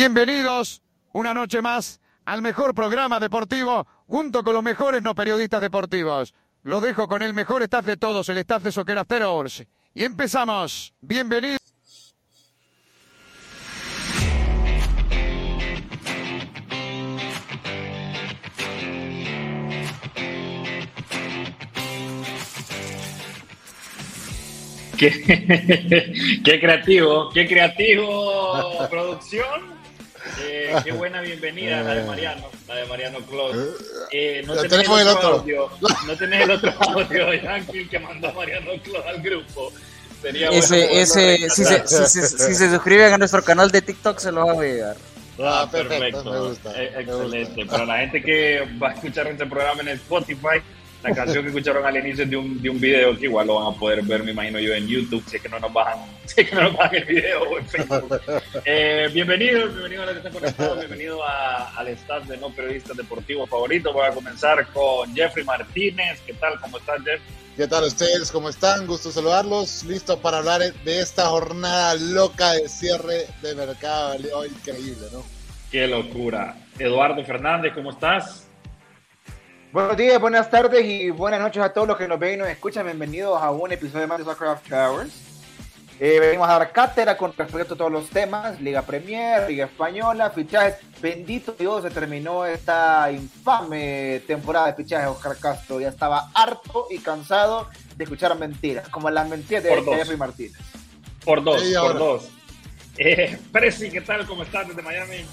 Bienvenidos 0.00 0.80
una 1.12 1.34
noche 1.34 1.60
más 1.60 2.00
al 2.24 2.40
mejor 2.40 2.74
programa 2.74 3.20
deportivo 3.20 3.86
junto 4.06 4.42
con 4.42 4.54
los 4.54 4.62
mejores 4.62 5.02
no 5.02 5.14
periodistas 5.14 5.60
deportivos. 5.60 6.32
Lo 6.62 6.80
dejo 6.80 7.06
con 7.06 7.20
el 7.20 7.34
mejor 7.34 7.62
staff 7.64 7.84
de 7.84 7.98
todos, 7.98 8.30
el 8.30 8.38
staff 8.38 8.62
de 8.62 8.72
Soccer 8.72 8.96
After. 8.96 9.22
Y 9.92 10.04
empezamos. 10.04 10.94
Bienvenidos. 11.02 11.58
Qué 24.96 26.58
creativo, 26.58 27.28
qué 27.34 27.46
creativo 27.46 28.88
producción. 28.90 29.79
Eh, 30.38 30.74
qué 30.84 30.92
buena 30.92 31.20
bienvenida 31.20 31.82
la 31.82 31.94
de 31.94 32.04
Mariano, 32.04 32.48
la 32.68 32.74
de 32.76 32.86
Mariano 32.86 33.18
Claus. 33.20 33.56
Eh, 34.12 34.42
no, 34.46 34.54
tenés 34.56 34.88
el 34.88 35.08
otro 35.08 35.28
audio, 35.28 35.70
no 36.06 36.16
tenés 36.16 36.42
el 36.42 36.50
otro 36.50 36.72
audio 36.80 37.34
Yankee 37.34 37.88
que 37.88 37.98
mandó 37.98 38.28
a 38.28 38.32
Mariano 38.32 38.70
Claus 38.82 39.04
al 39.06 39.20
grupo. 39.22 39.72
Sería 40.22 40.48
ese, 40.50 41.00
ese, 41.00 41.48
si, 41.48 41.64
se, 41.64 41.86
si, 41.86 42.20
si, 42.20 42.54
se 42.54 42.70
suscriben 42.70 43.12
a 43.12 43.18
nuestro 43.18 43.42
canal 43.42 43.70
de 43.70 43.80
TikTok 43.80 44.18
se 44.18 44.30
lo 44.30 44.46
va 44.46 44.52
a 44.52 44.64
llegar. 44.64 44.96
Ah, 45.42 45.66
perfecto, 45.70 46.24
me 46.24 46.40
gusta, 46.40 46.82
eh, 46.82 46.92
excelente. 46.98 47.66
Para 47.66 47.86
la 47.86 47.98
gente 47.98 48.22
que 48.22 48.68
va 48.82 48.90
a 48.90 48.92
escuchar 48.92 49.26
este 49.28 49.46
programa 49.46 49.80
en 49.82 49.88
Spotify, 49.88 50.60
la 51.02 51.14
canción 51.14 51.42
que 51.42 51.48
escucharon 51.48 51.84
al 51.84 51.96
inicio 51.96 52.26
de 52.26 52.36
un, 52.36 52.60
de 52.60 52.68
un 52.68 52.80
video 52.80 53.16
que 53.16 53.24
igual 53.24 53.46
lo 53.46 53.54
van 53.56 53.74
a 53.74 53.78
poder 53.78 54.02
ver, 54.02 54.22
me 54.22 54.32
imagino 54.32 54.58
yo, 54.58 54.74
en 54.74 54.86
YouTube, 54.86 55.24
si 55.26 55.36
es 55.36 55.42
que 55.42 55.48
no 55.48 55.58
nos 55.58 55.72
bajan, 55.72 55.98
si 56.26 56.42
es 56.42 56.50
que 56.50 56.54
no 56.54 56.62
nos 56.62 56.76
bajan 56.76 56.96
el 56.96 57.04
video 57.04 57.42
o 57.42 57.58
en 57.58 57.66
Facebook. 57.66 58.20
Eh, 58.64 59.08
bienvenidos, 59.12 59.72
bienvenidos 59.72 60.02
a 60.02 60.06
los 60.06 60.12
que 60.12 60.18
están 60.18 60.32
conectados, 60.32 60.78
bienvenidos 60.78 61.20
al 61.76 61.88
staff 61.88 62.26
de 62.26 62.36
No 62.36 62.50
Periodistas 62.50 62.96
Deportivos 62.96 63.48
Favoritos. 63.48 63.92
Voy 63.94 64.06
a 64.06 64.10
comenzar 64.10 64.66
con 64.68 65.14
Jeffrey 65.14 65.44
Martínez. 65.44 66.20
¿Qué 66.26 66.34
tal? 66.34 66.60
¿Cómo 66.60 66.78
estás, 66.78 67.02
Jeff? 67.04 67.20
¿Qué 67.56 67.66
tal 67.66 67.84
ustedes? 67.84 68.30
¿Cómo 68.30 68.48
están? 68.48 68.86
Gusto 68.86 69.10
saludarlos. 69.10 69.84
Listo 69.84 70.18
para 70.20 70.38
hablar 70.38 70.60
de 70.60 71.00
esta 71.00 71.26
jornada 71.26 71.94
loca 71.94 72.52
de 72.52 72.68
cierre 72.68 73.26
de 73.42 73.54
mercado. 73.54 74.16
Increíble, 74.46 75.06
¿no? 75.12 75.24
Qué 75.70 75.86
locura. 75.86 76.56
Eduardo 76.78 77.24
Fernández, 77.24 77.72
¿cómo 77.74 77.90
estás? 77.90 78.49
Buenos 79.72 79.96
días, 79.96 80.20
buenas 80.20 80.50
tardes 80.50 80.84
y 80.84 81.10
buenas 81.10 81.40
noches 81.40 81.62
a 81.62 81.72
todos 81.72 81.86
los 81.86 81.96
que 81.96 82.08
nos 82.08 82.18
ven 82.18 82.34
y 82.34 82.36
nos 82.38 82.48
escuchan. 82.48 82.84
Bienvenidos 82.86 83.40
a 83.40 83.52
un 83.52 83.70
episodio 83.70 84.08
más 84.08 84.18
de 84.18 84.24
Soccer 84.24 84.58
Towers. 84.68 85.12
Eh, 86.00 86.18
venimos 86.18 86.48
a 86.48 86.58
dar 86.58 86.72
cátedra 86.72 87.16
con 87.16 87.32
respecto 87.36 87.74
a 87.74 87.76
todos 87.76 87.92
los 87.92 88.10
temas: 88.10 88.60
Liga 88.60 88.82
Premier, 88.82 89.48
Liga 89.48 89.66
Española, 89.66 90.30
fichajes. 90.30 90.74
Bendito 91.00 91.52
Dios, 91.56 91.84
se 91.84 91.90
terminó 91.90 92.44
esta 92.44 93.12
infame 93.12 94.20
temporada 94.26 94.66
de 94.66 94.74
fichajes. 94.74 95.06
Oscar 95.06 95.36
Castro 95.38 95.80
ya 95.80 95.90
estaba 95.90 96.32
harto 96.34 96.88
y 96.90 96.98
cansado 96.98 97.68
de 97.94 98.02
escuchar 98.02 98.36
mentiras, 98.36 98.88
como 98.88 99.08
las 99.08 99.28
mentiras 99.28 99.62
de 99.62 99.70
Jeffrey 99.84 100.16
Martínez. 100.16 100.58
Por 101.24 101.44
dos, 101.44 101.62
por 101.62 101.96
dos. 101.96 102.28
Eh, 102.98 103.38
Presi, 103.52 103.88
¿qué 103.88 104.00
tal? 104.00 104.26
¿Cómo 104.26 104.42
estás 104.42 104.66
desde 104.66 104.82
Miami? 104.82 105.24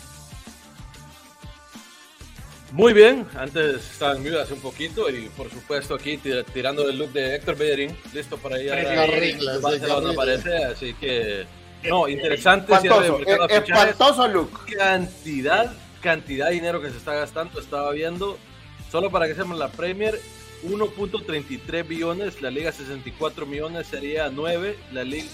Muy 2.72 2.94
bien, 2.94 3.26
antes 3.36 3.92
estaba 3.92 4.16
en 4.16 4.24
mute 4.24 4.42
hace 4.42 4.54
un 4.54 4.60
poquito 4.60 5.10
y 5.10 5.30
por 5.30 5.50
supuesto 5.50 5.96
aquí 5.96 6.20
tirando 6.54 6.88
el 6.90 6.98
look 6.98 7.14
de 7.14 7.36
Héctor 7.36 7.58
Bellerín, 7.58 7.98
listo 8.14 8.38
para 8.38 8.62
ir 8.62 8.72
a 8.72 8.76
así 10.72 10.94
que 10.96 11.46
no, 11.84 12.08
interesante 12.08 12.74
espantoso, 12.74 13.20
espantoso 13.50 14.28
look. 14.28 14.66
Cantidad, 14.78 15.72
cantidad 16.02 16.48
de 16.48 16.56
dinero 16.56 16.82
que 16.82 16.90
se 16.90 16.98
está 16.98 17.14
gastando, 17.14 17.60
estaba 17.60 17.92
viendo, 17.92 18.38
solo 18.92 19.10
para 19.10 19.28
que 19.28 19.36
seamos 19.36 19.58
la 19.58 19.70
Premier 19.70 20.20
1.33 20.66 21.88
billones, 21.88 22.42
la 22.42 22.52
Liga 22.52 22.72
64 22.72 23.46
millones 23.46 23.88
sería 23.88 24.30
9, 24.30 24.78
la 24.92 25.04
Liga 25.04 25.28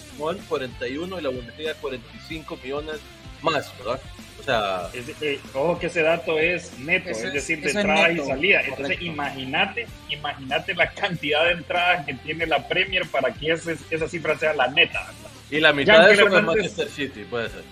41 0.47 1.19
y 1.19 1.21
la 1.23 1.29
Bundesliga 1.29 1.73
45 1.75 2.59
millones 2.61 2.97
más, 3.41 3.75
¿verdad? 3.79 3.99
O 4.43 4.45
sea, 4.45 4.89
eh, 5.21 5.39
ojo 5.53 5.79
que 5.79 5.87
ese 5.87 6.01
dato 6.01 6.37
es 6.37 6.77
neto, 6.79 7.09
es, 7.09 7.31
decir, 7.31 7.61
de 7.61 7.71
entrada 7.71 8.11
y 8.11 8.19
salida. 8.19 8.61
Entonces, 8.61 9.01
imagínate, 9.01 9.87
imagínate 10.09 10.75
la 10.75 10.91
cantidad 10.91 11.45
de 11.45 11.51
entradas 11.53 12.05
que 12.05 12.13
tiene 12.15 12.45
la 12.45 12.67
Premier 12.67 13.07
para 13.07 13.33
que 13.33 13.53
esa, 13.53 13.71
esa 13.89 14.07
cifra 14.09 14.37
sea 14.37 14.53
la 14.53 14.67
neta. 14.67 15.07
Y 15.49 15.61
la 15.61 15.71
mitad 15.71 16.05
de 16.05 16.13
eso 16.13 16.27
es 16.27 16.43
Manchester 16.43 16.89
City, 16.89 17.23
puede 17.29 17.49
ser. 17.49 17.63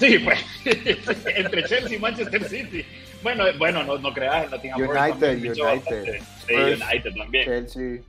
Sí, 0.00 0.18
pues, 0.18 0.38
entre 1.36 1.64
Chelsea 1.64 1.96
y 1.96 2.00
Manchester 2.00 2.44
City. 2.44 2.84
Bueno, 3.22 3.44
bueno, 3.58 3.84
no, 3.84 3.98
no 3.98 4.12
creas, 4.14 4.46
United, 4.52 5.38
United. 5.38 6.22
Sí, 6.46 6.54
United 6.54 7.14
también. 7.16 7.44
Chelsea. 7.44 8.02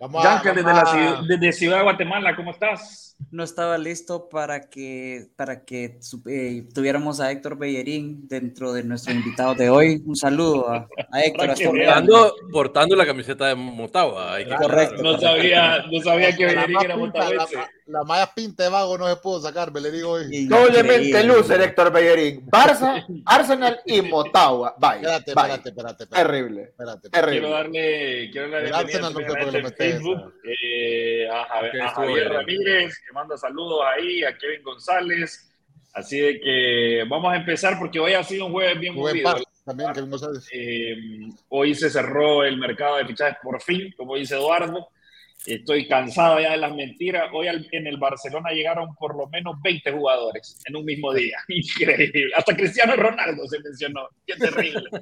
Vamos 0.00 0.24
desde, 0.42 0.62
la, 0.64 1.22
desde 1.28 1.52
Ciudad 1.52 1.76
de 1.76 1.82
Guatemala, 1.84 2.34
¿cómo 2.34 2.50
estás? 2.50 3.11
No 3.30 3.44
estaba 3.44 3.78
listo 3.78 4.28
para 4.28 4.68
que, 4.68 5.28
para 5.36 5.64
que 5.64 5.98
eh, 6.26 6.68
tuviéramos 6.74 7.20
a 7.20 7.30
Héctor 7.30 7.56
Bellerín 7.58 8.28
dentro 8.28 8.72
de 8.72 8.84
nuestros 8.84 9.14
invitados 9.14 9.56
de 9.56 9.70
hoy. 9.70 10.02
Un 10.04 10.16
saludo 10.16 10.70
a, 10.70 10.88
Héctor. 11.22 11.54
Portando, 11.64 12.34
portando 12.52 12.96
la 12.96 13.06
camiseta 13.06 13.46
de 13.46 13.54
Motagua. 13.54 14.36
Correcto. 14.58 15.02
No 15.02 15.18
sabía, 15.18 15.84
no 15.90 16.00
sabía 16.00 16.36
que 16.36 16.46
Bellerín 16.46 16.76
era 16.82 16.96
Motagua 16.96 17.46
la 17.86 18.04
más 18.04 18.30
pinta 18.30 18.64
de 18.64 18.68
vago 18.70 18.96
no 18.96 19.08
se 19.08 19.16
pudo 19.16 19.40
sacar, 19.40 19.72
Bellerín 19.72 20.04
hoy. 20.04 20.46
Doblemente 20.46 21.24
luce 21.24 21.54
Héctor 21.56 21.92
Bellerín. 21.92 22.46
Barça, 22.46 23.04
Arsenal 23.26 23.80
y 23.84 24.02
Motagua. 24.02 24.74
Vaya. 24.78 25.16
Espérate, 25.16 25.68
espérate, 25.68 25.68
espérate, 25.68 26.06
Terrible. 26.06 26.62
Espérate, 26.62 27.10
Terrible. 27.10 27.40
Quiero 27.40 27.50
darle, 27.50 28.30
quiero 28.30 28.50
darle 28.50 28.70
Arsenal 28.70 29.12
no 29.12 29.20
en 29.20 29.74
Facebook 29.74 30.34
eh, 30.44 31.28
a, 31.28 31.42
a, 31.42 31.88
Javier 31.90 32.28
Ramírez, 32.28 32.94
que 33.12 33.14
manda 33.14 33.36
saludos 33.36 33.80
ahí, 33.84 34.24
a 34.24 34.36
Kevin 34.36 34.62
González. 34.62 35.48
Así 35.92 36.18
de 36.18 36.40
que 36.40 37.04
vamos 37.08 37.32
a 37.32 37.36
empezar 37.36 37.78
porque 37.78 38.00
hoy 38.00 38.14
ha 38.14 38.24
sido 38.24 38.46
un 38.46 38.52
jueves 38.52 38.80
bien 38.80 38.94
movido. 38.94 39.34
También, 39.64 39.92
Kevin 39.92 40.10
González. 40.10 40.48
Eh, 40.52 40.96
hoy 41.50 41.74
se 41.74 41.90
cerró 41.90 42.44
el 42.44 42.56
mercado 42.56 42.96
de 42.96 43.06
fichajes 43.06 43.36
por 43.42 43.60
fin, 43.62 43.92
como 43.96 44.16
dice 44.16 44.34
Eduardo. 44.36 44.88
Estoy 45.44 45.88
cansado 45.88 46.40
ya 46.40 46.52
de 46.52 46.56
las 46.56 46.74
mentiras. 46.74 47.28
Hoy 47.32 47.48
en 47.48 47.86
el 47.86 47.98
Barcelona 47.98 48.50
llegaron 48.50 48.94
por 48.94 49.16
lo 49.16 49.28
menos 49.28 49.56
20 49.60 49.92
jugadores 49.92 50.58
en 50.64 50.76
un 50.76 50.84
mismo 50.84 51.12
día. 51.12 51.36
Increíble. 51.48 52.32
Hasta 52.34 52.56
Cristiano 52.56 52.96
Ronaldo 52.96 53.46
se 53.46 53.60
mencionó. 53.60 54.08
Qué 54.26 54.36
terrible. 54.36 54.84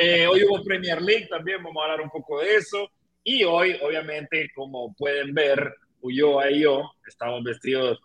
Eh, 0.00 0.28
hoy 0.28 0.44
hubo 0.44 0.62
Premier 0.62 1.02
League 1.02 1.26
también, 1.26 1.60
vamos 1.60 1.80
a 1.80 1.86
hablar 1.86 2.02
un 2.02 2.10
poco 2.10 2.40
de 2.40 2.54
eso. 2.54 2.88
Y 3.24 3.42
hoy, 3.42 3.76
obviamente, 3.82 4.48
como 4.54 4.94
pueden 4.94 5.34
ver, 5.34 5.74
Ulloa 6.00 6.50
y 6.50 6.60
yo 6.60 6.92
estamos 7.06 7.42
vestidos, 7.42 7.98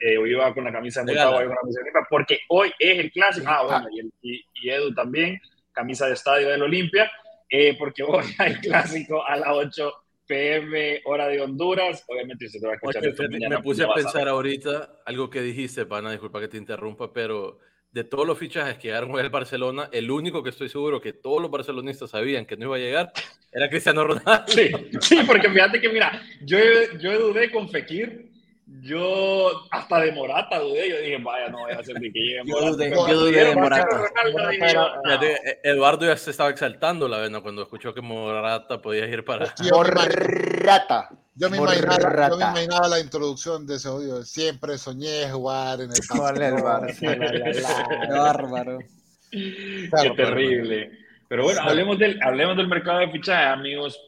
eh, 0.00 0.18
Ulloa 0.18 0.54
con 0.54 0.64
la 0.64 0.72
camisa 0.72 1.02
de 1.02 1.12
Motagua 1.12 1.42
y 1.42 1.46
con 1.46 1.54
la 1.54 1.60
camisa 1.60 1.80
de 1.80 1.90
porque 2.08 2.40
hoy 2.48 2.72
es 2.78 2.98
el 2.98 3.10
clásico. 3.10 3.46
Ah, 3.48 3.62
bueno, 3.64 3.88
y, 4.22 4.44
y, 4.54 4.70
Edu 4.70 4.94
también, 4.94 5.40
camisa 5.72 6.06
de 6.06 6.14
estadio 6.14 6.48
del 6.48 6.62
Olimpia, 6.62 7.10
eh, 7.50 7.76
porque 7.78 8.02
hoy 8.02 8.24
hay 8.38 8.54
clásico 8.56 9.24
a 9.24 9.36
las 9.36 9.48
8 9.48 9.92
PM, 10.26 11.02
hora 11.04 11.28
de 11.28 11.40
Honduras. 11.40 12.04
Obviamente 12.08 12.48
se 12.48 12.60
te 12.60 12.66
va 12.66 12.72
a 12.72 12.76
escuchar. 12.76 13.02
me 13.02 13.62
puse 13.62 13.84
a 13.84 13.92
pensar 13.92 14.28
ahorita 14.28 15.00
algo 15.04 15.28
que 15.28 15.42
dijiste, 15.42 15.86
pana, 15.86 16.10
disculpa 16.10 16.40
que 16.40 16.48
te 16.48 16.56
interrumpa, 16.56 17.12
pero 17.12 17.58
de 17.94 18.02
todos 18.02 18.26
los 18.26 18.36
fichajes 18.36 18.76
que 18.76 18.88
llegaron 18.88 19.16
al 19.16 19.30
Barcelona, 19.30 19.88
el 19.92 20.10
único 20.10 20.42
que 20.42 20.50
estoy 20.50 20.68
seguro 20.68 21.00
que 21.00 21.12
todos 21.12 21.40
los 21.40 21.48
barcelonistas 21.48 22.10
sabían 22.10 22.44
que 22.44 22.56
no 22.56 22.64
iba 22.64 22.74
a 22.74 22.80
llegar 22.80 23.12
era 23.52 23.70
Cristiano 23.70 24.04
Ronaldo. 24.04 24.44
Sí, 24.48 24.68
sí 25.00 25.18
porque 25.24 25.48
fíjate 25.48 25.80
que, 25.80 25.88
mira, 25.90 26.20
yo, 26.42 26.58
yo 26.98 27.28
dudé 27.28 27.52
con 27.52 27.68
Fekir 27.68 28.34
yo 28.80 29.68
hasta 29.70 30.00
de 30.00 30.12
Morata 30.12 30.58
dudé, 30.58 30.88
yo 30.88 30.98
dije, 30.98 31.18
vaya, 31.18 31.48
no 31.50 31.58
voy 31.58 31.72
a 31.72 31.78
hacer 31.78 31.94
que 32.00 32.10
llegue 32.10 32.42
Morata. 32.44 32.66
Yo 32.66 32.72
dudé, 32.72 32.90
yo 32.90 33.20
dudé 33.20 33.44
de 33.44 33.54
Morata. 33.54 34.10
Eduardo 35.62 36.06
ya 36.06 36.16
se 36.16 36.32
estaba 36.32 36.50
exaltando 36.50 37.06
la 37.06 37.18
vena 37.18 37.40
cuando 37.42 37.62
escuchó 37.62 37.94
que 37.94 38.00
Morata 38.00 38.82
podía 38.82 39.06
ir 39.06 39.24
para... 39.24 39.54
Morata. 39.70 41.10
Yo 41.36 41.50
me, 41.50 41.56
imaginaba, 41.56 42.28
yo 42.28 42.36
me 42.36 42.44
imaginaba 42.44 42.88
la 42.88 43.00
introducción 43.00 43.66
de 43.66 43.74
ese 43.74 43.88
audio. 43.88 44.22
Siempre 44.22 44.78
soñé 44.78 45.28
jugar 45.30 45.80
en 45.80 45.90
el 45.90 45.96
Qué 47.00 48.08
bárbaro. 48.08 48.78
Qué 49.30 50.12
terrible. 50.16 50.92
Pero 51.28 51.44
bueno, 51.44 51.60
hablemos 51.62 51.98
del, 51.98 52.22
hablemos 52.22 52.56
del 52.56 52.68
mercado 52.68 53.00
de 53.00 53.10
fichajes, 53.10 53.48
amigos, 53.48 53.98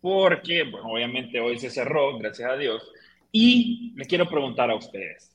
porque, 0.00 0.64
bueno, 0.64 0.88
obviamente 0.88 1.38
hoy 1.40 1.58
se 1.58 1.70
cerró, 1.70 2.18
gracias 2.18 2.50
a 2.50 2.56
Dios 2.56 2.82
y 3.30 3.94
les 3.96 4.06
quiero 4.06 4.28
preguntar 4.28 4.70
a 4.70 4.74
ustedes, 4.74 5.32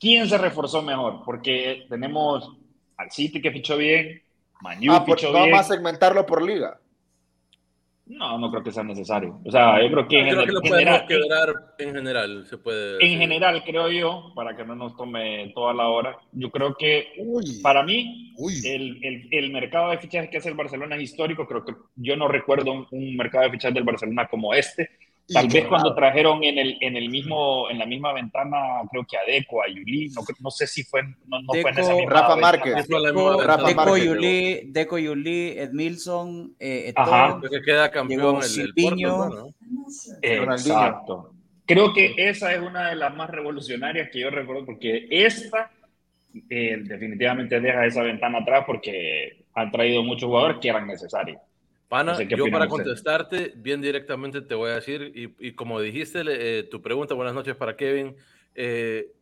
¿quién 0.00 0.28
se 0.28 0.36
reforzó 0.36 0.82
mejor? 0.82 1.22
Porque 1.24 1.86
tenemos 1.88 2.50
al 2.96 3.10
City 3.10 3.40
que 3.40 3.52
fichó 3.52 3.76
bien, 3.76 4.22
Manu 4.60 4.92
ah, 4.92 5.04
fichó 5.04 5.32
vamos 5.32 5.48
bien. 5.48 5.58
a 5.58 5.62
segmentarlo 5.62 6.26
por 6.26 6.42
liga. 6.42 6.80
No, 8.08 8.38
no 8.38 8.50
creo 8.52 8.62
que 8.62 8.70
sea 8.70 8.84
necesario. 8.84 9.40
O 9.44 9.50
sea, 9.50 9.82
yo 9.82 9.90
creo 9.90 10.06
que, 10.06 10.20
en, 10.20 10.28
Creo 10.28 10.46
que 10.46 10.52
lo 10.52 10.60
podemos 10.60 10.78
general, 10.78 11.06
quebrar 11.08 11.54
en 11.78 11.94
general, 11.94 12.46
se 12.46 12.56
puede 12.56 12.92
en 12.92 12.98
decir. 13.00 13.18
general, 13.18 13.64
creo 13.64 13.90
yo, 13.90 14.32
para 14.34 14.56
que 14.56 14.64
no 14.64 14.76
nos 14.76 14.96
tome 14.96 15.50
toda 15.54 15.74
la 15.74 15.88
hora, 15.88 16.16
yo 16.30 16.50
creo 16.52 16.74
que 16.76 17.08
Uy, 17.18 17.60
para 17.62 17.82
mí 17.82 18.32
uy. 18.36 18.54
el, 18.64 19.04
el, 19.04 19.28
el 19.32 19.50
mercado 19.50 19.90
de 19.90 19.98
fichajes 19.98 20.30
que 20.30 20.36
hace 20.38 20.48
el 20.50 20.54
Barcelona 20.54 20.94
es 20.96 21.02
histórico. 21.02 21.48
Creo 21.48 21.64
que 21.64 21.74
yo 21.96 22.16
no 22.16 22.28
recuerdo 22.28 22.72
un, 22.72 22.86
un 22.92 23.16
mercado 23.16 23.44
de 23.44 23.50
fichajes 23.50 23.74
del 23.74 23.82
Barcelona 23.84 24.28
como 24.28 24.54
este. 24.54 24.88
Tal 25.28 25.48
vez 25.48 25.64
que- 25.64 25.68
cuando 25.68 25.92
trajeron 25.94 26.44
en, 26.44 26.56
el, 26.58 26.78
en, 26.80 26.96
el 26.96 27.08
mismo, 27.08 27.68
en 27.68 27.78
la 27.80 27.86
misma 27.86 28.12
ventana, 28.12 28.56
creo 28.90 29.04
que 29.04 29.16
a 29.16 29.24
Deco, 29.26 29.60
a 29.60 29.66
Yuli, 29.68 30.08
no, 30.10 30.22
no 30.40 30.50
sé 30.52 30.68
si 30.68 30.84
fue, 30.84 31.02
no, 31.26 31.42
no 31.42 31.52
fue 31.60 31.70
en 31.70 31.78
esa 31.78 31.94
misma 31.94 32.12
Rafa. 32.12 32.36
Márquez. 32.36 32.86
Deco. 32.86 33.42
Rafa 33.42 33.68
Deco 33.68 33.76
Márquez, 33.84 34.04
Yuli, 34.04 34.60
Deco 34.66 34.98
Yuli, 34.98 35.48
Edmilson, 35.58 36.54
eh, 36.60 36.92
Ajá. 36.94 37.38
Porque 37.40 37.60
queda 37.60 37.90
campeón 37.90 38.36
el, 38.36 38.42
el 38.42 38.48
Silviño. 38.48 39.16
Porto, 39.16 39.34
¿no? 39.36 39.54
Exacto. 40.22 41.32
Creo 41.64 41.92
que 41.92 42.14
esa 42.16 42.52
es 42.54 42.60
una 42.60 42.90
de 42.90 42.94
las 42.96 43.14
más 43.16 43.28
revolucionarias 43.28 44.08
que 44.12 44.20
yo 44.20 44.30
recuerdo, 44.30 44.64
porque 44.64 45.08
esta 45.10 45.72
eh, 46.48 46.76
definitivamente 46.82 47.58
deja 47.60 47.84
esa 47.84 48.02
ventana 48.02 48.38
atrás 48.38 48.62
porque 48.64 49.44
han 49.54 49.72
traído 49.72 50.04
muchos 50.04 50.28
jugadores 50.28 50.58
que 50.60 50.68
eran 50.68 50.86
necesarios. 50.86 51.40
Pana, 51.88 52.12
No 52.12 52.18
sé 52.18 52.26
yo 52.28 52.50
para 52.50 52.66
contestarte 52.68 53.52
bien 53.56 53.80
directamente 53.80 54.40
te 54.40 54.54
voy 54.54 54.70
a 54.70 54.74
decir, 54.74 55.12
y, 55.14 55.34
y 55.38 55.52
como 55.52 55.80
dijiste, 55.80 56.22
eh, 56.26 56.64
tu 56.64 56.82
pregunta, 56.82 57.14
buenas 57.14 57.34
noches 57.34 57.54
para 57.54 57.76
Kevin, 57.76 58.16
eh, 58.54 59.12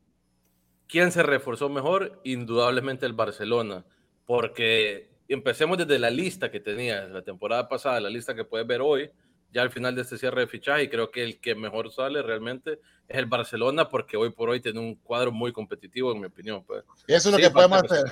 ¿quién 0.88 1.12
se 1.12 1.22
reforzó 1.22 1.69
mejor? 1.69 2.20
Indudablemente 2.25 3.05
el 3.05 3.12
Barcelona, 3.12 3.84
porque 4.25 5.11
empecemos 5.28 5.76
desde 5.76 5.99
la 5.99 6.08
lista 6.08 6.50
que 6.50 6.61
tenía 6.61 7.06
la 7.06 7.22
temporada 7.22 7.69
pasada, 7.69 8.00
la 8.00 8.08
lista 8.11 8.34
que 8.34 8.44
puedes 8.44 8.67
ver 8.67 8.81
hoy, 8.81 9.10
ya 9.52 9.60
al 9.62 9.70
final 9.70 9.94
de 9.94 10.02
este 10.02 10.17
cierre 10.17 10.40
de 10.40 10.46
fichaje, 10.46 10.84
y 10.84 10.88
creo 10.88 11.10
que 11.10 11.22
el 11.22 11.40
que 11.40 11.55
mejor 11.55 11.93
sale 11.93 12.22
realmente 12.22 12.81
es 13.06 13.19
el 13.19 13.26
Barcelona, 13.26 13.88
porque 13.88 14.17
hoy 14.17 14.31
por 14.31 14.49
hoy 14.49 14.60
tiene 14.60 14.81
un 14.81 14.94
cuadro 14.96 15.32
muy 15.32 15.52
competitivo, 15.52 16.12
en 16.12 16.20
mi 16.20 16.26
opinión. 16.26 16.64
Pues. 16.64 16.82
Eso 17.06 17.28
es 17.28 17.32
lo 17.32 17.37
Sí, 17.37 17.43
que 17.43 17.50
podemos 17.50 17.82
hacer. 17.82 18.05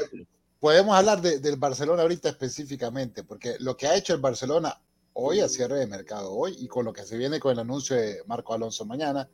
Podemos 0.63 0.95
hablar 0.95 1.21
de- 1.21 1.41
del 1.41 1.57
Barcelona 1.57 2.03
ahorita 2.03 2.29
específicamente, 2.29 3.25
porque 3.25 3.57
lo 3.59 3.77
que 3.77 3.89
ha 3.89 3.97
hecho 3.97 4.15
el 4.15 4.21
Barcelona 4.21 4.81
hoy 5.13 5.41
a 5.41 5.49
cierre 5.49 5.81
de 5.81 5.89
mercado, 5.89 6.33
hoy, 6.33 6.55
y 6.57 6.69
con 6.69 6.85
lo 6.85 6.93
que 6.93 7.03
se 7.03 7.17
viene 7.17 7.41
con 7.41 7.51
el 7.51 7.59
anuncio 7.59 7.97
de 7.97 8.23
Marco 8.29 8.55
Alonso 8.55 8.85
mañana, 8.85 9.29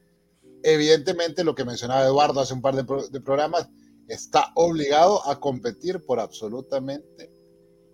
evidentemente 0.63 1.45
lo 1.45 1.55
que 1.55 1.67
mencionaba 1.67 2.03
Eduardo 2.07 2.41
hace 2.41 2.55
un 2.55 2.63
par 2.63 2.75
de, 2.77 2.85
pro- 2.85 3.09
de 3.09 3.21
programas, 3.21 3.69
está 4.09 4.53
obligado 4.55 5.23
a 5.29 5.39
competir 5.39 6.03
por 6.07 6.19
absolutamente 6.19 7.31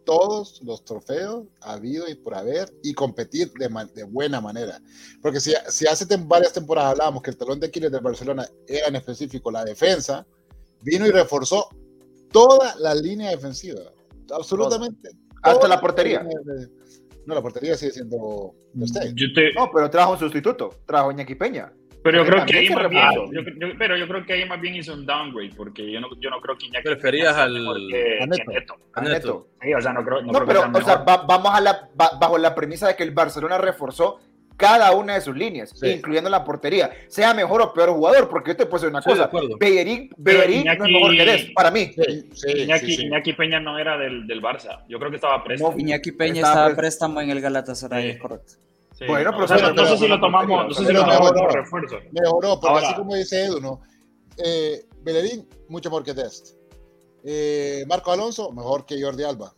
todos 0.04 0.60
los 0.62 0.84
trofeos 0.84 1.46
habido 1.60 2.06
y 2.08 2.14
por 2.14 2.34
haber 2.36 2.72
y 2.84 2.94
competir 2.94 3.50
de, 3.54 3.68
de 3.96 4.04
buena 4.04 4.40
manera. 4.40 4.80
Porque 5.20 5.40
si, 5.40 5.52
si 5.70 5.88
hace 5.88 6.06
tem- 6.06 6.28
varias 6.28 6.52
temporadas 6.52 6.92
hablábamos 6.92 7.20
que 7.20 7.30
el 7.30 7.36
talón 7.36 7.58
de 7.58 7.66
Aquiles 7.66 7.90
del 7.90 8.00
Barcelona 8.00 8.48
era 8.68 8.86
en 8.86 8.94
específico 8.94 9.50
la 9.50 9.64
defensa, 9.64 10.24
vino 10.82 11.04
y 11.04 11.10
reforzó 11.10 11.68
toda 12.34 12.74
la 12.80 12.94
línea 12.94 13.30
defensiva. 13.30 13.80
Absolutamente. 14.30 15.10
Hasta 15.42 15.54
toda 15.56 15.68
la 15.68 15.80
portería. 15.80 16.26
No, 17.26 17.34
la 17.34 17.40
portería 17.40 17.74
sigue 17.76 17.92
siendo 17.92 18.54
de 18.72 18.84
usted. 18.84 19.12
Yo 19.14 19.32
te- 19.32 19.52
No, 19.54 19.70
pero 19.72 19.88
trajo 19.88 20.12
un 20.12 20.18
sustituto, 20.18 20.70
trajo 20.86 21.10
Iñaki 21.12 21.34
Peña. 21.36 21.72
pero 22.02 22.18
yo 22.22 22.30
creo 22.30 22.44
que 22.44 22.58
ahí 22.58 22.68
más 22.70 22.90
bien, 22.90 23.02
yo- 23.32 23.40
yo- 23.42 23.74
pero 23.78 23.96
yo 23.96 24.06
creo 24.06 24.26
que 24.26 24.32
ahí 24.34 24.46
más 24.46 24.60
bien 24.60 24.74
hizo 24.74 24.92
un 24.92 25.06
downgrade, 25.06 25.52
porque 25.56 25.90
yo 25.90 26.00
no, 26.00 26.08
yo 26.20 26.28
no 26.28 26.38
creo 26.40 26.58
que 26.58 26.66
Iñaki 26.66 26.84
Preferías 26.84 27.34
al- 27.36 27.52
mejor 27.54 27.76
que- 27.88 28.18
a 28.22 28.26
Neto. 28.26 28.42
que 28.50 28.54
Neto. 28.60 28.74
A 28.92 29.00
Neto. 29.00 29.12
Neto. 29.14 29.48
Sí, 29.62 29.72
o 29.74 29.80
sea, 29.80 29.92
no 29.94 30.04
creo, 30.04 30.20
no 30.20 30.26
No, 30.26 30.32
creo 30.32 30.40
que 30.46 30.68
pero, 30.68 30.78
o 30.78 30.82
sea, 30.84 30.96
va- 30.96 31.24
vamos 31.26 31.52
a 31.54 31.60
la, 31.62 31.88
ba- 31.94 32.18
bajo 32.20 32.36
la 32.36 32.54
premisa 32.54 32.88
de 32.88 32.96
que 32.96 33.04
el 33.04 33.12
Barcelona 33.12 33.56
reforzó 33.56 34.18
cada 34.56 34.92
una 34.92 35.14
de 35.14 35.20
sus 35.20 35.36
líneas, 35.36 35.70
Sí. 35.74 35.88
incluyendo 35.88 36.30
la 36.30 36.44
portería, 36.44 36.90
sea 37.08 37.34
mejor 37.34 37.60
o 37.62 37.72
peor 37.72 37.90
jugador, 37.90 38.28
porque 38.28 38.52
yo 38.52 38.56
te 38.56 38.66
puedo 38.66 38.82
decir 38.82 38.90
una 38.90 39.02
Sí, 39.02 39.10
cosa. 39.10 39.30
Bellerín, 39.58 40.10
Bellerín 40.16 40.64
no 40.64 40.72
es 40.72 40.78
Iñaki- 40.78 40.92
mejor 40.92 41.16
que 41.16 41.24
Dest, 41.24 41.48
para 41.54 41.70
mí. 41.70 41.90
Sí, 41.94 42.28
sí, 42.34 42.50
Iñaki, 42.62 42.86
sí, 42.86 42.96
sí. 42.96 43.06
Iñaki 43.06 43.32
Peña 43.32 43.60
no 43.60 43.78
era 43.78 43.98
del, 43.98 44.26
del 44.26 44.40
Barça. 44.40 44.84
Yo 44.88 44.98
creo 44.98 45.10
que 45.10 45.16
estaba 45.16 45.42
presto. 45.42 45.72
No, 45.72 45.78
Iñaki 45.78 46.12
Peña 46.12 46.34
Estaba 46.42 46.54
estaba 46.62 46.76
préstamo 46.76 47.20
en 47.20 47.30
el 47.30 47.40
Galatasaray, 47.40 48.02
Sí. 48.04 48.08
es 48.10 48.18
correcto. 48.20 48.52
Sí, 48.96 49.06
Bueno, 49.08 49.24
no, 49.24 49.36
pero 49.38 49.44
o 49.44 49.48
sea, 49.48 49.58
sí, 49.58 49.64
no, 49.74 49.86
sé 49.86 49.96
si 49.98 50.06
lo 50.08 50.20
tomamos, 50.20 50.68
no 50.68 50.72
sé 50.72 50.80
si 50.82 50.86
pero 50.86 50.98
lo 51.00 51.04
tomamos 51.04 51.32
mejoró. 51.32 51.40
como 51.48 51.56
refuerzo. 51.62 51.96
Mejoró, 52.12 52.60
porque 52.60 52.68
Ahora- 52.68 52.86
así 52.88 52.94
como 52.96 53.14
dice 53.16 53.44
Edu, 53.46 53.60
¿no? 53.60 53.82
Eh, 54.36 54.84
Bellerín, 55.02 55.48
mucho 55.68 55.90
mejor 55.90 56.04
que 56.04 56.14
Dest. 56.14 56.56
Eh, 57.24 57.84
Marco 57.88 58.12
Alonso, 58.12 58.52
mejor 58.52 58.86
que 58.86 59.02
Jordi 59.02 59.24
Alba. 59.24 59.52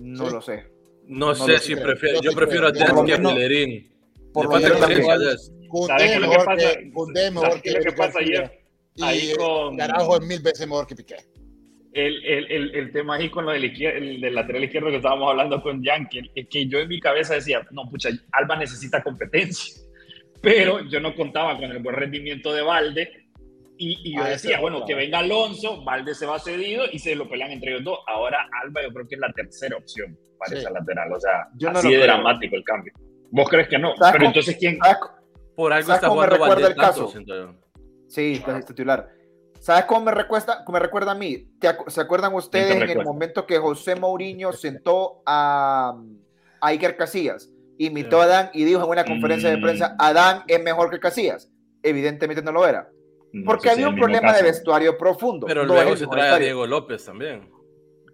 No 0.00 0.26
Sí. 0.26 0.32
lo 0.34 0.40
sé. 0.42 0.64
No, 1.06 1.28
No 1.28 1.34
sé 1.34 1.58
si 1.60 1.74
prefiero, 1.76 2.16
Yo 2.16 2.22
yo 2.22 2.30
sí 2.30 2.36
prefiero 2.36 2.66
a 2.66 2.72
creo. 2.72 2.84
Dest 2.86 3.06
que 3.06 3.12
a 3.14 3.18
Bellerín. 3.34 3.92
Por 4.32 4.44
lo 4.44 4.50
menos 4.52 4.70
experiencia 4.70 5.12
a 5.12 5.16
igual- 5.16 5.30
Dest. 5.30 5.46
¿Sabes 5.52 5.68
Koundé 5.68 5.96
qué 5.98 6.04
es 6.14 6.14
lo 6.14 6.20
que 6.22 6.28
mejor 6.28 6.44
pasa? 6.46 6.74
que, 6.78 6.90
Koundé 6.92 7.30
mejor 7.30 7.46
¿Sabes 7.48 7.62
qué 7.62 7.70
que 7.70 7.78
lo 7.78 7.84
que 7.84 7.92
pasa 7.92 8.18
ayer? 8.20 8.60
Y 8.94 9.02
Ahí 9.02 9.30
eh, 9.30 9.36
con- 9.36 9.76
Carajo 9.76 10.16
es 10.20 10.26
mil 10.26 10.40
veces 10.42 10.66
mejor 10.66 10.86
que 10.86 10.94
Piqué. 10.96 11.16
El, 11.92 12.24
el, 12.24 12.50
el, 12.52 12.74
el 12.74 12.92
tema 12.92 13.16
ahí 13.16 13.30
con 13.30 13.44
lo 13.44 13.50
del, 13.52 13.64
izquier- 13.64 13.96
el 13.96 14.20
del 14.20 14.34
lateral 14.34 14.64
izquierdo 14.64 14.88
que 14.90 14.96
estábamos 14.96 15.30
hablando 15.30 15.60
con 15.62 15.82
Yankee, 15.82 16.30
es 16.34 16.46
que 16.48 16.66
yo 16.66 16.78
en 16.78 16.88
mi 16.88 17.00
cabeza 17.00 17.34
decía, 17.34 17.66
no, 17.70 17.88
pucha, 17.90 18.10
Alba 18.32 18.56
necesita 18.56 19.02
competencia, 19.02 19.82
pero 20.42 20.80
yo 20.88 21.00
no 21.00 21.14
contaba 21.14 21.56
con 21.56 21.64
el 21.70 21.78
buen 21.80 21.96
rendimiento 21.96 22.52
de 22.52 22.62
Valde 22.62 23.10
y, 23.78 24.10
y 24.10 24.16
yo 24.16 24.22
Ah, 24.22 24.28
decía, 24.30 24.60
bueno, 24.60 24.84
que 24.86 24.94
venga 24.94 25.18
Alonso, 25.20 25.82
Valde 25.84 26.14
se 26.14 26.26
va 26.26 26.38
cedido 26.38 26.84
y 26.90 26.98
se 26.98 27.14
lo 27.14 27.28
pelean 27.28 27.52
entre 27.52 27.72
ellos 27.72 27.84
dos. 27.84 27.98
Ahora 28.06 28.48
Alba 28.64 28.82
yo 28.82 28.92
creo 28.92 29.06
que 29.08 29.14
es 29.14 29.20
la 29.20 29.32
tercera 29.32 29.76
opción 29.76 30.16
para 30.38 30.52
Sí. 30.52 30.58
esa 30.58 30.70
lateral, 30.70 31.12
o 31.12 31.20
sea, 31.20 31.48
Yo 31.56 31.70
no 31.72 31.78
así 31.78 31.88
de 31.88 31.94
creo. 31.94 32.04
dramático 32.06 32.54
el 32.56 32.64
cambio. 32.64 32.92
¿Vos 33.30 33.48
crees 33.48 33.68
que 33.68 33.78
no? 33.78 33.94
¿Sabes 33.96 34.12
Pero 34.12 34.18
cómo- 34.18 34.26
entonces, 34.28 34.56
¿quién? 34.58 34.78
¿Sabes, 34.82 34.98
Por 35.56 35.72
algo 35.72 35.86
¿Sabes 35.86 35.96
está 35.98 36.08
cómo 36.08 36.20
me 36.20 36.26
recuerda 36.28 36.54
Valdés 36.54 36.70
el 36.70 36.76
caso? 36.76 37.12
Sí, 38.06 38.42
es 38.56 38.64
titular. 38.64 39.08
¿Sabes 39.60 39.84
cómo 39.86 40.02
me 40.06 40.12
recuerda, 40.12 40.64
me 40.68 40.78
recuerda 40.78 41.12
a 41.12 41.14
mí? 41.16 41.48
¿Te 41.60 41.68
acu- 41.68 41.88
¿Se 41.90 42.00
acuerdan 42.00 42.32
ustedes 42.34 42.76
en 42.80 42.88
el 42.90 43.04
momento 43.04 43.44
que 43.44 43.58
José 43.58 43.96
Mourinho 43.96 44.52
sentó 44.52 45.22
a, 45.26 45.94
a 46.60 46.66
Iker 46.68 46.96
Casillas? 46.96 47.50
Imitó 47.76 48.20
a 48.20 48.24
Adán 48.24 48.50
y 48.54 48.64
dijo 48.64 48.82
en 48.84 48.90
una 48.90 49.04
conferencia 49.04 49.50
de 49.50 49.56
Mm. 49.56 49.62
prensa, 49.62 49.96
Adán 49.98 50.42
es 50.46 50.62
mejor 50.62 50.90
que 50.90 51.00
Casillas. 51.00 51.50
Evidentemente 51.82 52.42
no 52.42 52.52
lo 52.52 52.66
era. 52.66 52.88
No 53.32 53.44
Porque 53.44 53.68
sé 53.68 53.74
si 53.76 53.82
había 53.82 53.92
un 53.92 54.00
problema 54.00 54.32
de 54.32 54.42
vestuario 54.42 54.96
profundo. 54.96 55.46
Pero 55.46 55.66
no 55.66 55.74
luego 55.74 55.96
se 55.96 56.06
trae 56.06 56.30
a. 56.30 56.38
Diego 56.38 56.66
López 56.66 57.04
también. 57.04 57.50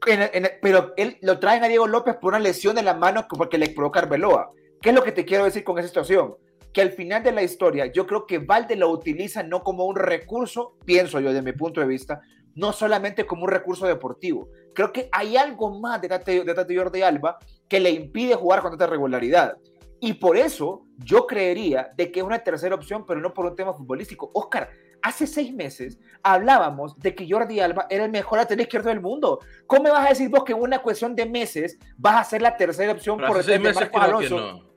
En 0.07 0.51
pero 0.61 0.93
él 0.99 1.17
lo 1.23 1.39
traen 1.39 1.63
a 1.65 1.69
Diego 1.69 1.87
López 1.87 2.17
por 2.17 2.33
una 2.35 2.39
lesión 2.41 2.77
en 2.79 2.85
la 2.85 2.95
mano 2.95 3.23
que- 3.29 3.37
porque 3.37 3.57
le 3.59 3.69
provocó 3.71 4.01
Arbeloa. 4.01 4.51
¿Qué 4.85 4.91
es 4.91 4.95
lo 4.95 5.03
que 5.03 5.13
te 5.13 5.25
quiero 5.25 5.47
decir 5.47 5.65
con 5.65 5.79
esa 5.79 5.89
situación? 5.89 6.35
Que 6.71 6.83
al 6.83 6.91
final 6.91 7.23
de 7.23 7.33
la 7.33 7.43
historia, 7.43 7.87
yo 7.87 8.07
creo 8.07 8.27
que 8.27 8.37
Valde 8.37 8.77
lo 8.77 8.91
utiliza 8.91 9.43
no 9.43 9.63
como 9.63 9.87
un 9.87 9.97
recurso, 9.97 10.77
pienso 10.85 11.21
yo, 11.21 11.31
desde 11.31 11.41
mi 11.41 11.53
punto 11.53 11.81
de 11.81 11.87
vista, 11.87 12.21
no 12.55 12.71
solamente 12.71 13.25
como 13.25 13.45
un 13.45 13.49
recurso 13.49 13.87
deportivo. 13.87 14.51
Creo 14.75 14.93
que 14.93 15.09
hay 15.11 15.39
algo 15.39 15.81
más 15.81 16.03
detrás 16.03 16.23
de, 16.27 16.45
detrás 16.45 16.69
de 16.69 16.77
Jordi 16.77 17.01
Alba 17.01 17.39
que 17.67 17.81
le 17.81 17.93
impide 17.93 18.35
jugar 18.35 18.61
con 18.61 18.73
tanta 18.73 18.87
regularidad. 18.87 19.57
Y 20.01 20.13
por 20.13 20.37
eso 20.37 20.85
yo 20.99 21.27
creería 21.27 21.91
de 21.97 22.13
que 22.13 22.21
es 22.21 22.27
una 22.27 22.41
tercera 22.41 22.75
opción, 22.75 23.07
pero 23.07 23.23
no 23.23 23.33
por 23.33 23.47
un 23.47 23.57
tema 23.57 23.73
futbolístico. 23.73 24.31
Oscar, 24.35 24.69
hace 25.01 25.27
seis 25.27 25.55
meses 25.55 25.99
hablábamos 26.23 26.99
de 26.99 27.15
que 27.15 27.27
Jordi 27.27 27.59
Alba 27.59 27.87
era 27.89 28.05
el 28.05 28.11
mejor 28.11 28.37
lateral 28.37 28.61
izquierdo 28.61 28.91
del 28.91 29.01
mundo. 29.01 29.39
¿Cómo 29.67 29.85
me 29.85 29.91
vas 29.91 30.05
a 30.05 30.11
decir 30.11 30.29
vos 30.29 30.45
que 30.45 30.53
en 30.53 30.61
una 30.61 30.83
cuestión 30.83 31.17
de 31.17 31.25
meses 31.25 31.79
vas 31.97 32.17
a 32.17 32.25
ser 32.29 32.43
la 32.43 32.59
tercera 32.59 32.93
opción 32.93 33.17
Pero 33.17 33.29
por 33.29 33.39
hace 33.39 33.53
seis 33.53 33.63
de 33.63 33.73
Marcos 33.73 34.03
Alonso? 34.03 34.74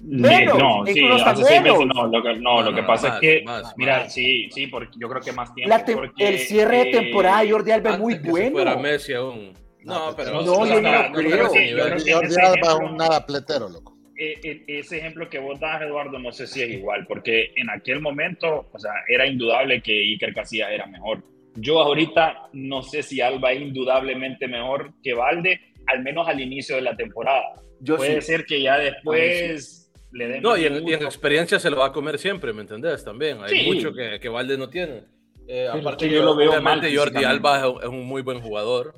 No. 0.00 0.28
Menos, 0.28 0.58
no, 0.58 0.86
sí, 0.86 0.98
incluso 1.00 1.26
hace 1.26 1.44
seis 1.44 1.62
menos. 1.62 1.78
meses 1.78 1.94
no. 1.94 2.06
Lo 2.06 2.22
que, 2.22 2.34
no, 2.36 2.62
lo 2.62 2.70
No, 2.70 2.74
que 2.76 2.80
no, 2.82 2.86
pasa 2.86 3.14
es 3.14 3.20
que, 3.20 3.42
más, 3.44 3.74
mira, 3.76 3.98
más. 4.00 4.12
sí, 4.14 4.48
sí, 4.50 4.66
porque 4.66 4.96
yo 4.98 5.08
creo 5.08 5.22
que 5.22 5.32
más 5.32 5.54
tiempo. 5.54 5.74
Porque, 5.94 6.28
el 6.28 6.38
cierre 6.38 6.84
de 6.84 6.90
temporada 6.92 7.42
de 7.42 7.50
Jordi 7.50 7.70
Alba 7.72 7.90
es 7.90 7.98
muy 7.98 8.20
que 8.20 8.30
bueno. 8.30 8.78
Messi 8.78 9.12
aún. 9.14 9.52
No, 9.84 10.14
pero 10.16 10.32
no, 10.32 10.44
yo 10.44 10.80
no 10.80 11.12
creo. 11.12 11.48
Jordi 11.48 11.80
Alba 11.80 11.94
es 11.96 12.36
ejemplo- 12.36 12.78
un 12.90 12.96
nada 12.96 13.24
pletero, 13.24 13.68
loco. 13.68 13.96
eh, 14.18 14.34
eh, 14.42 14.64
ese 14.66 14.98
ejemplo 14.98 15.28
que 15.30 15.38
vos 15.38 15.58
das, 15.60 15.80
Eduardo, 15.82 16.18
no 16.18 16.32
sé 16.32 16.46
si 16.46 16.60
es 16.62 16.70
igual, 16.70 17.06
porque 17.06 17.52
en 17.56 17.70
aquel 17.70 18.00
momento, 18.00 18.68
o 18.72 18.78
sea, 18.78 18.90
era 19.08 19.26
indudable 19.26 19.80
que 19.80 19.92
Iker 19.92 20.34
Casillas 20.34 20.70
era 20.72 20.86
mejor. 20.86 21.22
Yo 21.54 21.80
ahorita 21.80 22.48
no 22.52 22.82
sé 22.82 23.02
si 23.02 23.20
Alba 23.20 23.52
es 23.52 23.60
indudablemente 23.62 24.46
mejor 24.48 24.92
que 25.02 25.14
Valde, 25.14 25.60
al 25.86 26.02
menos 26.02 26.28
al 26.28 26.40
inicio 26.40 26.76
de 26.76 26.82
la 26.82 26.96
temporada. 26.96 27.42
Yo 27.80 27.96
Puede 27.96 28.20
sí. 28.20 28.32
ser 28.32 28.44
que 28.44 28.60
ya 28.60 28.76
después 28.76 29.87
le 30.12 30.28
den 30.28 30.42
No, 30.42 30.56
y 30.56 30.64
en, 30.64 30.86
y 30.88 30.92
en 30.94 31.02
experiencia 31.02 31.58
se 31.58 31.70
lo 31.70 31.76
va 31.78 31.86
a 31.86 31.92
comer 31.92 32.18
siempre, 32.18 32.52
¿me 32.52 32.62
entendés? 32.62 33.04
También. 33.04 33.42
Hay 33.42 33.50
Sí. 33.50 33.66
mucho 33.66 33.92
que, 33.92 34.18
que 34.20 34.28
Valde 34.28 34.56
no 34.58 34.68
tiene. 34.68 35.04
Eh, 35.46 35.66
aparte, 35.68 36.08
yo 36.10 36.22
lo 36.22 36.36
veo 36.36 36.50
obviamente 36.50 36.88
mal 36.88 36.96
Jordi. 36.98 37.24
Alba 37.24 37.58
es 37.60 37.64
un, 37.64 37.82
es 37.82 37.88
un 37.88 38.06
muy 38.06 38.22
buen 38.22 38.40
jugador. 38.40 38.94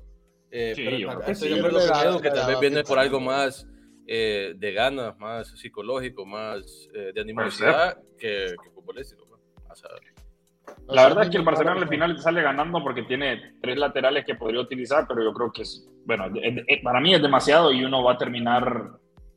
Eh, 0.50 0.72
Sí, 0.74 0.82
pero 0.84 0.96
yo 0.96 1.06
también 1.08 1.24
creo 1.24 1.36
que 1.72 1.80
sí. 1.80 2.04
Yo 2.04 2.20
que 2.20 2.30
tal 2.30 2.56
viene 2.60 2.82
por 2.82 2.98
algo 2.98 3.20
más 3.20 3.66
eh, 4.06 4.54
de 4.56 4.72
ganas, 4.72 5.16
más 5.18 5.48
psicológico, 5.58 6.26
más 6.26 6.88
eh, 6.94 7.12
de 7.14 7.20
animosidad 7.20 7.98
que, 8.18 8.54
que 8.62 8.70
futbolístico. 8.74 9.26
pues. 9.28 9.84
La 10.88 11.04
verdad 11.04 11.24
es 11.24 11.30
que 11.30 11.36
el 11.36 11.44
Barcelona 11.44 11.80
al 11.82 11.88
final 11.88 12.18
sale 12.18 12.42
ganando 12.42 12.82
porque 12.82 13.02
tiene 13.04 13.54
tres 13.62 13.78
laterales 13.78 14.24
que 14.24 14.34
podría 14.34 14.60
utilizar, 14.60 15.06
pero 15.08 15.22
yo 15.22 15.32
creo 15.32 15.52
que 15.52 15.62
es, 15.62 15.88
bueno, 16.04 16.24
para 16.82 17.00
mí 17.00 17.14
es 17.14 17.22
demasiado 17.22 17.72
y 17.72 17.84
uno 17.84 18.02
va 18.02 18.14
a 18.14 18.18
terminar 18.18 18.90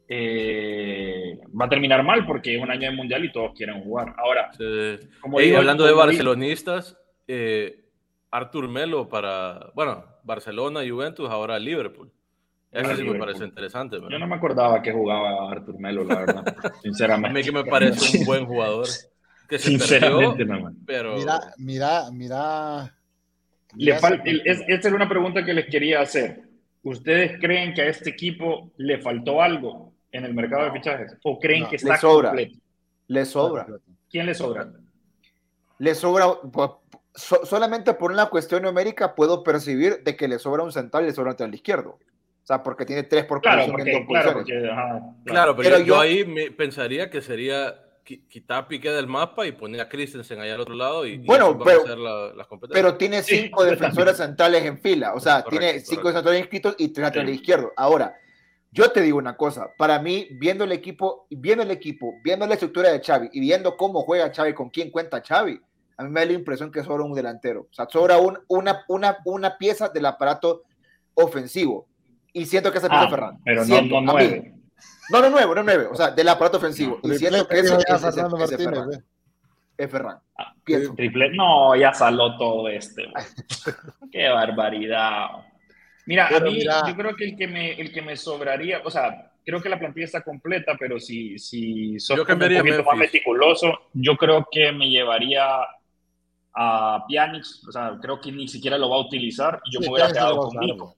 eh, 0.08 1.40
va 1.60 1.66
a 1.66 1.70
terminar 1.70 2.04
mal 2.04 2.26
porque 2.26 2.56
es 2.56 2.62
un 2.62 2.70
año 2.72 2.90
de 2.90 2.96
mundial 2.96 3.24
y 3.26 3.32
todos 3.32 3.54
quieren 3.56 3.82
jugar. 3.84 4.14
Ahora, 4.18 4.52
Sí. 4.54 5.00
como 5.22 5.40
Ey, 5.40 5.48
digo- 5.48 5.58
hablando 5.60 5.86
de 5.86 5.94
barcelonistas, 5.94 6.98
eh, 7.28 7.80
Artur 8.32 8.68
Melo 8.68 9.08
para, 9.10 9.72
bueno, 9.76 10.06
Barcelona, 10.24 10.82
Juventus, 10.88 11.30
ahora 11.30 11.58
Liverpool. 11.60 12.12
Eso 12.72 12.82
sí 12.84 12.88
me 12.90 12.98
Liverpool. 13.04 13.20
parece 13.20 13.46
interesante. 13.46 13.98
yo 14.10 14.18
no 14.20 14.28
me 14.28 14.36
acordaba 14.36 14.82
que 14.82 14.92
jugaba 14.92 15.52
Artur 15.52 15.80
Melo, 15.80 16.04
la 16.04 16.20
verdad, 16.20 16.44
A 16.66 16.82
sinceramente. 16.82 17.40
mí 17.40 17.44
que 17.46 17.52
me 17.52 17.64
parece 17.66 18.18
un 18.20 18.26
buen 18.26 18.46
jugador. 18.46 18.88
Que 19.48 19.60
se 19.60 19.72
perdió, 19.72 19.86
Sinceramente, 19.88 20.46
no, 20.46 20.74
pero 20.86 21.16
Mira, 21.18 21.40
mira, 21.58 22.04
mira. 22.12 22.96
Le 23.76 23.86
mira 23.86 24.00
fal- 24.00 24.22
ese- 24.22 24.30
el- 24.30 24.42
es- 24.46 24.64
esta 24.68 24.88
era 24.88 24.96
una 24.98 25.10
pregunta 25.10 25.44
que 25.46 25.54
les 25.54 25.66
quería 25.68 26.02
hacer. 26.02 26.42
¿Ustedes 26.82 27.40
creen 27.40 27.74
que 27.74 27.82
a 27.84 27.88
este 27.88 28.10
equipo 28.10 28.72
le 28.78 29.00
faltó 29.00 29.42
algo 29.42 29.93
en 30.14 30.24
el 30.26 30.34
mercado 30.34 30.64
de 30.66 30.72
fichajes? 30.72 31.18
¿O 31.24 31.38
creen 31.40 31.64
No, 31.64 31.70
que 31.70 31.72
le 31.74 31.76
está 31.78 31.98
sobra. 31.98 32.30
completo? 32.30 32.58
Le 33.08 33.26
sobra. 33.26 33.68
¿Quién 34.10 34.26
le 34.26 34.34
sobra? 34.34 34.72
Le 35.80 35.96
sobra, 35.96 36.26
po- 36.52 36.84
so- 37.14 37.46
solamente 37.46 37.94
por 37.94 38.12
una 38.12 38.28
cuestión 38.28 38.64
numérica 38.64 39.16
puedo 39.16 39.44
percibir 39.44 40.04
de 40.04 40.16
que 40.16 40.28
le 40.28 40.40
sobra 40.40 40.64
un 40.64 40.72
central 40.72 41.04
y 41.04 41.08
le 41.08 41.14
sobra 41.14 41.30
un 41.32 41.34
lateral 41.34 41.54
izquierdo. 41.56 41.90
O 41.92 42.46
sea, 42.46 42.62
porque 42.62 42.86
tiene 42.86 43.04
tres 43.04 43.26
por 43.26 43.42
Claro, 43.42 43.66
porque, 43.72 44.06
claro, 44.08 44.34
porque, 44.34 44.70
ajá, 44.70 45.02
Claro, 45.26 45.56
pero, 45.56 45.70
Pero 45.70 45.80
yo, 45.80 45.86
yo- 45.96 46.00
ahí 46.00 46.26
me 46.26 46.52
pensaría 46.52 47.10
que 47.10 47.22
sería 47.22 47.74
qui- 48.06 48.28
quitar 48.28 48.64
a 48.64 48.68
Piqué 48.68 48.92
del 48.92 49.08
mapa 49.08 49.46
y 49.48 49.54
poner 49.54 49.80
a 49.82 49.88
Christensen 49.90 50.40
allá 50.42 50.56
al 50.56 50.60
otro 50.62 50.76
lado 50.76 51.06
y, 51.06 51.18
Bueno, 51.20 51.58
pero- 51.58 51.80
a 51.82 51.84
hacer 51.84 51.98
la- 51.98 52.34
las 52.36 52.48
competencias. 52.48 52.84
Pero 52.86 52.98
tiene 52.98 53.24
Sí, 53.24 53.38
cinco 53.44 53.64
yo 53.64 53.72
defensores 53.72 54.18
centrales 54.18 54.64
en 54.66 54.78
fila. 54.78 55.14
O 55.14 55.20
sea, 55.22 55.42
Correcto, 55.44 55.50
tiene 55.66 55.80
cinco 55.80 56.02
correcto. 56.02 56.20
centrales 56.20 56.40
inscritos 56.42 56.76
y 56.78 56.88
tres 56.90 57.04
laterales 57.04 57.36
Sí. 57.36 57.42
izquierdos. 57.42 57.72
Ahora, 57.78 58.14
yo 58.74 58.92
te 58.92 59.02
digo 59.02 59.18
una 59.20 59.38
cosa. 59.38 59.70
Para 59.78 60.00
mí, 60.00 60.28
viendo 60.32 60.64
el 60.64 60.72
equipo, 60.72 61.28
viendo 61.30 61.64
el 61.64 61.70
equipo, 61.72 62.16
viendo 62.24 62.46
la 62.48 62.54
estructura 62.56 62.90
de 62.92 63.00
Xavi 63.02 63.30
y 63.32 63.40
viendo 63.40 63.78
cómo 63.78 64.02
juega 64.02 64.34
Xavi, 64.34 64.54
con 64.54 64.70
quién 64.70 64.90
cuenta 64.90 65.22
Xavi, 65.22 65.60
a 65.98 66.04
mí 66.04 66.10
me 66.10 66.22
da 66.22 66.26
la 66.26 66.34
impresión 66.34 66.72
que 66.72 66.84
sobra 66.84 67.04
un 67.04 67.14
delantero. 67.14 67.68
O 67.70 67.74
sea, 67.74 67.88
sobra 67.88 68.18
un- 68.18 68.40
una, 68.48 68.84
una, 68.88 69.18
una 69.26 69.58
pieza 69.58 69.90
del 69.90 70.06
aparato 70.08 70.64
ofensivo. 71.14 71.88
Y 72.34 72.46
siento 72.48 72.72
que 72.72 72.80
esa 72.80 72.90
pieza 72.90 73.04
Ah, 73.04 73.06
es 73.06 73.12
Ferran. 73.12 73.40
pero 73.46 73.60
no, 73.62 73.66
Siento, 73.66 74.02
no 74.02 74.12
a 74.12 74.16
mí. 74.16 74.28
nueve. 74.28 74.54
No, 75.12 75.22
no 75.22 75.30
nueve, 75.30 75.54
no 75.56 75.64
nueve. 75.64 75.86
O 75.92 75.96
sea, 75.96 76.10
del 76.12 76.28
aparato 76.30 76.58
ofensivo. 76.58 77.00
y 77.04 77.14
siento 77.16 77.48
que 77.48 77.58
Fernando 77.64 77.84
ese 77.88 78.08
es 78.10 78.16
Martínez, 78.18 78.58
Ferran. 78.64 78.90
ve. 78.90 79.04
Es 79.78 79.92
Ferran. 79.92 80.18
Ah, 80.38 80.54
Pienso. 80.64 80.94
Triple, 80.96 81.30
no, 81.36 81.76
ya 81.76 81.94
saló 81.94 82.38
todo 82.38 82.68
este. 82.70 83.04
Qué 84.12 84.30
barbaridad. 84.30 85.28
Mira, 86.06 86.26
a 86.28 86.30
Pero 86.30 86.46
mí 86.52 86.58
mira. 86.58 86.84
yo 86.88 86.96
creo 86.96 87.16
que 87.16 87.26
el 87.26 87.38
que 87.38 87.48
me 87.48 87.74
el 87.80 87.92
que 87.94 88.02
me 88.02 88.16
sobraría, 88.18 88.82
o 88.84 88.90
sea, 88.92 89.32
creo 89.46 89.62
que 89.62 89.70
la 89.70 89.80
plantilla 89.80 90.06
está 90.06 90.22
completa, 90.22 90.76
pero 90.80 91.00
si 91.00 91.38
si 91.40 92.00
sos 92.00 92.18
Yo 92.18 92.24
un 92.24 92.40
poquito 92.40 92.84
más 92.84 92.98
meticuloso, 92.98 93.80
yo 93.94 94.16
creo 94.18 94.46
que 94.52 94.72
me 94.72 94.90
llevaría 94.90 95.46
a 96.56 97.04
Pjanic, 97.08 97.44
o 97.68 97.72
sea, 97.72 97.98
creo 98.02 98.20
que 98.22 98.32
ni 98.32 98.48
siquiera 98.48 98.78
lo 98.78 98.90
va 98.90 98.98
a 98.98 99.02
utilizar 99.02 99.60
y 99.66 99.74
yo 99.74 99.80
Sí, 99.82 99.88
me 99.88 99.94
hubiera 99.94 100.12
quedado 100.12 100.36
lo 100.36 100.44
a 100.44 100.50
con 100.50 100.60
Nico. 100.60 100.96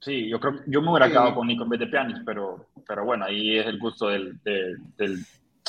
Sí, 0.00 0.28
yo 0.28 0.38
creo 0.40 0.60
yo 0.66 0.80
me 0.82 0.90
hubiera 0.90 1.06
Sí. 1.06 1.12
quedado 1.12 1.34
con 1.34 1.46
Nico 1.48 1.64
en 1.64 1.68
vez 1.70 1.80
de 1.80 1.86
Pjanic, 1.88 2.18
pero 2.24 2.66
pero 2.86 3.04
bueno, 3.04 3.24
ahí 3.24 3.58
es 3.58 3.66
el 3.66 3.78
gusto 3.78 4.08
del 4.08 4.40
del, 4.44 4.76
del, 4.96 5.18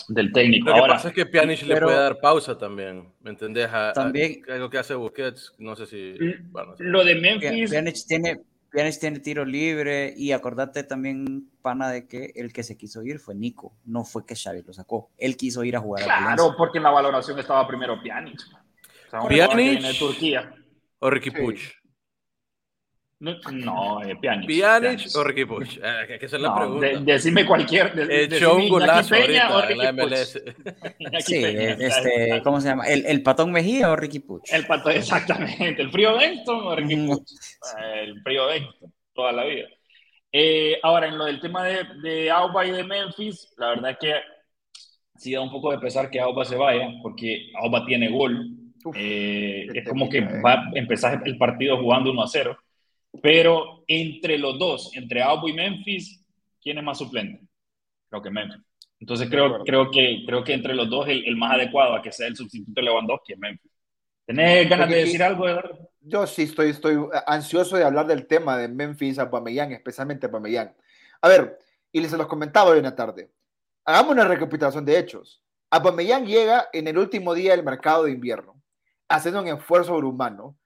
del 0.10 0.32
técnico. 0.32 0.68
Lo 0.70 0.74
que 0.76 0.80
Ahora, 0.82 0.94
pasa 0.94 1.08
es 1.10 1.14
que 1.16 1.26
Pjanic 1.26 1.64
le 1.64 1.74
pero- 1.74 1.88
puede 1.88 2.00
dar 2.00 2.20
pausa 2.20 2.58
también, 2.58 3.12
¿me 3.22 3.32
entendés? 3.32 3.68
A- 3.70 3.90
a- 3.90 3.94
También- 3.94 4.42
algo 4.50 4.70
que 4.70 4.78
hace 4.78 4.94
Busquets, 4.94 5.54
no 5.58 5.76
sé 5.76 5.88
si... 5.88 6.16
Bueno, 6.52 6.76
lo 6.78 7.04
de 7.04 7.16
Memphis, 7.16 7.72
Pjanic 7.72 7.96
tiene, 8.08 8.38
Pjanic 8.70 9.00
tiene 9.00 9.20
tiro 9.20 9.46
libre 9.46 10.14
y 10.16 10.32
acordate 10.32 10.84
también, 10.84 11.50
pana, 11.62 11.90
de 11.90 12.08
que 12.08 12.34
el 12.36 12.52
que 12.52 12.64
se 12.64 12.78
quiso 12.78 13.04
ir 13.04 13.20
fue 13.20 13.36
Nico, 13.36 13.74
no 13.86 14.04
fue 14.04 14.26
que 14.26 14.36
Xavi 14.36 14.62
lo 14.64 14.74
sacó. 14.74 15.10
Él 15.18 15.38
quiso 15.38 15.64
ir 15.64 15.76
a 15.76 15.80
jugar 15.80 16.04
a 16.04 16.06
Claro, 16.06 16.56
porque 16.58 16.78
en 16.78 16.84
la 16.84 16.92
valoración 16.92 17.40
estaba 17.40 17.68
primero 17.68 18.02
Pjanic. 18.02 18.40
O 19.08 19.10
sea, 19.10 19.22
de 19.28 19.96
Turquía. 19.98 20.54
O 21.00 21.10
Ricky 21.10 21.30
Sí. 21.32 21.38
Puch. 21.38 21.62
No, 23.20 23.36
no 23.52 24.04
eh, 24.04 24.16
Pjanic. 24.22 24.48
Pjanic 24.48 25.16
o 25.16 25.24
Ricky 25.24 25.46
Puch. 25.46 25.78
Eh, 25.82 26.06
que- 26.20 26.26
esa 26.26 26.36
es 26.36 26.42
la 26.42 26.50
No, 26.50 26.56
pregunta. 26.56 26.86
de- 26.88 27.00
decime 27.14 27.46
cualquier. 27.48 27.94
De, 27.96 28.24
Echó 28.26 28.36
decime 28.50 28.64
un 28.64 28.70
golazo 28.70 29.16
Peña 29.16 29.50
o 29.50 29.54
ahorita 29.54 29.90
en 29.90 29.96
la. 29.98 30.04
MLS. 30.06 30.44
Sí, 31.26 31.42
Peña, 31.42 31.72
este, 31.80 32.42
¿cómo 32.44 32.62
se 32.62 32.68
llama? 32.68 32.86
¿El, 32.86 33.06
el 33.08 33.24
Patón 33.24 33.52
Mejía 33.52 33.90
o 33.92 33.96
Ricky 33.96 34.20
Puch? 34.20 34.44
El 34.54 34.68
pato, 34.68 34.92
exactamente. 34.92 35.82
El 35.82 35.92
frío 35.92 36.16
Benston 36.16 36.60
o 36.68 36.76
Ricky. 36.76 36.94
Eh, 36.94 38.04
El 38.04 38.22
frío 38.22 38.46
Benston, 38.48 38.94
toda 39.14 39.32
la 39.32 39.46
vida. 39.46 39.68
Eh, 40.32 40.78
ahora, 40.84 41.08
en 41.08 41.18
lo 41.18 41.26
del 41.26 41.40
tema 41.42 41.64
de, 41.64 41.86
de 42.04 42.30
Auba 42.30 42.66
y 42.68 42.72
de 42.72 42.84
Memphis, 42.84 43.52
la 43.58 43.70
verdad 43.70 43.92
es 43.92 43.98
que 43.98 44.14
sí 45.16 45.32
da 45.34 45.42
un 45.42 45.50
poco 45.52 45.72
de 45.72 45.80
pesar 45.80 46.12
que 46.12 46.20
Auba 46.20 46.46
se 46.46 46.56
vaya, 46.56 46.88
porque 47.02 47.50
Auba 47.56 47.84
tiene 47.86 48.10
gol. 48.10 48.48
Uf, 48.86 48.96
Eh, 49.00 49.66
es 49.74 49.90
como 49.90 50.08
que 50.08 50.20
eh. 50.20 50.42
va 50.46 50.54
a 50.54 50.70
empezar 50.76 51.24
el 51.26 51.36
partido 51.40 51.78
jugando 51.80 52.12
1 52.12 52.22
a 52.24 52.28
0. 52.28 52.58
Pero 53.22 53.84
entre 53.88 54.38
los 54.38 54.60
dos, 54.60 54.92
entre 54.94 55.22
Auba 55.22 55.50
y 55.50 55.54
Memphis, 55.54 56.24
¿quién 56.62 56.78
es 56.78 56.84
más 56.84 56.98
suplente? 56.98 57.42
Creo 58.10 58.22
que 58.22 58.30
Memphis. 58.30 58.64
Entonces 59.00 59.30
creo, 59.30 59.64
creo, 59.64 59.92
que, 59.92 60.24
creo 60.26 60.44
que 60.44 60.54
entre 60.54 60.74
los 60.74 60.90
dos 60.90 61.08
el, 61.08 61.26
el 61.26 61.36
más 61.36 61.54
adecuado 61.54 61.96
a 61.96 62.02
que 62.02 62.12
sea 62.12 62.28
el 62.28 62.36
sustituto 62.36 62.82
de 62.82 62.84
Lewandowski 62.84 63.34
es 63.34 63.40
Memphis. 63.40 63.72
¿Tenés 64.26 64.70
ganas 64.70 64.90
de 64.90 64.96
decir 64.98 65.24
algo, 65.24 65.48
Eduardo? 65.48 65.90
Yo 66.02 66.26
sí 66.28 66.44
estoy, 66.44 66.70
estoy 66.70 66.98
ansioso 67.26 67.78
de 67.78 67.84
hablar 67.84 68.08
del 68.08 68.28
tema 68.28 68.58
de 68.58 68.68
Memphis 68.68 69.20
a 69.20 69.30
Pamellán, 69.30 69.72
especialmente 69.72 70.26
a 70.26 70.32
Pamellán. 70.32 70.76
A 71.22 71.28
ver, 71.28 71.60
y 71.92 72.02
les 72.02 72.12
los 72.12 72.28
comentaba 72.28 72.72
hoy 72.72 72.80
en 72.80 72.84
la 72.84 72.96
tarde. 72.96 73.32
Hagamos 73.86 74.12
una 74.12 74.26
recapitulación 74.26 74.84
de 74.86 75.00
hechos. 75.00 75.42
Aubameyang 75.70 76.26
llega 76.26 76.68
en 76.74 76.88
el 76.88 76.98
último 76.98 77.34
día 77.34 77.52
del 77.52 77.64
mercado 77.64 78.04
de 78.04 78.12
invierno, 78.12 78.62
haciendo 79.10 79.42
un 79.42 79.48
esfuerzo 79.48 79.94
sobrehumano, 79.94 80.58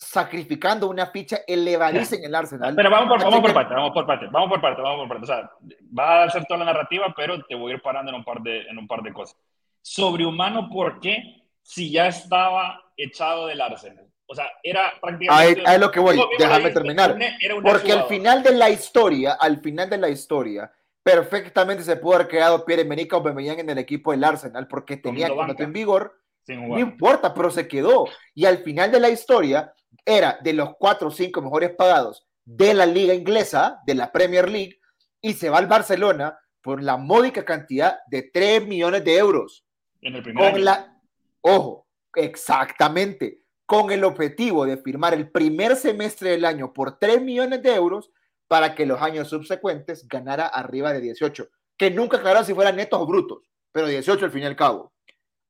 sacrificando 0.00 0.88
una 0.88 1.06
ficha 1.06 1.40
elevadísima 1.46 2.20
en 2.20 2.24
el 2.24 2.34
Arsenal. 2.34 2.74
Pero 2.74 2.90
vamos 2.90 3.08
por, 3.08 3.22
vamos 3.22 3.40
por 3.40 3.52
parte, 3.54 3.74
vamos 3.74 3.92
por 3.92 4.06
parte, 4.06 4.26
vamos 4.32 4.48
por 4.48 4.60
parte, 4.60 4.82
vamos 4.82 4.98
por 5.06 5.08
parte. 5.08 5.24
O 5.24 5.26
sea, 5.26 5.50
va 5.96 6.24
a 6.24 6.30
ser 6.30 6.44
toda 6.46 6.58
la 6.60 6.64
narrativa, 6.72 7.12
pero 7.14 7.42
te 7.44 7.54
voy 7.54 7.72
a 7.72 7.74
ir 7.76 7.82
parando 7.82 8.10
en 8.10 8.16
un 8.16 8.24
par 8.24 8.40
de, 8.40 8.62
en 8.62 8.78
un 8.78 8.88
par 8.88 9.02
de 9.02 9.12
cosas. 9.12 9.36
Sobrehumano, 9.82 10.68
¿por 10.70 11.00
qué? 11.00 11.42
Si 11.62 11.90
ya 11.90 12.06
estaba 12.06 12.82
echado 12.96 13.46
del 13.46 13.60
Arsenal. 13.60 14.06
O 14.26 14.34
sea, 14.34 14.46
era 14.62 14.92
prácticamente... 15.00 15.62
ahí 15.66 15.74
es 15.74 15.80
lo 15.80 15.90
que 15.90 16.00
voy, 16.00 16.18
déjame 16.38 16.70
terminar. 16.70 17.12
una- 17.14 17.36
era 17.40 17.54
Porque 17.56 17.68
al 17.68 17.76
exjugador. 17.98 18.08
final 18.08 18.42
de 18.42 18.52
la 18.52 18.70
historia, 18.70 19.32
al 19.32 19.60
final 19.60 19.90
de 19.90 19.98
la 19.98 20.08
historia, 20.08 20.72
perfectamente 21.02 21.82
se 21.82 21.96
pudo 21.96 22.14
haber 22.14 22.28
quedado 22.28 22.64
Pierre-Emerick 22.64 23.12
Aubameyang 23.12 23.58
en 23.58 23.70
el 23.70 23.78
equipo 23.78 24.12
del 24.12 24.24
Arsenal 24.24 24.66
porque 24.68 24.96
tenía 24.96 25.28
contrato 25.28 25.62
en 25.62 25.72
vigor 25.72 26.16
No 26.48 26.78
importa, 26.78 27.34
pero 27.34 27.50
se 27.50 27.66
quedó. 27.68 28.06
Y 28.34 28.44
al 28.46 28.58
final 28.58 28.90
de 28.92 29.00
la 29.00 29.08
historia, 29.08 29.72
era 30.10 30.38
de 30.42 30.52
los 30.52 30.76
cuatro 30.78 31.08
o 31.08 31.10
cinco 31.10 31.40
mejores 31.42 31.70
pagados 31.70 32.26
de 32.44 32.74
la 32.74 32.86
liga 32.86 33.14
inglesa, 33.14 33.80
de 33.86 33.94
la 33.94 34.10
Premier 34.10 34.48
League, 34.48 34.80
y 35.20 35.34
se 35.34 35.50
va 35.50 35.58
al 35.58 35.66
Barcelona 35.66 36.38
por 36.62 36.82
la 36.82 36.96
módica 36.96 37.44
cantidad 37.44 38.00
de 38.08 38.22
3 38.22 38.66
millones 38.66 39.04
de 39.04 39.16
euros. 39.16 39.64
En 40.00 40.16
el 40.16 40.22
primer 40.22 40.44
Con 40.44 40.54
año. 40.54 40.64
la, 40.64 41.00
ojo, 41.42 41.86
exactamente, 42.14 43.42
con 43.66 43.92
el 43.92 44.04
objetivo 44.04 44.66
de 44.66 44.78
firmar 44.78 45.14
el 45.14 45.30
primer 45.30 45.76
semestre 45.76 46.30
del 46.30 46.44
año 46.44 46.72
por 46.72 46.98
3 46.98 47.22
millones 47.22 47.62
de 47.62 47.74
euros 47.74 48.10
para 48.48 48.74
que 48.74 48.84
los 48.84 49.00
años 49.00 49.28
subsecuentes 49.28 50.08
ganara 50.08 50.46
arriba 50.46 50.92
de 50.92 51.00
18, 51.00 51.48
que 51.76 51.90
nunca 51.90 52.16
aclararon 52.16 52.44
si 52.44 52.52
fueran 52.52 52.76
netos 52.76 53.00
o 53.00 53.06
brutos, 53.06 53.48
pero 53.70 53.86
18 53.86 54.24
al 54.24 54.32
fin 54.32 54.42
y 54.42 54.46
al 54.46 54.56
cabo. 54.56 54.92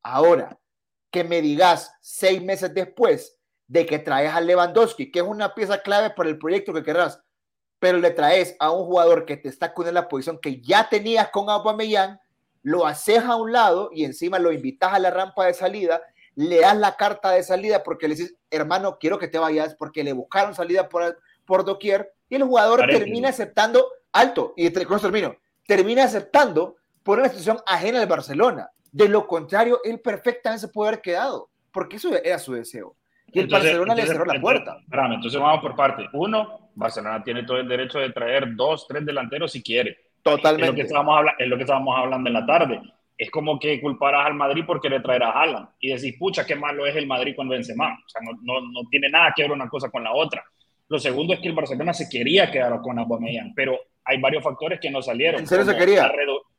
Ahora, 0.02 0.58
que 1.10 1.24
me 1.24 1.40
digas 1.40 1.92
seis 2.02 2.42
meses 2.42 2.74
después 2.74 3.39
de 3.70 3.86
que 3.86 4.00
traes 4.00 4.32
a 4.32 4.40
Lewandowski, 4.40 5.12
que 5.12 5.20
es 5.20 5.24
una 5.24 5.54
pieza 5.54 5.80
clave 5.80 6.10
para 6.10 6.28
el 6.28 6.38
proyecto 6.38 6.72
que 6.72 6.82
querrás, 6.82 7.22
pero 7.78 7.98
le 7.98 8.10
traes 8.10 8.56
a 8.58 8.72
un 8.72 8.84
jugador 8.84 9.24
que 9.24 9.36
te 9.36 9.48
está 9.48 9.72
con 9.72 9.94
la 9.94 10.08
posición 10.08 10.40
que 10.40 10.60
ya 10.60 10.88
tenías 10.88 11.28
con 11.28 11.48
Aubameyang, 11.48 12.18
lo 12.64 12.84
haces 12.84 13.22
a 13.22 13.36
un 13.36 13.52
lado 13.52 13.90
y 13.92 14.04
encima 14.04 14.40
lo 14.40 14.50
invitas 14.50 14.92
a 14.92 14.98
la 14.98 15.12
rampa 15.12 15.46
de 15.46 15.54
salida, 15.54 16.02
le 16.34 16.60
das 16.60 16.76
la 16.76 16.96
carta 16.96 17.30
de 17.30 17.44
salida 17.44 17.84
porque 17.84 18.08
le 18.08 18.16
dices, 18.16 18.34
hermano, 18.50 18.98
quiero 18.98 19.20
que 19.20 19.28
te 19.28 19.38
vayas 19.38 19.76
porque 19.76 20.02
le 20.02 20.14
buscaron 20.14 20.52
salida 20.52 20.88
por, 20.88 21.20
por 21.46 21.64
doquier 21.64 22.12
y 22.28 22.34
el 22.34 22.42
jugador 22.42 22.88
termina 22.90 23.28
aceptando, 23.28 23.86
alto, 24.10 24.52
y 24.56 24.68
con 24.72 24.96
eso 24.96 25.12
termino, 25.12 25.36
termina 25.68 26.02
aceptando 26.02 26.74
por 27.04 27.20
una 27.20 27.28
situación 27.28 27.60
ajena 27.66 28.00
al 28.00 28.08
Barcelona. 28.08 28.68
De 28.90 29.08
lo 29.08 29.28
contrario, 29.28 29.80
él 29.84 30.00
perfectamente 30.00 30.66
se 30.66 30.72
puede 30.72 30.88
haber 30.88 31.02
quedado, 31.02 31.50
porque 31.70 31.98
eso 31.98 32.12
era 32.16 32.40
su 32.40 32.54
deseo. 32.54 32.96
Y 33.32 33.38
el 33.38 33.44
Entonces- 33.44 33.50
Barcelona 33.70 33.94
le 33.94 34.00
entonces- 34.02 34.08
cerró 34.16 34.24
la 34.26 34.34
entonces- 34.36 34.62
puerta. 34.64 34.80
espérame, 34.82 35.12
entonces 35.14 35.40
vamos 35.40 35.60
por 35.60 35.76
parte. 35.76 36.08
Uno, 36.12 36.70
Barcelona 36.74 37.22
tiene 37.22 37.42
todo 37.44 37.58
el 37.58 37.68
derecho 37.68 37.98
de 37.98 38.10
traer 38.10 38.54
dos, 38.56 38.86
tres 38.88 39.04
delanteros 39.06 39.52
si 39.52 39.62
quiere. 39.62 39.90
Es 39.90 39.96
lo, 40.24 40.36
que 40.36 40.42
Totalmente. 40.42 40.82
estábamos 40.82 41.18
habla- 41.18 41.34
es 41.38 41.48
lo 41.48 41.56
que 41.56 41.62
estábamos 41.62 41.96
hablando 41.98 42.28
en 42.28 42.34
la 42.34 42.46
tarde. 42.46 42.80
Es 43.16 43.30
como 43.30 43.58
que 43.58 43.80
culparas 43.80 44.26
al 44.26 44.34
Madrid 44.34 44.64
por 44.66 44.80
querer 44.80 45.02
traer 45.02 45.22
a 45.22 45.30
Haaland 45.30 45.68
y 45.78 45.92
decís, 45.92 46.16
pucha, 46.18 46.44
qué 46.46 46.54
malo 46.56 46.86
es 46.86 46.96
el 46.96 47.06
Madrid 47.06 47.34
con 47.36 47.48
Benzema. 47.48 47.92
O 47.92 48.08
sea, 48.08 48.20
no, 48.22 48.32
no, 48.42 48.60
no 48.60 48.80
tiene 48.90 49.08
nada 49.10 49.32
que 49.36 49.42
ver 49.42 49.52
una 49.52 49.68
cosa 49.68 49.90
con 49.90 50.02
la 50.04 50.12
otra. 50.12 50.42
Lo 50.88 50.98
segundo 50.98 51.34
es 51.34 51.40
que 51.40 51.48
el 51.48 51.54
Barcelona 51.54 51.92
se 51.92 52.08
quería 52.08 52.50
quedar 52.50 52.80
con 52.80 52.98
Aubameyang, 52.98 53.52
pero 53.54 53.78
hay 54.04 54.20
varios 54.20 54.42
factores 54.42 54.80
que 54.80 54.90
no 54.90 55.00
salieron. 55.02 55.40
¿En 55.40 55.46
serio 55.46 55.64
se 55.64 55.76
quería? 55.76 56.10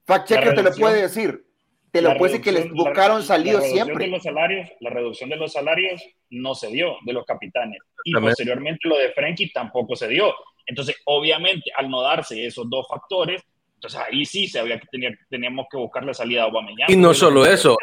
Fact 0.06 0.28
checker 0.28 0.54
te 0.56 0.64
lo 0.64 0.72
puede 0.72 1.02
decir. 1.04 1.44
Te 1.92 2.02
lo 2.02 2.14
decir 2.14 2.42
que 2.42 2.52
les 2.52 2.68
la- 2.68 2.74
buscaron 2.74 3.22
salido 3.24 3.60
la 3.60 3.66
siempre. 3.66 4.06
De 4.06 4.12
los 4.12 4.24
salarios, 4.24 4.70
la 4.80 4.90
reducción 4.90 5.30
de 5.30 5.36
los 5.36 5.52
salarios 5.52 6.02
no 6.30 6.56
se 6.56 6.68
dio 6.70 6.96
de 7.06 7.14
los 7.14 7.26
capitanes. 7.26 7.80
Y 8.06 8.14
También. 8.14 8.32
posteriormente 8.32 8.88
lo 8.88 8.98
de 8.98 9.12
Frenkie 9.12 9.52
tampoco 9.52 9.96
se 9.96 10.08
dio. 10.08 10.34
Entonces, 10.66 10.96
obviamente, 11.06 11.70
al 11.76 11.90
no 11.90 12.02
darse 12.02 12.46
esos 12.46 12.70
dos 12.70 12.88
factores, 12.88 13.42
entonces 13.76 14.00
ahí 14.00 14.26
sí 14.26 14.48
se 14.48 14.60
había 14.60 14.80
que 14.80 14.88
tener, 14.88 15.18
teníamos 15.30 15.66
que 15.70 15.78
buscar 15.78 16.06
la 16.06 16.14
salida 16.14 16.44
a 16.44 16.46
Aubameyang. 16.46 16.90
Y 16.90 16.96
no 16.96 17.14
solo 17.14 17.42
lo 17.42 17.44
que 17.46 17.54
eso, 17.54 17.78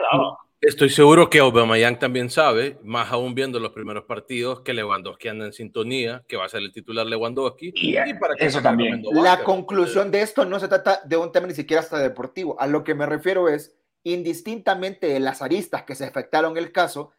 Estoy 0.60 0.88
seguro 0.90 1.30
que 1.30 1.38
Aubameyang 1.38 2.00
también 2.00 2.30
sabe, 2.30 2.78
más 2.82 3.12
aún 3.12 3.32
viendo 3.32 3.60
los 3.60 3.70
primeros 3.70 4.04
partidos, 4.06 4.62
que 4.62 4.74
Lewandowski 4.74 5.28
anda 5.28 5.46
en 5.46 5.52
sintonía, 5.52 6.24
que 6.26 6.36
va 6.36 6.46
a 6.46 6.48
ser 6.48 6.62
el 6.62 6.72
titular 6.72 7.06
Lewandowski. 7.06 7.70
Y, 7.76 7.96
eh, 7.96 8.16
para 8.18 8.34
qué 8.34 8.46
eso 8.46 8.60
también. 8.60 9.04
La 9.12 9.44
conclusión 9.44 10.10
de 10.10 10.22
esto 10.22 10.44
no 10.44 10.58
se 10.58 10.66
trata 10.66 11.00
de 11.04 11.16
un 11.16 11.30
tema 11.30 11.46
ni 11.46 11.54
siquiera 11.54 11.80
hasta 11.80 11.98
deportivo. 12.00 12.60
A 12.60 12.66
lo 12.66 12.82
que 12.82 12.96
me 12.96 13.06
refiero 13.06 13.48
es, 13.48 13.77
indistintamente 14.04 15.06
de 15.08 15.20
las 15.20 15.42
aristas 15.42 15.82
que 15.84 15.94
se 15.94 16.04
afectaron 16.06 16.56
el 16.56 16.72
caso, 16.72 17.12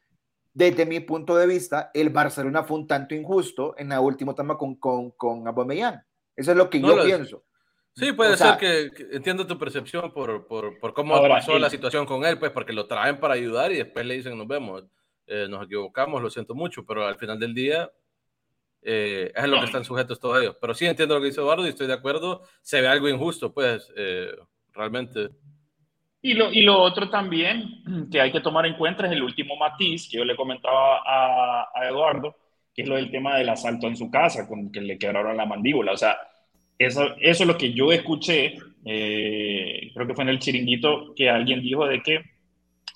desde 0.54 0.86
mi 0.86 1.00
punto 1.00 1.36
de 1.36 1.46
vista, 1.48 1.92
el 1.94 2.10
Barcelona 2.10 2.64
fue 2.64 2.78
un 2.80 2.88
tanto 2.88 3.14
injusto 3.16 3.76
en 3.78 3.90
la 3.90 4.02
última 4.02 4.34
toma 4.36 4.58
con, 4.58 4.76
con, 4.76 5.12
con 5.12 5.48
Aubameyang. 5.48 6.02
Eso 6.36 6.52
es 6.52 6.58
lo 6.58 6.70
que 6.70 6.80
No 6.80 6.90
yo 6.90 6.96
lo- 6.98 7.04
pienso. 7.04 7.44
Sí, 7.96 8.14
puede 8.14 8.34
O 8.34 8.38
sea- 8.38 8.58
ser 8.58 8.90
que, 8.92 8.96
que 8.96 9.16
entiendo 9.16 9.46
tu 9.46 9.58
percepción 9.58 10.14
por, 10.14 10.48
por, 10.48 10.80
por 10.80 10.94
cómo 10.94 11.16
Ahora, 11.16 11.36
pasó 11.36 11.56
el- 11.56 11.62
la 11.62 11.70
situación 11.70 12.06
con 12.06 12.24
él, 12.26 12.40
pues 12.40 12.52
porque 12.52 12.72
lo 12.74 12.88
traen 12.88 13.20
para 13.20 13.34
ayudar 13.34 13.72
y 13.72 13.78
después 13.78 14.06
le 14.06 14.16
dicen 14.16 14.38
nos 14.38 14.48
vemos, 14.48 14.86
eh, 15.28 15.48
nos 15.50 15.66
equivocamos, 15.66 16.22
lo 16.22 16.30
siento 16.30 16.56
mucho, 16.56 16.86
pero 16.86 17.06
al 17.06 17.18
final 17.18 17.40
del 17.40 17.54
día 17.54 17.92
eh, 18.82 19.32
es 19.36 19.48
lo 19.48 19.60
que 19.60 19.66
están 19.66 19.84
sujetos 19.84 20.20
todos 20.20 20.42
ellos. 20.42 20.56
Pero 20.62 20.74
sí 20.74 20.86
entiendo 20.86 21.16
lo 21.16 21.22
que 21.22 21.28
dice 21.28 21.42
Eduardo 21.42 21.66
y 21.66 21.70
estoy 21.70 21.88
de 21.88 21.94
acuerdo, 21.94 22.44
se 22.62 22.80
ve 22.82 22.88
algo 22.88 23.10
injusto, 23.10 23.54
pues 23.54 23.92
eh, 23.96 24.32
realmente. 24.72 25.30
Y 26.22 26.34
lo, 26.34 26.52
y 26.52 26.62
lo 26.64 26.78
otro 26.82 27.10
también 27.10 28.08
que 28.12 28.20
hay 28.20 28.32
que 28.32 28.42
tomar 28.42 28.66
en 28.66 28.76
cuenta 28.76 29.06
es 29.06 29.12
el 29.14 29.24
último 29.24 29.56
matiz 29.56 30.10
que 30.10 30.18
yo 30.18 30.26
le 30.26 30.36
comentaba 30.36 30.98
a, 31.06 31.70
a 31.74 31.88
Eduardo, 31.88 32.36
que 32.76 32.82
es 32.82 32.88
lo 32.90 32.96
del 32.96 33.10
tema 33.10 33.38
del 33.38 33.48
asalto 33.50 33.88
en 33.88 33.96
su 33.96 34.12
casa, 34.12 34.48
con 34.48 34.70
que 34.72 34.82
le 34.82 34.98
quebraron 34.98 35.38
la 35.38 35.46
mandíbula. 35.46 35.94
O 35.94 35.98
sea, 35.98 36.18
eso, 36.78 37.06
eso 37.22 37.44
es 37.44 37.48
lo 37.48 37.58
que 37.58 37.74
yo 37.74 37.92
escuché, 37.94 38.58
eh, 38.86 39.92
creo 39.94 40.08
que 40.08 40.14
fue 40.14 40.24
en 40.26 40.30
el 40.30 40.40
chiringuito, 40.40 41.14
que 41.16 41.30
alguien 41.30 41.62
dijo 41.62 41.86
de 41.86 42.02
que 42.04 42.20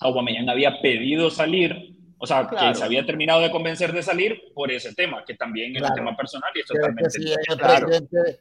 Aubameyang 0.00 0.48
había 0.50 0.80
pedido 0.82 1.30
salir, 1.30 1.94
o 2.18 2.26
sea, 2.26 2.46
Claro. 2.46 2.68
que 2.68 2.74
se 2.74 2.84
había 2.84 3.06
terminado 3.06 3.40
de 3.40 3.50
convencer 3.50 3.92
de 3.92 4.02
salir 4.02 4.52
por 4.54 4.70
ese 4.70 4.94
tema, 4.94 5.24
que 5.24 5.34
también 5.34 5.72
es 5.74 5.78
Claro. 5.80 5.92
un 5.94 5.98
tema 5.98 6.16
personal 6.16 6.50
y 6.54 6.60
es 6.60 6.66
totalmente 6.66 7.10
si 7.10 7.30
es 7.30 7.38
claro. 7.56 7.88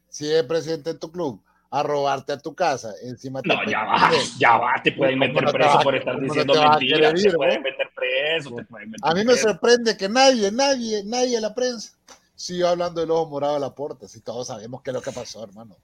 si 0.09 0.31
es 0.31 0.43
presidente 0.43 0.93
de 0.93 0.99
tu 0.99 1.09
club 1.11 1.41
a 1.75 1.81
robarte 1.81 2.33
a 2.33 2.37
tu 2.37 2.53
casa, 2.53 2.93
encima 3.01 3.41
te 3.41 3.47
No, 3.49 3.55
ya 3.67 3.83
va, 3.83 4.11
ya 4.37 4.57
va, 4.57 4.73
te 4.83 4.91
pueden 4.91 5.17
¿Cómo 5.17 5.33
meter 5.33 5.51
preso 5.51 5.79
por 5.81 5.95
estar 5.95 6.13
no 6.15 6.21
diciendo 6.21 6.53
te 6.53 6.59
mentiras, 6.69 7.21
te 7.23 7.31
pueden 7.31 7.61
meter 7.63 7.89
preso, 7.95 8.55
te 8.55 8.63
pueden 8.65 8.91
meter 8.91 9.09
A 9.09 9.15
mí 9.15 9.25
me 9.25 9.35
sorprende 9.35 9.97
que 9.97 10.07
nadie, 10.07 10.51
nadie, 10.51 11.01
nadie 11.03 11.35
de 11.37 11.41
la 11.41 11.55
prensa 11.55 11.97
siguió 12.35 12.67
hablando 12.69 13.01
del 13.01 13.09
ojo 13.09 13.27
morado 13.27 13.55
de 13.55 13.59
la 13.61 13.73
puerta, 13.73 14.07
si 14.07 14.21
todos 14.21 14.45
sabemos 14.47 14.83
qué 14.83 14.91
es 14.91 14.93
lo 14.93 15.01
que 15.01 15.11
pasó, 15.11 15.43
hermano. 15.43 15.75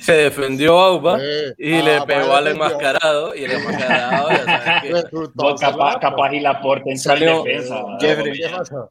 Se 0.00 0.12
defendió 0.12 0.76
Auba 0.76 1.18
y 1.56 1.74
ah, 1.74 1.82
le 1.82 1.92
vaya, 2.00 2.06
pegó 2.06 2.34
al 2.34 2.48
enmascarado 2.48 3.34
y 3.34 3.44
el 3.44 3.52
enmascarado 3.52 4.28
ya 4.30 4.44
sabes 4.44 4.82
que- 4.82 4.92
Vos 5.12 5.30
todos 5.36 5.60
capaz, 5.60 6.00
capaz 6.00 6.32
y 6.32 6.40
la 6.40 6.60
porta 6.60 6.90
en 6.90 6.98
Salió, 6.98 7.44
defensa. 7.44 7.80
Jeffrey. 8.00 8.40
¿Qué 8.40 8.48
pasó? 8.48 8.90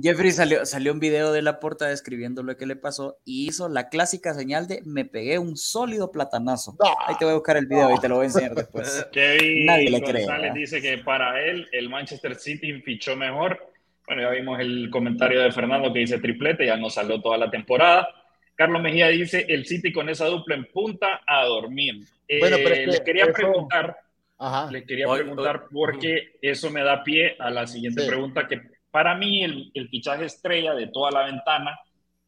Jeffrey 0.00 0.30
salió, 0.30 0.66
salió 0.66 0.92
un 0.92 1.00
video 1.00 1.32
de 1.32 1.40
la 1.42 1.58
porta 1.58 1.86
describiendo 1.88 2.42
lo 2.42 2.56
que 2.56 2.66
le 2.66 2.76
pasó 2.76 3.18
y 3.24 3.48
hizo 3.48 3.68
la 3.68 3.88
clásica 3.88 4.34
señal 4.34 4.68
de 4.68 4.82
me 4.84 5.04
pegué 5.06 5.38
un 5.38 5.56
sólido 5.56 6.10
platanazo. 6.12 6.76
No. 6.78 6.94
Ahí 7.06 7.14
te 7.18 7.24
voy 7.24 7.32
a 7.32 7.36
buscar 7.36 7.56
el 7.56 7.66
video 7.66 7.94
y 7.94 7.98
te 8.00 8.08
lo 8.08 8.16
voy 8.16 8.24
a 8.24 8.26
enseñar 8.26 8.54
después. 8.54 9.06
Kevin 9.12 9.64
Nadie 9.66 9.90
le 9.90 10.00
cree, 10.02 10.12
González 10.24 10.42
¿verdad? 10.42 10.54
dice 10.54 10.82
que 10.82 10.98
para 10.98 11.42
él 11.42 11.66
el 11.72 11.88
Manchester 11.88 12.34
City 12.34 12.74
fichó 12.82 13.16
mejor. 13.16 13.72
Bueno, 14.06 14.22
ya 14.22 14.30
vimos 14.30 14.60
el 14.60 14.88
comentario 14.90 15.40
de 15.40 15.50
Fernando 15.50 15.92
que 15.92 16.00
dice 16.00 16.18
triplete, 16.18 16.66
ya 16.66 16.76
nos 16.76 16.94
salió 16.94 17.20
toda 17.22 17.38
la 17.38 17.50
temporada. 17.50 18.06
Carlos 18.54 18.80
Mejía 18.82 19.08
dice 19.08 19.46
el 19.48 19.66
City 19.66 19.92
con 19.92 20.08
esa 20.08 20.26
dupla 20.26 20.54
en 20.56 20.66
punta 20.72 21.22
a 21.26 21.44
dormir. 21.44 22.02
Eh, 22.28 22.38
Bueno, 22.38 22.56
pero 22.58 22.70
es 22.74 22.78
que 22.80 22.86
les 22.86 23.00
quería 23.00 23.24
eso- 23.24 23.32
preguntar, 23.32 23.96
Ajá. 24.38 24.70
les 24.70 24.84
quería 24.86 25.08
Hoy- 25.08 25.20
preguntar 25.20 25.56
hoy- 25.56 25.68
porque 25.72 26.38
eso 26.42 26.70
me 26.70 26.82
da 26.82 27.02
pie 27.02 27.34
a 27.38 27.50
la 27.50 27.66
siguiente 27.66 28.02
Sí. 28.02 28.08
pregunta 28.08 28.46
que 28.46 28.60
para 28.96 29.14
mí 29.14 29.44
el, 29.44 29.70
el 29.74 29.90
fichaje 29.90 30.24
estrella 30.24 30.74
de 30.74 30.86
toda 30.86 31.10
la 31.10 31.26
ventana, 31.26 31.78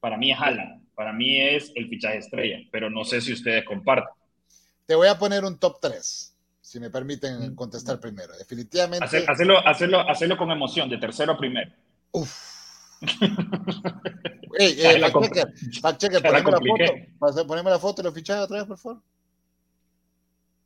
para 0.01 0.19
mí 0.19 0.31
es 0.31 0.39
Haaland, 0.39 0.87
para 0.95 1.15
mí 1.15 1.41
es 1.41 1.73
el 1.75 1.89
fichaje 1.89 2.19
estrella, 2.19 2.59
pero 2.71 2.91
no 2.91 3.05
sé 3.07 3.23
si 3.23 3.33
ustedes 3.33 3.65
comparten. 3.65 4.13
Te 4.85 4.95
voy 4.95 5.09
a 5.09 5.19
poner 5.19 5.47
un 5.47 5.59
top 5.59 5.79
3, 5.81 6.37
si 6.61 6.79
me 6.79 6.91
permiten 6.91 7.55
contestar 7.55 7.99
primero. 7.99 8.37
Definitivamente. 8.37 9.03
Hacer- 9.03 9.25
hacerlo, 9.31 9.67
hacerlo, 9.67 10.01
hacerlo 10.01 10.37
con 10.37 10.51
emoción, 10.51 10.91
de 10.91 10.99
tercero 10.99 11.33
a 11.33 11.39
primero. 11.39 11.73
Uf. 12.13 12.37
Ey, 14.59 14.77
eh, 14.79 14.99
la 14.99 15.11
fact 15.11 15.25
checker, 15.25 15.55
fact 15.81 16.01
checker, 16.03 16.21
poneme 16.21 16.51
la 16.51 16.59
foto. 16.59 17.47
Poneme 17.47 17.71
la 17.71 17.79
foto 17.79 18.03
y 18.03 18.05
los 18.05 18.13
fichajes 18.13 18.45
otra 18.45 18.59
vez, 18.59 18.67
por 18.67 18.77
favor. 18.77 19.03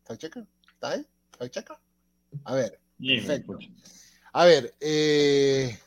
Fact 0.03 0.21
checker, 0.21 0.45
¿está 0.75 0.91
ahí? 0.91 1.07
Fact 1.39 1.55
checker. 1.55 1.77
A 2.43 2.55
ver, 2.57 2.81
Perfecto. 2.99 3.57
a 4.33 4.45
ver, 4.47 4.75
eh, 4.81 5.79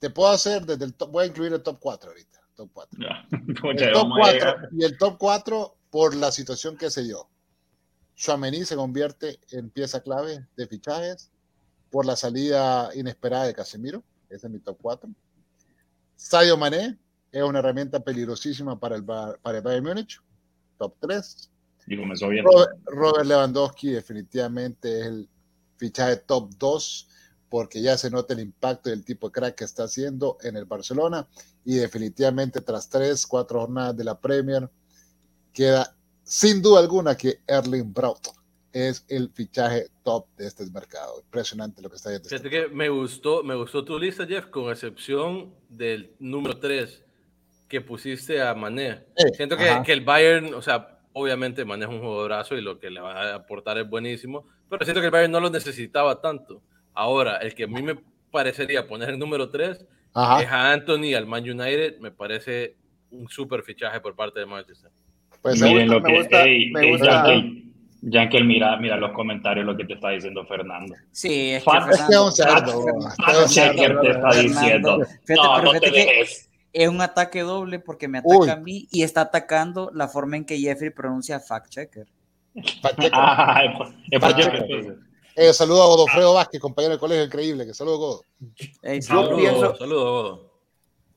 te 0.00 0.10
puedo 0.10 0.30
hacer 0.30 0.64
desde 0.66 0.86
el 0.86 0.94
top, 0.94 1.10
voy 1.12 1.24
a 1.24 1.26
incluir 1.28 1.52
el 1.52 1.62
top 1.62 1.78
4 1.78 2.10
ahorita. 2.10 2.40
Top 2.56 2.70
4. 2.72 2.98
Ya. 3.00 3.28
El 3.70 3.92
top 3.92 4.02
vamos 4.02 4.18
a 4.18 4.22
4 4.22 4.32
llegar. 4.32 4.68
y 4.72 4.84
el 4.84 4.98
top 4.98 5.16
4 5.18 5.76
por 5.90 6.14
la 6.14 6.32
situación 6.32 6.76
que 6.76 6.90
se 6.90 7.04
dio. 7.04 7.28
Chouameni 8.16 8.64
se 8.64 8.76
convierte 8.76 9.38
en 9.50 9.70
pieza 9.70 10.02
clave 10.02 10.46
de 10.56 10.66
fichajes 10.66 11.30
por 11.90 12.04
la 12.04 12.16
salida 12.16 12.90
inesperada 12.94 13.44
de 13.44 13.54
Casemiro. 13.54 14.02
Ese 14.28 14.46
es 14.46 14.52
mi 14.52 14.58
top 14.58 14.78
4. 14.82 15.10
Sadio 16.16 16.56
Mané 16.56 16.98
es 17.32 17.42
una 17.42 17.60
herramienta 17.60 18.00
peligrosísima 18.00 18.78
para 18.78 18.96
el, 18.96 19.04
para 19.04 19.58
el 19.58 19.62
Bayern 19.62 19.84
Múnich. 19.84 20.20
Top 20.78 20.94
3. 21.00 21.50
Y 21.86 21.96
comenzó 21.96 22.28
bien. 22.28 22.44
Robert, 22.44 22.72
Robert 22.84 23.26
Lewandowski 23.26 23.90
definitivamente 23.90 25.00
es 25.00 25.06
el 25.06 25.28
fichaje 25.76 26.16
top 26.16 26.50
2 26.58 27.08
porque 27.50 27.82
ya 27.82 27.98
se 27.98 28.10
nota 28.10 28.32
el 28.32 28.40
impacto 28.40 28.88
del 28.88 29.04
tipo 29.04 29.28
de 29.28 29.32
crack 29.32 29.56
que 29.56 29.64
está 29.64 29.84
haciendo 29.84 30.38
en 30.42 30.56
el 30.56 30.64
Barcelona 30.64 31.28
y 31.64 31.74
definitivamente 31.74 32.60
tras 32.62 32.88
3, 32.88 33.26
4 33.26 33.60
jornadas 33.60 33.96
de 33.96 34.04
la 34.04 34.18
Premier 34.18 34.70
queda 35.52 35.94
sin 36.22 36.62
duda 36.62 36.78
alguna 36.78 37.16
que 37.16 37.40
Erling 37.46 37.92
Braut 37.92 38.28
es 38.72 39.04
el 39.08 39.30
fichaje 39.30 39.88
top 40.04 40.26
de 40.36 40.46
este 40.46 40.64
mercado. 40.70 41.20
Impresionante 41.24 41.82
lo 41.82 41.90
que 41.90 41.96
está 41.96 42.10
haciendo. 42.10 42.28
este 42.30 42.68
me 42.68 42.88
gustó, 42.88 43.42
me 43.42 43.56
gustó 43.56 43.84
tu 43.84 43.98
lista, 43.98 44.24
Jeff, 44.26 44.46
con 44.46 44.70
excepción 44.70 45.52
del 45.68 46.12
número 46.20 46.56
3 46.56 47.02
que 47.68 47.80
pusiste 47.80 48.40
a 48.40 48.54
Mané. 48.54 49.06
Eh, 49.16 49.34
Siento 49.34 49.56
que, 49.56 49.82
que 49.84 49.92
el 49.92 50.02
Bayern, 50.02 50.54
o 50.54 50.62
sea, 50.62 51.00
obviamente 51.12 51.64
Mané 51.64 51.84
es 51.86 51.90
un 51.90 52.00
jugadorazo 52.00 52.56
y 52.56 52.60
lo 52.60 52.78
que 52.78 52.90
le 52.90 53.00
va 53.00 53.32
a 53.32 53.34
aportar 53.34 53.78
es 53.78 53.88
buenísimo, 53.88 54.46
pero 54.68 54.84
siento 54.84 55.00
que 55.00 55.06
el 55.06 55.12
Bayern 55.12 55.32
no 55.32 55.40
lo 55.40 55.50
necesitaba 55.50 56.20
tanto. 56.20 56.62
Ahora, 56.94 57.36
el 57.38 57.54
que 57.54 57.64
a 57.64 57.66
mí 57.66 57.82
me 57.82 57.96
parecería 58.30 58.86
poner 58.86 59.10
el 59.10 59.18
número 59.18 59.48
3 59.48 59.84
Ajá. 60.14 60.42
es 60.42 60.48
a 60.50 60.72
Anthony 60.72 61.14
al 61.16 61.26
Man 61.26 61.42
United, 61.48 61.98
me 62.00 62.10
parece 62.10 62.76
un 63.10 63.28
súper 63.28 63.62
fichaje 63.62 64.00
por 64.00 64.14
parte 64.14 64.40
de 64.40 64.46
Manchester. 64.46 64.90
Pues, 65.42 65.60
Me 65.60 65.68
Miren 65.68 65.88
gusta, 65.88 65.94
lo 65.94 66.00
me 66.02 66.12
que. 66.12 66.18
gusta, 66.18 66.42
ey, 66.44 66.70
me 66.70 66.80
ey, 66.80 66.90
gusta. 66.92 67.06
Yankel, 67.26 67.64
Yankel, 68.02 68.44
mira, 68.44 68.76
mira 68.76 68.96
los 68.96 69.12
comentarios, 69.12 69.64
lo 69.66 69.76
que 69.76 69.84
te 69.84 69.94
está 69.94 70.10
diciendo 70.10 70.44
Fernando. 70.46 70.94
Sí, 71.12 71.50
es 71.50 71.64
que 71.64 71.70
Fact- 71.70 71.90
este 71.92 72.12
es 72.12 72.18
un 72.18 72.32
Fernando, 72.32 72.70
cerdo. 72.70 72.82
Fact- 72.82 73.10
este 73.10 73.30
es 73.30 73.36
un 73.36 73.42
fact 73.42 73.50
checker 73.50 73.86
cerdo. 73.88 74.00
te 74.02 74.10
está 74.10 74.30
diciendo. 74.34 74.98
Fíjate, 75.24 75.34
No, 75.34 75.54
pero 75.54 75.62
no 75.64 75.70
fíjate 75.70 75.86
te 75.86 75.92
que 75.92 75.98
dejes. 76.10 76.50
es 76.72 76.88
un 76.88 77.00
ataque 77.00 77.40
doble 77.40 77.78
porque 77.80 78.08
me 78.08 78.18
ataca 78.18 78.36
Uy. 78.38 78.48
a 78.50 78.56
mí 78.56 78.88
y 78.92 79.02
está 79.02 79.22
atacando 79.22 79.90
la 79.94 80.08
forma 80.08 80.36
en 80.36 80.44
que 80.44 80.58
Jeffrey 80.58 80.90
pronuncia 80.90 81.40
fact 81.40 81.70
checker. 81.70 82.06
Pacheco. 82.82 83.10
Ah, 83.16 83.62
es 84.10 84.20
Fact 84.20 84.36
checker, 84.38 84.60
checker. 84.60 84.76
entonces. 84.78 85.09
Eh, 85.36 85.52
saludo 85.52 85.82
a 85.82 85.86
Godofredo 85.86 86.34
Vázquez, 86.34 86.60
compañero 86.60 86.90
del 86.92 87.00
colegio, 87.00 87.24
increíble. 87.24 87.66
Que 87.66 87.74
saludo, 87.74 87.98
Godo. 87.98 88.24
Ey, 88.82 89.00
Yo 89.00 89.06
saludos. 89.06 89.38
pienso- 89.38 89.76
Saludos. 89.76 90.40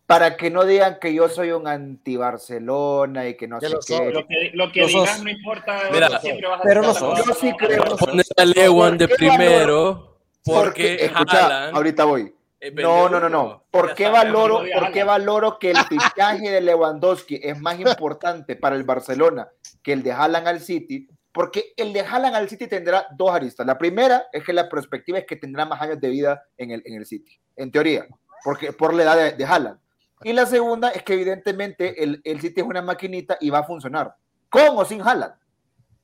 Para 0.06 0.36
que 0.36 0.50
no 0.52 0.66
digan 0.66 0.98
que 1.00 1.14
yo 1.14 1.30
soy 1.30 1.52
un 1.52 1.66
anti-Barcelona 1.68 3.28
y 3.30 3.36
que 3.38 3.48
no 3.48 3.60
sé 3.60 3.70
lo 3.70 3.80
qué. 3.80 4.12
Lo 4.12 4.28
que, 4.28 4.52
lo 4.54 4.72
que 4.72 4.86
digas 4.86 5.24
no 5.24 5.30
importa. 5.30 5.80
Mira, 5.92 6.20
siempre 6.20 6.48
vas 6.48 6.60
a 6.60 6.64
pero 6.64 6.82
acabado. 6.90 7.24
Yo 7.26 7.34
sí 7.34 7.52
creo- 7.58 7.96
Poner 7.98 8.26
a 8.38 8.46
Lewan 8.46 8.98
de 8.98 9.08
¿Por 9.08 9.18
qué 9.18 9.26
primero 9.28 10.18
porque 10.44 10.64
Porque, 10.64 11.06
escucha, 11.06 11.70
ahorita 11.70 12.04
voy. 12.06 12.36
No, 12.74 13.10
no, 13.10 13.20
no, 13.20 13.30
no. 13.30 13.64
¿Por 13.72 13.94
qué 13.96 14.08
valoro, 14.10 14.62
por 14.74 14.92
qué 14.92 15.04
valoro 15.04 15.58
que 15.58 15.72
el 15.72 15.78
fichaje 15.90 16.50
de 16.50 16.62
Lewandowski 16.62 17.40
es 17.42 17.60
más 17.60 17.80
importante 17.80 18.56
para 18.58 18.76
el 18.76 18.84
Barcelona 18.84 19.48
que 19.82 19.94
el 19.94 20.04
de 20.04 20.12
Haaland 20.12 20.48
al 20.48 20.60
City? 20.60 21.08
Porque 21.34 21.74
el 21.76 21.92
de 21.92 22.02
Haaland 22.02 22.36
al 22.36 22.48
City 22.48 22.68
tendrá 22.68 23.08
dos 23.18 23.32
aristas. 23.32 23.66
La 23.66 23.78
primera 23.78 24.28
es 24.32 24.44
que 24.44 24.54
la 24.54 24.70
perspectiva 24.70 25.18
es 25.18 25.26
que 25.26 25.36
tendrá 25.36 25.66
más 25.66 25.82
años 25.82 26.00
de 26.00 26.10
vida 26.10 26.44
en 26.58 26.72
el, 26.72 26.84
en 26.86 26.94
el 26.94 27.06
City, 27.06 27.40
en 27.56 27.72
teoría, 27.72 28.08
porque 28.44 28.72
por 28.72 28.94
la 28.94 29.04
edad 29.04 29.18
de, 29.18 29.32
de 29.32 29.46
Haaland. 29.46 29.80
Y 30.24 30.32
la 30.32 30.46
segunda 30.46 30.90
es 30.90 31.04
que 31.04 31.14
evidentemente 31.14 32.02
el, 32.02 32.22
el 32.24 32.40
City 32.40 32.62
es 32.62 32.68
una 32.68 32.82
maquinita 32.82 33.38
y 33.42 33.50
va 33.50 33.60
a 33.60 33.64
funcionar, 33.64 34.16
con 34.50 34.78
o 34.78 34.86
sin 34.86 35.02
Haaland. 35.02 35.34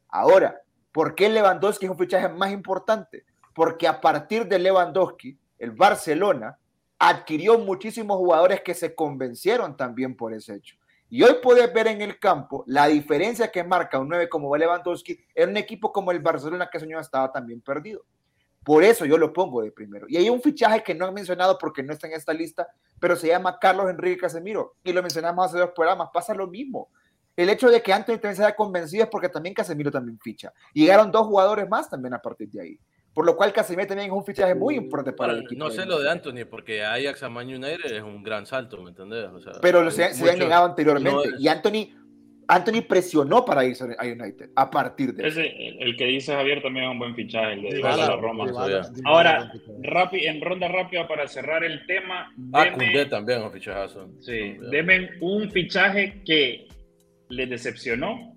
Ahora, 0.10 0.60
¿por 0.92 1.14
qué 1.14 1.30
Lewandowski 1.30 1.86
es 1.86 1.92
un 1.92 1.98
fichaje 1.98 2.28
más 2.28 2.52
importante? 2.52 3.24
Porque 3.54 3.88
a 3.88 4.02
partir 4.02 4.48
de 4.48 4.58
Lewandowski, 4.58 5.38
el 5.60 5.72
Barcelona 5.72 6.58
adquirió 6.98 7.60
muchísimos 7.60 8.18
jugadores 8.18 8.62
que 8.62 8.74
se 8.74 8.96
convencieron 8.96 9.78
también 9.78 10.16
por 10.16 10.34
ese 10.34 10.56
hecho. 10.56 10.76
Y 11.10 11.24
hoy 11.24 11.38
puedes 11.42 11.74
ver 11.74 11.88
en 11.88 12.02
el 12.02 12.20
campo 12.20 12.64
la 12.68 12.88
diferencia 12.88 13.52
que 13.52 13.64
marca 13.64 14.00
un 14.00 14.10
9 14.10 14.30
como 14.30 14.56
Lewandowski 14.56 15.20
en 15.34 15.50
un 15.50 15.58
equipo 15.58 15.92
como 15.92 16.12
el 16.12 16.20
Barcelona 16.20 16.70
que 16.70 16.78
ese 16.78 16.86
año 16.86 17.00
estaba 17.00 17.32
también 17.32 17.62
perdido. 17.62 18.06
Por 18.64 18.84
eso 18.84 19.06
yo 19.06 19.18
lo 19.18 19.34
pongo 19.34 19.64
de 19.64 19.72
primero. 19.72 20.06
Y 20.08 20.18
hay 20.18 20.30
un 20.30 20.42
fichaje 20.42 20.84
que 20.84 20.94
no 20.94 21.08
he 21.08 21.12
mencionado 21.12 21.58
porque 21.58 21.82
no 21.82 21.94
está 21.94 22.08
en 22.08 22.14
esta 22.14 22.34
lista, 22.34 22.68
pero 23.00 23.16
se 23.16 23.28
llama 23.28 23.58
Carlos 23.58 23.90
Enrique 23.90 24.22
Casemiro. 24.22 24.76
Y 24.84 24.94
lo 24.94 25.02
mencionamos 25.02 25.48
hace 25.48 25.58
dos 25.58 25.72
programas. 25.72 26.10
Pasa 26.14 26.36
lo 26.36 26.46
mismo. 26.46 26.90
El 27.36 27.50
hecho 27.50 27.70
de 27.70 27.82
que 27.82 27.94
Anthony 27.94 28.16
también 28.16 28.36
se 28.36 28.44
haya 28.44 28.56
convencido 28.56 29.06
es 29.06 29.10
porque 29.10 29.30
también 29.30 29.56
Casemiro 29.56 29.90
también 29.90 30.20
ficha. 30.20 30.54
Llegaron 30.74 31.10
dos 31.10 31.26
jugadores 31.26 31.68
más 31.68 31.90
también 31.90 32.14
a 32.14 32.22
partir 32.22 32.50
de 32.50 32.62
ahí. 32.62 32.80
Por 33.20 33.26
lo 33.26 33.36
cual 33.36 33.52
Casemiro 33.52 33.86
también 33.86 34.10
es 34.12 34.16
un 34.16 34.24
fichaje 34.24 34.56
muy 34.56 34.76
importante 34.76 35.12
para 35.12 35.34
el 35.34 35.40
equipo. 35.40 35.60
No 35.62 35.70
sé 35.72 35.86
lo 35.86 36.00
de 36.00 36.10
Anthony, 36.10 36.46
porque 36.50 36.86
Ajax 36.86 37.22
a 37.24 37.28
Man 37.28 37.48
United 37.48 37.92
es 37.92 38.02
un 38.02 38.24
gran 38.24 38.46
salto, 38.46 38.82
¿me 38.82 38.92
entendés? 38.92 39.26
O 39.26 39.42
sea, 39.42 39.52
pero 39.62 39.92
se, 39.92 40.14
se 40.14 40.22
habían 40.24 40.40
negado 40.40 40.66
anteriormente. 40.68 41.12
no 41.12 41.24
es- 41.26 41.42
Y 41.42 41.50
Anthony, 41.50 41.90
Anthony 42.48 42.82
presionó 42.88 43.44
para 43.44 43.66
irse 43.66 43.84
a 43.98 44.06
United 44.06 44.52
a 44.56 44.72
partir 44.72 45.14
de 45.14 45.28
eso. 45.28 45.42
Ese, 45.42 45.50
el 45.68 45.84
el 45.84 45.98
que 45.98 46.06
dice 46.06 46.32
Javier 46.34 46.62
también 46.62 46.86
es 46.86 46.92
un 46.92 47.00
buen 47.00 47.14
fichaje, 47.14 47.56
el 47.56 47.62
de 47.64 47.76
Dybala, 47.76 48.06
a 48.06 48.16
Roma. 48.16 48.46
Ahora, 49.04 49.52
Dybala- 49.52 49.82
rápi- 49.84 50.26
en 50.26 50.40
ronda 50.40 50.70
rápida 50.70 51.06
para 51.06 51.28
cerrar 51.28 51.66
el 51.66 51.86
tema, 51.88 52.34
Ah, 52.54 52.68
Koundé 52.74 53.06
también, 53.08 53.42
un 53.42 53.52
fichajazo. 53.52 54.08
Sí, 54.22 54.56
deme 54.72 55.10
un 55.20 55.52
fichaje 55.52 56.22
que 56.26 56.70
les 57.28 57.50
decepcionó 57.50 58.34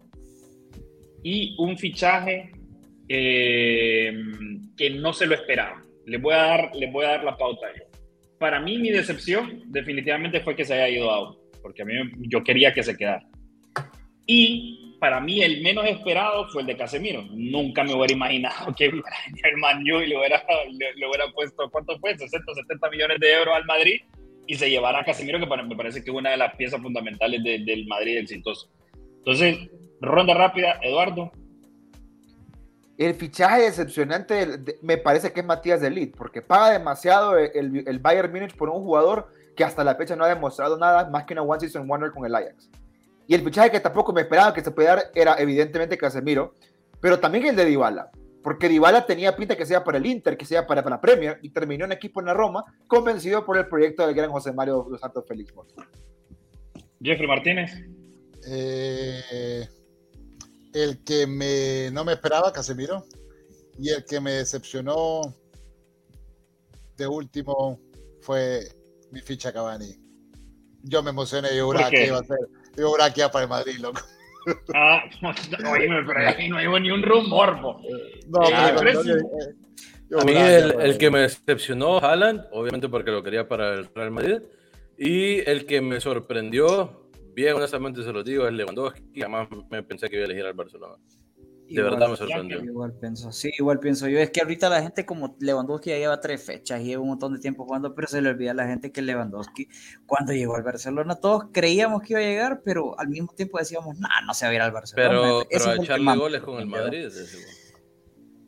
y 1.22 1.54
un 1.60 1.78
fichaje 1.78 2.50
eh, 3.08 4.12
que 4.76 4.90
no 4.90 5.12
se 5.12 5.26
lo 5.26 5.34
esperaba. 5.34 5.82
Les 6.06 6.20
voy 6.20 6.34
a 6.34 6.38
dar, 6.38 6.70
les 6.74 6.90
voy 6.92 7.04
a 7.04 7.08
dar 7.10 7.24
la 7.24 7.36
pauta. 7.36 7.66
Para 8.38 8.60
mí 8.60 8.78
mi 8.78 8.90
decepción 8.90 9.62
definitivamente 9.66 10.40
fue 10.40 10.56
que 10.56 10.64
se 10.64 10.74
haya 10.74 10.88
ido 10.88 11.10
a 11.10 11.36
porque 11.62 11.82
a 11.82 11.84
mí 11.84 11.94
yo 12.28 12.42
quería 12.42 12.72
que 12.72 12.82
se 12.82 12.96
quedara. 12.96 13.24
Y 14.26 14.96
para 14.98 15.20
mí 15.20 15.42
el 15.42 15.62
menos 15.62 15.84
esperado 15.86 16.48
fue 16.48 16.62
el 16.62 16.66
de 16.68 16.76
Casemiro. 16.76 17.22
Nunca 17.30 17.84
me 17.84 17.94
hubiera 17.94 18.12
imaginado 18.12 18.74
que 18.76 18.86
el 19.44 19.56
Man 19.58 19.82
y 19.82 19.84
le 20.06 20.16
hubiera, 20.18 20.42
le, 20.72 21.06
hubiera 21.06 21.30
puesto, 21.32 21.68
¿cuánto 21.70 21.98
fue? 22.00 22.16
60, 22.16 22.54
70 22.54 22.90
millones 22.90 23.20
de 23.20 23.32
euros 23.32 23.54
al 23.54 23.64
Madrid 23.64 24.00
y 24.46 24.54
se 24.56 24.68
llevara 24.70 25.00
a 25.00 25.04
Casemiro, 25.04 25.38
que 25.38 25.46
para- 25.46 25.62
me 25.62 25.76
parece 25.76 26.02
que 26.02 26.10
es 26.10 26.16
una 26.16 26.30
de 26.30 26.36
las 26.36 26.54
piezas 26.56 26.80
fundamentales 26.80 27.42
de- 27.44 27.60
del 27.60 27.86
Madrid 27.86 28.18
exitoso. 28.18 28.70
Entonces, 29.18 29.56
ronda 30.00 30.34
rápida, 30.34 30.80
Eduardo. 30.82 31.30
El 33.06 33.14
fichaje 33.14 33.62
decepcionante 33.62 34.58
de- 34.58 34.78
me 34.82 34.96
parece 34.96 35.32
que 35.32 35.40
es 35.40 35.46
Matías 35.46 35.80
de 35.80 35.90
Ligt, 35.90 36.16
porque 36.16 36.40
paga 36.42 36.70
demasiado 36.70 37.36
el, 37.36 37.84
el- 37.86 37.98
Bayern 37.98 38.30
Múnich 38.32 38.56
por 38.56 38.68
un 38.68 38.82
jugador 38.84 39.32
que 39.56 39.64
hasta 39.64 39.82
la 39.82 39.94
fecha 39.96 40.14
no 40.14 40.24
ha 40.24 40.28
demostrado 40.28 40.78
nada 40.78 41.10
más 41.10 41.24
que 41.24 41.34
una 41.34 41.42
One 41.42 41.60
Season 41.60 41.86
Wonder 41.88 42.12
con 42.12 42.24
el 42.24 42.34
Ajax. 42.34 42.70
Y 43.26 43.34
el 43.34 43.42
fichaje 43.42 43.70
que 43.70 43.80
tampoco 43.80 44.12
me 44.12 44.20
esperaba 44.20 44.54
que 44.54 44.62
se 44.62 44.70
pudiera 44.70 44.96
dar 44.96 45.04
era 45.14 45.34
evidentemente 45.38 45.98
Casemiro, 45.98 46.54
pero 47.00 47.18
también 47.18 47.46
el 47.46 47.56
de 47.56 47.64
Dybala, 47.64 48.10
porque 48.42 48.68
Dybala 48.68 49.04
tenía 49.06 49.34
pinta 49.36 49.56
que 49.56 49.66
sea 49.66 49.82
para 49.82 49.98
el 49.98 50.06
Inter, 50.06 50.36
que 50.36 50.44
sea 50.44 50.66
para, 50.66 50.82
para 50.82 50.96
la 50.96 51.00
Premier, 51.00 51.38
y 51.42 51.50
terminó 51.50 51.84
en 51.84 51.92
equipo 51.92 52.20
en 52.20 52.26
la 52.26 52.34
Roma, 52.34 52.64
convencido 52.86 53.44
por 53.44 53.56
el 53.58 53.66
proyecto 53.66 54.06
del 54.06 54.14
gran 54.14 54.30
José 54.30 54.52
Mario 54.52 54.86
Dos 54.88 55.00
Santos 55.00 55.24
Félix. 55.26 55.52
Jeffrey 57.02 57.26
Martínez. 57.26 57.72
Eh, 58.48 59.66
el 60.74 61.02
que 61.04 61.26
me, 61.26 61.90
no 61.92 62.04
me 62.04 62.12
esperaba, 62.12 62.52
Casemiro, 62.52 63.04
y 63.78 63.90
el 63.90 64.04
que 64.04 64.20
me 64.20 64.32
decepcionó 64.32 65.20
de 66.96 67.06
último 67.06 67.80
fue 68.20 68.60
mi 69.10 69.20
ficha 69.20 69.52
Cavani. 69.52 69.94
Yo 70.82 71.02
me 71.02 71.10
emocioné 71.10 71.54
y 71.56 71.60
juraba 71.60 71.90
que 71.90 72.06
iba 72.06 72.18
a 72.18 72.24
ser, 72.24 72.38
yo 72.76 72.88
juraba 72.90 73.12
que 73.12 73.20
iba 73.20 73.30
para 73.30 73.44
el 73.44 73.48
Madrid, 73.50 73.78
loco. 73.78 74.00
Ah, 74.74 75.02
oíme, 75.72 76.02
pero 76.06 76.28
ahí 76.28 76.48
no 76.48 76.56
hay 76.56 76.80
ni 76.80 76.90
un 76.90 77.02
rumor, 77.02 77.60
po. 77.60 77.80
No, 78.28 78.48
Eh, 78.48 78.52
pero 78.74 78.78
pero 78.80 78.92
no, 78.94 79.02
yo- 79.04 79.16
eh, 79.16 79.54
yo 80.10 80.20
A 80.20 80.24
mí 80.24 80.32
el 80.34 80.98
que 80.98 81.10
me 81.10 81.20
decepcionó, 81.20 81.98
Haaland, 81.98 82.46
obviamente 82.52 82.88
porque 82.88 83.10
lo 83.10 83.22
quería 83.22 83.48
para 83.48 83.74
el 83.74 83.86
Real 83.94 84.10
Madrid. 84.10 84.40
Y 84.98 85.48
el 85.48 85.64
que 85.64 85.80
me 85.80 86.00
sorprendió, 86.00 87.01
bien 87.34 87.54
honestamente 87.54 88.02
se 88.02 88.12
lo 88.12 88.22
digo, 88.22 88.46
es 88.46 88.52
Lewandowski. 88.52 89.20
Jamás 89.20 89.48
me 89.70 89.82
pensé 89.82 90.08
que 90.08 90.16
iba 90.16 90.22
a 90.24 90.26
elegir 90.26 90.44
al 90.46 90.54
Barcelona. 90.54 90.96
De 91.66 91.80
Igual- 91.80 91.90
verdad 91.92 92.08
me 92.10 92.16
sorprendió. 92.16 92.62
Igual 92.62 92.92
pienso, 93.00 93.32
sí, 93.32 93.50
igual 93.58 93.78
pienso 93.78 94.06
yo. 94.08 94.18
Es 94.18 94.30
que 94.30 94.40
ahorita 94.42 94.68
la 94.68 94.82
gente 94.82 95.06
como 95.06 95.36
Lewandowski 95.40 95.90
ya 95.90 95.96
lleva 95.96 96.20
tres 96.20 96.44
fechas 96.44 96.80
y 96.80 96.84
lleva 96.84 97.02
un 97.02 97.08
montón 97.10 97.32
de 97.32 97.40
tiempo 97.40 97.64
jugando, 97.64 97.94
pero 97.94 98.08
se 98.08 98.20
le 98.20 98.28
olvida 98.28 98.50
a 98.50 98.54
la 98.54 98.66
gente 98.66 98.92
que 98.92 99.00
Lewandowski, 99.00 99.68
cuando 100.04 100.32
llegó 100.32 100.56
al 100.56 100.64
Barcelona, 100.64 101.14
todos 101.14 101.44
creíamos 101.52 102.02
que 102.02 102.12
iba 102.12 102.20
a 102.20 102.24
llegar, 102.24 102.62
pero 102.64 102.98
al 102.98 103.08
mismo 103.08 103.32
tiempo 103.34 103.58
decíamos, 103.58 103.98
nah, 103.98 104.20
no 104.26 104.34
se 104.34 104.44
va 104.44 104.50
a 104.50 104.54
ir 104.54 104.60
al 104.60 104.72
Barcelona. 104.72 105.08
Pero, 105.08 105.42
pero 105.50 105.64
a 105.70 105.76
echarle 105.76 106.16
goles 106.16 106.42
con 106.42 106.60
el. 106.60 106.66
Madrid. 106.66 107.08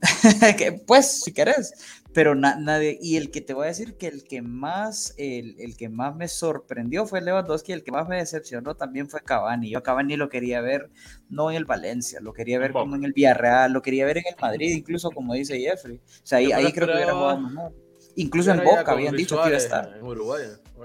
pues, 0.87 1.23
si 1.23 1.33
querés, 1.33 1.73
pero 2.15 2.35
na- 2.35 2.57
nadie, 2.57 2.99
y 3.03 3.17
el 3.17 3.31
que 3.31 3.41
te 3.41 3.53
voy 3.55 3.65
a 3.65 3.69
decir 3.69 3.97
que 3.97 4.07
el 4.07 4.25
que 4.25 4.41
más, 4.41 5.15
el, 5.19 5.57
el 5.59 5.77
que 5.77 5.89
más 5.89 6.15
me 6.17 6.29
sorprendió 6.29 7.05
fue 7.07 7.21
Lewandowski, 7.21 7.73
el 7.73 7.83
que 7.83 7.91
más 7.93 8.09
me 8.09 8.17
decepcionó 8.17 8.77
también 8.77 9.09
fue 9.11 9.21
Cavani. 9.21 9.69
Yo 9.69 9.79
a 9.79 9.83
Cavani 9.83 10.17
lo 10.17 10.29
quería 10.29 10.61
ver 10.61 10.91
no 11.29 11.51
en 11.51 11.57
el 11.57 11.65
Valencia, 11.65 12.21
lo 12.21 12.33
quería 12.33 12.59
ver 12.59 12.73
como 12.73 12.97
en 12.97 13.05
el 13.05 13.13
Villarreal, 13.13 13.73
lo 13.73 13.83
quería 13.83 14.07
ver 14.07 14.19
en 14.19 14.25
el 14.29 14.37
Madrid, 14.41 14.71
incluso 14.77 15.11
como 15.11 15.35
dice 15.35 15.59
Jeffrey. 15.61 15.97
O 15.97 16.01
sea, 16.27 16.39
ahí, 16.39 16.53
ahí 16.53 16.73
creo 16.73 16.87
que 16.89 16.95
hubiera 16.95 17.13
jugado 17.15 17.41
mejor. 17.41 17.73
Incluso 18.17 18.51
en 18.53 18.59
Boca 18.65 18.93
habían 18.93 19.17
dicho 19.17 19.35
que 19.43 19.49
iba 19.49 19.57
a 19.57 19.59
estar. 19.59 19.97
En 19.99 20.03
Uruguay. 20.05 20.43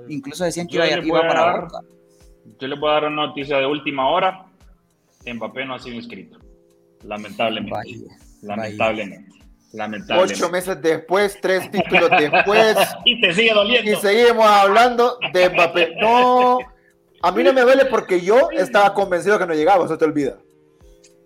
Incluso 0.08 0.44
decían 0.46 0.68
que 0.68 0.76
iba, 0.76 0.88
iba 0.90 1.22
para 1.22 1.42
dar- 1.42 1.62
Boca. 1.62 1.80
Yo 2.60 2.68
les 2.68 2.80
voy 2.80 2.90
a 2.90 2.94
dar 2.94 3.06
una 3.06 3.28
noticia 3.28 3.58
de 3.58 3.68
última 3.68 4.10
hora. 4.10 4.46
Mbappé 5.32 5.66
no 5.66 5.76
ha 5.76 5.80
sido 5.80 5.96
inscrito. 5.96 6.40
Lamentablemente. 7.04 7.72
Vaya, 7.72 8.16
Lamentablemente. 8.42 9.38
Lamentablemente. 9.74 10.34
Ocho 10.36 10.52
meses 10.52 10.82
después, 10.82 11.38
tres 11.42 11.70
títulos 11.70 12.10
después, 12.20 12.76
Y 13.06 13.22
te 13.22 13.34
sigue 13.34 13.54
doliendo. 13.54 13.92
y 13.92 13.96
seguimos 13.98 14.46
hablando 14.46 15.18
de 15.32 15.50
Mbappé. 15.50 15.96
No, 16.02 16.58
a 17.22 17.32
mí 17.32 17.44
no 17.44 17.54
me 17.54 17.62
duele 17.62 17.86
porque 17.86 18.20
yo 18.22 18.50
estaba 18.52 18.94
convencido 18.94 19.38
que 19.38 19.46
no 19.46 19.54
llegaba, 19.54 19.86
eso 19.86 19.98
te 19.98 20.06
olvida. 20.06 20.38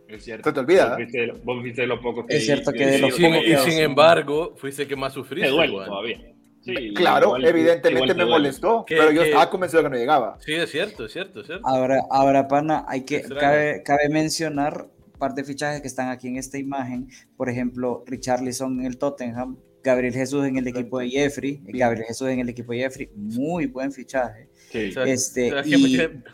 Es 0.10 0.26
cierto. 0.26 0.50
Se 0.50 0.54
te 0.54 0.60
olvida, 0.60 0.90
Vos 0.90 0.98
viste, 0.98 1.32
vos 1.44 1.64
viste 1.64 1.88
lo 1.88 2.00
poco 2.02 2.26
que 2.26 2.38
Es 2.38 2.46
cierto 2.46 2.72
que 2.72 2.86
de 2.86 2.94
sin- 2.94 3.02
los 3.02 3.16
sin, 3.16 3.32
pocos 3.34 3.48
y 3.48 3.72
sin 3.72 3.80
embargo, 3.80 4.54
fuiste 4.58 4.84
el 4.84 4.88
que 4.90 4.96
más 4.96 5.14
sufriste. 5.14 5.48
te 5.48 5.56
duele 5.56 5.74
todavía. 5.86 6.18
Sí, 6.62 6.94
Claro, 6.94 7.28
igual- 7.28 7.46
evidentemente 7.46 7.92
igual 8.06 8.08
me 8.10 8.24
duele. 8.24 8.30
molestó, 8.32 8.86
pero 8.88 9.12
yo 9.12 9.24
estaba 9.24 9.50
convencido 9.50 9.84
que 9.84 9.90
no 9.90 9.96
llegaba. 9.96 10.38
Sí, 10.40 10.54
es 10.54 10.70
cierto, 10.70 11.06
es 11.06 11.12
cierto, 11.14 11.42
es 11.42 11.48
cierto. 11.48 11.68
Ahora, 11.68 12.02
ahora, 12.12 12.48
pana, 12.48 12.86
hay 12.88 13.04
que, 13.06 13.22
cabe, 13.24 13.82
cabe 13.84 14.08
mencionar 14.10 14.86
par 15.24 15.34
de 15.36 15.44
fichajes 15.46 15.82
que 15.82 15.88
están 15.88 16.10
aquí 16.10 16.28
en 16.28 16.36
esta 16.38 16.58
imagen. 16.58 17.08
Por 17.38 17.50
ejemplo, 17.50 18.04
Richarlison 18.06 18.80
en 18.82 18.86
el 18.88 18.98
Tottenham, 18.98 19.58
Gabriel 19.82 20.14
Jesús 20.14 20.46
en 20.46 20.58
el 20.58 20.68
equipo 20.68 21.00
de 21.00 21.10
Jeffrey, 21.10 21.60
Bien. 21.64 21.78
Gabriel 21.80 22.06
Jesús 22.08 22.28
en 22.28 22.40
el 22.40 22.50
equipo 22.50 22.74
de 22.74 22.80
Jeffrey, 22.80 23.10
muy 23.16 23.68
buen 23.68 23.92
fichaje. 23.94 24.50
Sí. 24.72 24.92
Este, 25.06 25.54
o 25.54 25.64
sea, 25.64 25.78
y- 25.78 25.96
siempre- 25.96 26.32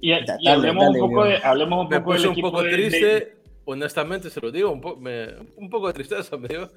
Y, 0.00 0.12
y 0.12 0.26
Dale, 0.26 0.50
hablemos, 0.50 0.84
dale, 0.86 1.00
un 1.02 1.10
poco 1.10 1.24
de, 1.24 1.36
hablemos 1.36 1.84
un 1.84 1.88
poco 1.90 2.12
del 2.14 2.26
un 2.28 2.40
poco 2.42 2.62
de- 2.62 2.72
triste, 2.72 3.06
de- 3.06 3.36
honestamente 3.64 4.28
se 4.30 4.40
lo 4.40 4.50
digo, 4.50 4.70
un, 4.72 4.80
po- 4.80 4.96
me- 4.96 5.28
un 5.56 5.70
poco 5.70 5.86
de 5.86 5.94
tristeza 5.94 6.36
me 6.36 6.48
dio 6.48 6.70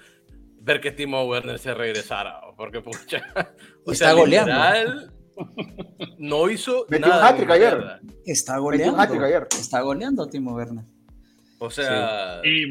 ver 0.62 0.80
que 0.82 0.92
Timo 0.92 1.24
Werner 1.26 1.58
se 1.60 1.74
regresara, 1.74 2.40
porque 2.56 2.80
pucha, 2.82 3.22
o 3.86 3.92
Está 3.92 4.14
goleando. 4.14 4.52
literal, 4.54 5.14
no 6.18 6.50
hizo 6.50 6.86
Metió 6.90 7.06
un 7.06 7.12
nada. 7.12 7.32
ni 7.34 7.52
ayer. 7.54 7.78
está 8.26 8.54
Metió 8.54 8.60
un 8.60 8.64
goleando. 8.98 9.26
ayer. 9.26 9.48
Está 9.60 9.82
goleando 9.82 10.28
Timo 10.28 10.54
Werner. 10.56 10.86
O 11.60 11.70
sea, 11.70 12.42
y, 12.44 12.66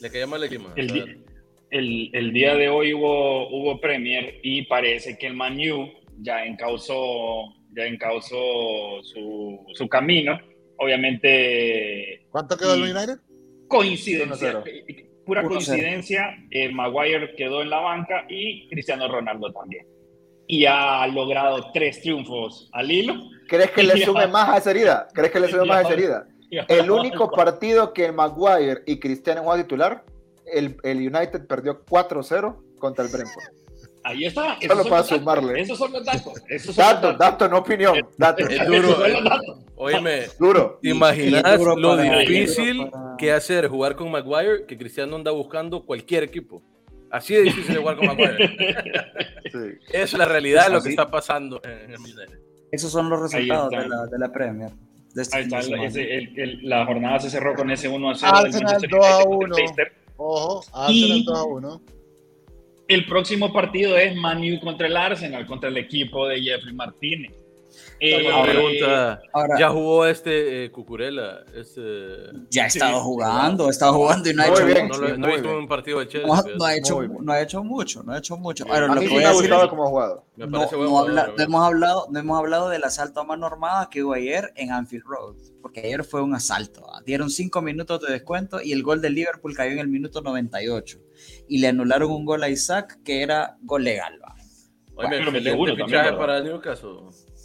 le 0.00 0.10
caía 0.10 0.26
mal 0.26 0.42
el 0.42 0.52
equipo. 0.52 0.70
el, 0.76 1.22
el- 1.70 2.10
el 2.14 2.32
día 2.32 2.54
de 2.54 2.68
hoy 2.68 2.94
hubo, 2.94 3.48
hubo 3.48 3.80
Premier 3.80 4.40
y 4.42 4.62
parece 4.62 5.18
que 5.18 5.26
el 5.26 5.34
Man 5.34 5.58
U 5.70 5.90
ya 6.20 6.44
encauzó, 6.46 7.54
ya 7.74 7.84
encauzó 7.86 9.02
su, 9.02 9.64
su 9.74 9.88
camino. 9.88 10.38
Obviamente, 10.78 12.26
¿Cuánto 12.30 12.56
quedó 12.56 12.74
el 12.74 12.82
United? 12.96 13.18
coincidencia, 13.68 14.52
1-0. 14.62 15.24
pura 15.24 15.42
1-0. 15.42 15.48
coincidencia, 15.48 16.36
eh, 16.50 16.68
Maguire 16.70 17.34
quedó 17.36 17.62
en 17.62 17.70
la 17.70 17.80
banca 17.80 18.26
y 18.28 18.68
Cristiano 18.68 19.08
Ronaldo 19.08 19.52
también. 19.52 19.86
Y 20.46 20.64
ha 20.66 21.06
logrado 21.08 21.70
tres 21.72 22.00
triunfos 22.00 22.70
al 22.72 22.90
hilo. 22.90 23.14
¿Crees 23.48 23.70
que 23.72 23.82
le 23.82 24.04
sume 24.04 24.26
más 24.28 24.48
a 24.50 24.58
esa 24.58 24.70
herida? 24.70 25.08
¿Crees 25.12 25.32
que 25.32 25.40
le 25.40 25.48
sume 25.50 25.64
más 25.64 25.78
a 25.78 25.80
esa 25.82 25.92
herida? 25.92 26.26
El 26.50 26.90
único 26.90 27.30
partido 27.30 27.92
que 27.92 28.10
Maguire 28.12 28.82
y 28.86 28.98
Cristiano 28.98 29.42
jugó 29.42 29.56
titular, 29.56 30.04
el, 30.52 30.76
el 30.84 30.98
United 30.98 31.46
perdió 31.46 31.84
4-0 31.84 32.56
contra 32.78 33.04
el 33.04 33.10
Brentford. 33.10 33.44
Ahí 34.04 34.24
está. 34.24 34.54
Esos 34.60 34.68
Solo 34.78 34.82
para 34.84 35.02
datos. 35.02 35.18
sumarle. 35.18 35.60
Esos 35.60 35.78
son 35.78 35.92
los 35.92 36.04
datos. 36.04 36.32
Esos 36.48 36.74
son 36.76 36.84
Dato, 36.84 37.08
los 37.10 37.18
datos. 37.18 37.38
dato, 37.40 37.48
no 37.48 37.58
opinión. 37.58 37.96
Dato. 38.16 38.46
Es 38.46 38.50
Esos 38.60 38.66
duro. 38.68 38.92
son 38.94 39.06
eh. 39.06 39.12
los 39.14 39.24
datos. 39.24 39.58
Oíme, 39.78 40.22
Duro. 40.38 40.78
¿te 40.80 40.88
imaginas 40.90 41.42
es 41.52 41.58
duro 41.58 41.76
lo 41.76 41.96
para- 41.96 42.18
difícil 42.20 42.88
para- 42.90 43.16
que 43.18 43.32
hacer 43.32 43.66
jugar 43.68 43.96
con 43.96 44.10
Maguire 44.10 44.64
que 44.66 44.78
Cristiano 44.78 45.16
anda 45.16 45.32
buscando 45.32 45.84
cualquier 45.84 46.22
equipo? 46.22 46.62
Así 47.10 47.34
de 47.34 47.42
difícil 47.42 47.74
de 47.74 47.80
jugar 47.80 47.96
con 47.96 48.06
Maguire. 48.06 48.36
Sí. 49.52 49.58
Esa 49.88 50.02
es 50.04 50.12
la 50.14 50.24
realidad 50.26 50.66
de 50.66 50.72
lo 50.74 50.82
que 50.82 50.90
está 50.90 51.08
pasando 51.10 51.60
en 51.64 51.90
el. 51.92 51.98
Esos 52.72 52.90
son 52.92 53.08
los 53.08 53.20
resultados 53.20 53.70
de 53.70 53.88
la, 53.88 54.06
de 54.06 54.18
la 54.18 54.32
Premier. 54.32 54.70
De 55.16 55.22
este 55.22 55.36
Ahí 55.36 55.42
de 55.44 55.48
está, 55.48 55.62
semana. 55.62 55.84
ese- 55.88 56.14
el- 56.14 56.38
el- 56.38 56.58
la 56.68 56.84
jornada 56.84 57.18
se 57.18 57.30
cerró 57.30 57.54
con 57.54 57.70
ese 57.70 57.88
1 57.88 58.10
a 58.10 58.14
0 58.14 58.32
del 58.36 58.46
Arsenal 58.46 58.62
Manchester 58.72 58.90
2 58.90 59.06
a 59.06 59.08
United 59.16 59.24
contra 59.24 59.36
1. 59.38 59.46
el 59.46 59.60
Leicester. 59.62 59.92
Ojo, 60.18 60.64
Y- 60.90 61.02
Arsenal 61.02 61.24
2 61.24 61.38
a 61.38 61.44
1. 61.44 61.80
El 62.88 63.06
próximo 63.06 63.52
partido 63.52 63.96
es 63.96 64.14
Man 64.14 64.42
U 64.52 64.60
contra 64.60 64.86
el 64.86 64.96
Arsenal, 64.96 65.46
contra 65.46 65.68
el 65.70 65.76
equipo 65.78 66.28
de 66.28 66.40
Jeffrey 66.42 66.74
Martínez. 66.74 67.32
Eh, 68.00 68.26
Una 68.28 68.42
pregunta, 68.42 69.20
Ahora, 69.32 69.58
¿ya 69.58 69.70
jugó 69.70 70.06
este 70.06 70.64
eh, 70.66 70.70
Cucurella? 70.70 71.40
Este, 71.54 71.80
ya 72.50 72.64
ha 72.64 72.66
estado 72.66 73.00
jugando, 73.00 73.66
ha 73.68 73.70
estado 73.70 73.94
jugando 73.94 74.28
y 74.30 74.34
no 74.34 74.42
ha 74.42 74.48
hecho 74.48 74.66
bien. 74.66 74.88
no 74.88 74.94
mucho. 74.98 75.16
no 75.18 75.26
visto 75.28 75.42
bien. 75.42 75.54
un 75.56 75.68
partido 75.68 76.00
de 76.00 76.08
Chelsea. 76.08 76.28
No, 76.28 76.42
no 76.58 76.64
ha 76.64 76.76
hecho, 76.76 77.02
no 77.02 77.32
ha 77.32 77.40
hecho 77.40 77.64
mucho, 77.64 78.02
no 78.02 78.12
ha 78.12 78.18
hecho 78.18 78.36
mucho. 78.36 78.64
Sí. 78.64 78.70
Ahora, 78.70 78.86
A 78.86 78.88
lo 78.88 78.94
mí 78.96 79.00
que 79.00 79.06
sí 79.08 79.14
voy 79.14 79.22
me 79.22 79.24
a 79.24 79.28
ha 79.28 79.32
decir 79.32 79.44
gustado 79.48 79.64
es- 79.64 79.70
cómo 79.70 79.84
ha 79.84 79.88
jugado. 79.88 80.24
Me 80.36 80.46
no, 80.46 80.58
no 80.60 80.66
jugador, 80.66 81.08
habla- 81.08 81.32
no 81.36 81.42
hemos 81.44 81.64
hablado, 81.64 82.06
no 82.10 82.18
hemos 82.18 82.38
hablado 82.38 82.68
del 82.68 82.84
asalto 82.84 83.20
a 83.20 83.24
mano 83.24 83.46
armada 83.46 83.88
que 83.90 84.02
hubo 84.04 84.12
ayer 84.12 84.52
en 84.56 84.72
Anfield 84.72 85.04
Road, 85.06 85.36
porque 85.62 85.80
ayer 85.80 86.04
fue 86.04 86.20
un 86.22 86.34
asalto. 86.34 86.84
¿ah? 86.92 87.00
Dieron 87.06 87.30
cinco 87.30 87.62
minutos 87.62 88.00
de 88.02 88.12
descuento 88.12 88.60
y 88.60 88.72
el 88.72 88.82
gol 88.82 89.00
del 89.00 89.14
Liverpool 89.14 89.54
cayó 89.54 89.72
en 89.72 89.78
el 89.78 89.88
minuto 89.88 90.20
98 90.20 90.98
y 91.48 91.58
le 91.58 91.68
anularon 91.68 92.10
un 92.10 92.24
gol 92.26 92.42
a 92.42 92.50
Isaac 92.50 92.98
que 93.04 93.22
era 93.22 93.56
gol 93.62 93.84
legal. 93.84 94.20
¿va? 94.22 94.34
Oye, 94.98 95.08
Bueno, 95.08 95.30
metió 95.30 95.52
excelente 95.52 95.52
uno 95.60 95.72
fichaje 95.72 95.78
también, 95.92 96.02
¿verdad? 96.04 96.18
para 96.18 96.38
el 96.38 96.44
Newcastle. 96.44 96.90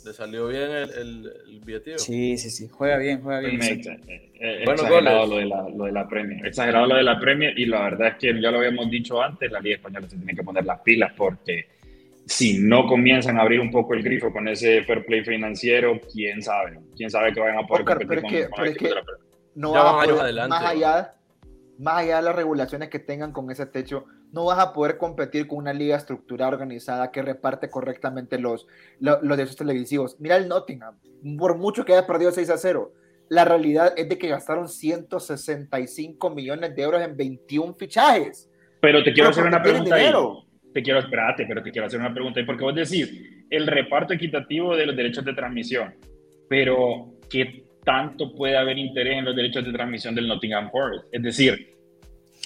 Le 0.06 0.14
salió 0.14 0.48
bien 0.48 0.72
el, 0.72 0.90
el, 0.92 1.34
el 1.48 1.60
billetivo. 1.62 1.98
Sí, 2.00 2.38
sí, 2.38 2.50
sí, 2.50 2.68
juega 2.72 2.98
bien, 2.98 3.22
juega 3.22 3.40
bien. 3.42 3.58
Me- 3.60 3.74
Isaac. 3.74 4.00
eh, 4.08 4.32
eh, 4.40 4.62
Buenos 4.66 4.84
exagerado 4.86 5.26
lo 5.28 5.38
de, 5.38 5.46
la, 5.46 5.70
lo 5.70 5.86
de 5.86 5.92
la 5.92 6.08
Premier. 6.08 6.46
Exagerado 6.46 6.86
lo 6.88 6.96
de 6.96 7.04
la 7.04 7.20
Premier 7.20 7.58
y 7.58 7.66
la 7.68 7.84
verdad 7.84 8.08
es 8.10 8.16
que 8.16 8.42
ya 8.42 8.50
lo 8.52 8.58
habíamos 8.58 8.90
dicho 8.90 9.22
antes, 9.22 9.52
la 9.52 9.60
Liga 9.60 9.76
Española 9.76 10.08
se 10.10 10.18
tiene 10.18 10.34
que 10.34 10.44
poner 10.44 10.66
las 10.66 10.80
pilas 10.82 11.12
porque 11.16 11.68
si 12.26 12.58
no 12.60 12.88
comienzan 12.88 13.38
a 13.38 13.42
abrir 13.42 13.60
un 13.60 13.70
poco 13.72 13.94
el 13.94 14.02
grifo 14.04 14.32
con 14.32 14.48
ese 14.48 14.84
fair 14.84 15.06
play 15.06 15.24
financiero, 15.24 16.00
quién 16.12 16.42
sabe, 16.42 16.80
quién 16.96 17.10
sabe 17.12 17.34
que 17.34 17.40
vayan 17.40 17.64
a 17.64 17.68
poder 17.68 17.82
Oscar, 17.84 17.98
competir 18.00 18.08
pero 18.10 18.22
con, 18.22 18.34
es 18.34 18.44
que- 18.44 18.50
con 18.50 18.56
pero 18.58 18.72
es 18.72 18.78
que- 18.78 18.88
de 18.88 18.96
la 18.96 19.04
Premier. 19.04 19.28
no 19.56 19.72
van 19.72 19.86
a 19.88 20.04
poder, 20.06 20.22
adelante, 20.22 20.50
más 20.50 20.66
allá, 20.66 21.14
más 21.78 21.98
allá 21.98 22.16
de 22.18 22.22
las 22.24 22.36
regulaciones 22.36 22.90
que 22.90 23.00
tengan 23.00 23.32
con 23.32 23.52
ese 23.52 23.66
techo, 23.68 24.06
no 24.32 24.46
vas 24.46 24.60
a 24.60 24.74
poder 24.74 24.98
competir 24.98 25.48
con 25.48 25.58
una 25.60 25.74
liga 25.74 25.98
estructurada, 25.98 26.52
organizada, 26.52 27.12
que 27.12 27.22
reparte 27.22 27.70
correctamente 27.70 28.40
los, 28.40 28.68
lo- 29.00 29.22
los 29.22 29.38
derechos 29.38 29.58
televisivos. 29.58 30.18
Mira 30.20 30.38
el 30.38 30.48
Nottingham, 30.48 30.96
por 31.38 31.58
mucho 31.58 31.84
que 31.86 31.94
haya 31.94 32.08
perdido 32.08 32.32
6 32.32 32.50
a 32.50 32.58
0, 32.58 32.94
la 33.30 33.46
realidad 33.46 33.94
es 33.98 34.10
de 34.10 34.18
que 34.18 34.28
gastaron 34.28 34.68
165 34.68 36.30
millones 36.30 36.76
de 36.76 36.82
euros 36.82 37.02
en 37.02 37.16
21 37.16 37.74
fichajes. 37.76 38.50
Pero 38.82 39.04
te 39.04 39.14
quiero 39.14 39.30
Pero 39.30 39.42
hacer 39.42 39.46
una 39.46 39.62
pregunta 39.62 39.96
ahí. 39.96 40.12
Te 40.74 40.82
quiero, 40.82 41.00
espérate, 41.00 41.46
pero 41.46 41.62
te 41.62 41.72
quiero 41.72 41.88
hacer 41.88 42.00
una 42.00 42.14
pregunta 42.14 42.40
ahí, 42.40 42.46
porque 42.46 42.64
vos 42.64 42.74
decís 42.76 43.12
el 43.50 43.68
reparto 43.68 44.14
equitativo 44.14 44.76
de 44.76 44.86
los 44.86 44.96
derechos 44.96 45.26
de 45.26 45.34
transmisión, 45.34 45.94
pero 46.48 47.14
¿qué 47.30 47.66
tanto 47.84 48.34
puede 48.34 48.56
haber 48.58 48.78
interés 48.78 49.18
en 49.18 49.26
los 49.26 49.36
derechos 49.36 49.66
de 49.66 49.74
transmisión 49.74 50.16
del 50.16 50.28
Nottingham 50.28 50.72
Forest? 50.72 51.06
Es 51.12 51.22
decir, 51.22 51.76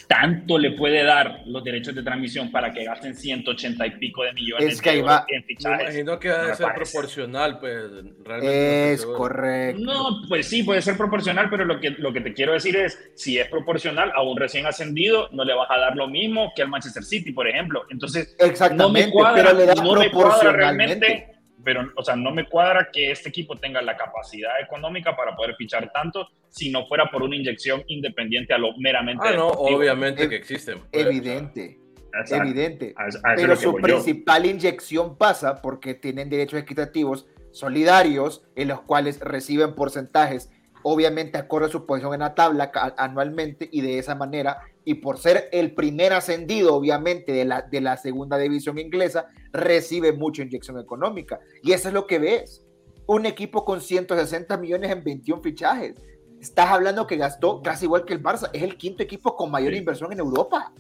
¿tanto 0.08 0.58
le 0.58 0.72
puede 0.72 1.04
dar 1.04 1.42
los 1.46 1.64
derechos 1.64 1.96
de 1.96 2.04
transmisión 2.04 2.52
para 2.52 2.72
que 2.72 2.84
gasten 2.84 3.16
180 3.16 3.88
y 3.88 3.92
pico 3.92 4.24
de 4.24 4.34
millones 4.34 4.74
Es 4.76 4.82
que 4.82 4.92
de 4.92 4.98
euros 5.00 5.12
va. 5.12 5.26
en 5.30 5.42
Me 5.42 5.48
fichajes? 5.48 5.82
imagino 5.82 6.20
que 6.20 6.30
de 6.30 6.38
me 6.48 6.56
ser 6.56 6.66
parece. 6.68 6.92
proporcional, 6.92 7.60
pues. 7.60 7.84
Realmente 8.24 8.94
Es 8.94 9.06
correcto. 9.06 9.82
No, 9.82 10.22
pues 10.28 10.48
sí, 10.48 10.64
puede 10.64 10.82
ser 10.82 10.98
proporcional, 10.98 11.50
pero 11.50 11.66
lo 11.66 11.80
que, 11.80 11.92
lo 11.92 12.12
que 12.14 12.22
te 12.22 12.34
quiero 12.34 12.54
decir 12.54 12.76
es, 12.76 12.98
si 13.16 13.38
es 13.38 13.48
proporcional 13.48 14.12
a 14.16 14.22
un 14.22 14.38
recién 14.38 14.66
ascendido, 14.66 15.30
no 15.32 15.44
le 15.44 15.54
vas 15.54 15.70
a 15.70 15.78
dar 15.78 15.96
lo 15.96 16.08
mismo 16.08 16.52
que 16.56 16.62
al 16.62 16.70
Manchester 16.70 17.04
City, 17.04 17.32
por 17.32 17.48
ejemplo. 17.48 17.84
Entonces, 17.90 18.36
no 18.40 18.46
me 18.46 18.52
Exactamente, 18.52 19.12
cuadra, 19.12 19.44
pero 19.44 19.58
le 19.58 19.66
da 19.66 19.76
no 19.76 19.94
me 19.96 20.12
cuadra 20.12 20.52
realmente, 20.52 21.35
pero, 21.66 21.92
o 21.98 22.04
sea, 22.04 22.16
no 22.16 22.32
me 22.32 22.48
cuadra 22.48 22.90
que 22.94 23.12
este 23.12 23.28
equipo 23.30 23.56
tenga 23.58 23.82
la 23.82 23.98
capacidad 23.98 24.62
económica 24.62 25.16
para 25.16 25.36
poder 25.36 25.56
fichar 25.56 25.92
tanto 25.92 26.30
si 26.48 26.70
no 26.72 26.86
fuera 26.86 27.10
por 27.12 27.24
una 27.24 27.36
inyección 27.36 27.84
independiente 27.88 28.54
a 28.54 28.58
lo 28.60 28.78
meramente 28.78 29.28
Ah, 29.28 29.32
no, 29.34 29.50
deportivo. 29.50 29.80
obviamente 29.80 30.24
Ev- 30.26 30.30
que 30.30 30.36
existen. 30.36 30.80
Evidente, 30.92 31.80
Exacto. 32.14 32.44
evidente. 32.48 32.94
A 32.96 33.32
a 33.32 33.36
Pero 33.36 33.56
su 33.56 33.74
yo. 33.74 33.82
principal 33.82 34.46
inyección 34.46 35.18
pasa 35.18 35.62
porque 35.62 35.96
tienen 35.96 36.30
derechos 36.30 36.60
equitativos 36.62 37.26
solidarios 37.52 38.44
en 38.56 38.68
los 38.68 38.82
cuales 38.82 39.20
reciben 39.20 39.74
porcentajes, 39.76 40.52
obviamente 40.84 41.38
acorde 41.40 41.66
a 41.66 41.70
su 41.70 41.86
posición 41.88 42.14
en 42.14 42.20
la 42.20 42.36
tabla 42.36 42.72
anualmente 42.98 43.68
y 43.72 43.82
de 43.82 43.98
esa 43.98 44.14
manera, 44.14 44.60
y 44.86 44.94
por 44.96 45.18
ser 45.18 45.50
el 45.52 45.72
primer 45.74 46.14
ascendido, 46.14 46.76
obviamente, 46.76 47.32
de 47.32 47.44
la, 47.44 47.64
de 47.64 47.82
la 47.82 47.98
segunda 47.98 48.38
división 48.38 48.78
inglesa, 48.78 49.28
recibe 49.52 50.14
mucha 50.14 50.44
inyección 50.44 50.80
económica. 50.80 51.40
Y 51.64 51.72
eso 51.74 51.88
es 51.90 51.94
lo 51.94 52.06
que 52.08 52.20
ves. 52.20 52.64
Un 53.08 53.26
equipo 53.26 53.66
con 53.66 53.82
160 53.82 54.56
millones 54.58 54.92
en 54.92 55.04
21 55.04 55.42
fichajes. 55.42 55.96
Estás 56.40 56.68
hablando 56.70 57.08
que 57.08 57.18
gastó 57.18 57.62
casi 57.62 57.86
igual 57.86 58.06
que 58.06 58.14
el 58.14 58.22
Barça. 58.22 58.50
Es 58.54 58.62
el 58.64 58.78
quinto 58.78 59.02
equipo 59.04 59.36
con 59.36 59.50
mayor 59.52 59.74
Sí. 59.74 59.80
inversión 59.80 60.12
en 60.14 60.20
Europa. 60.20 60.72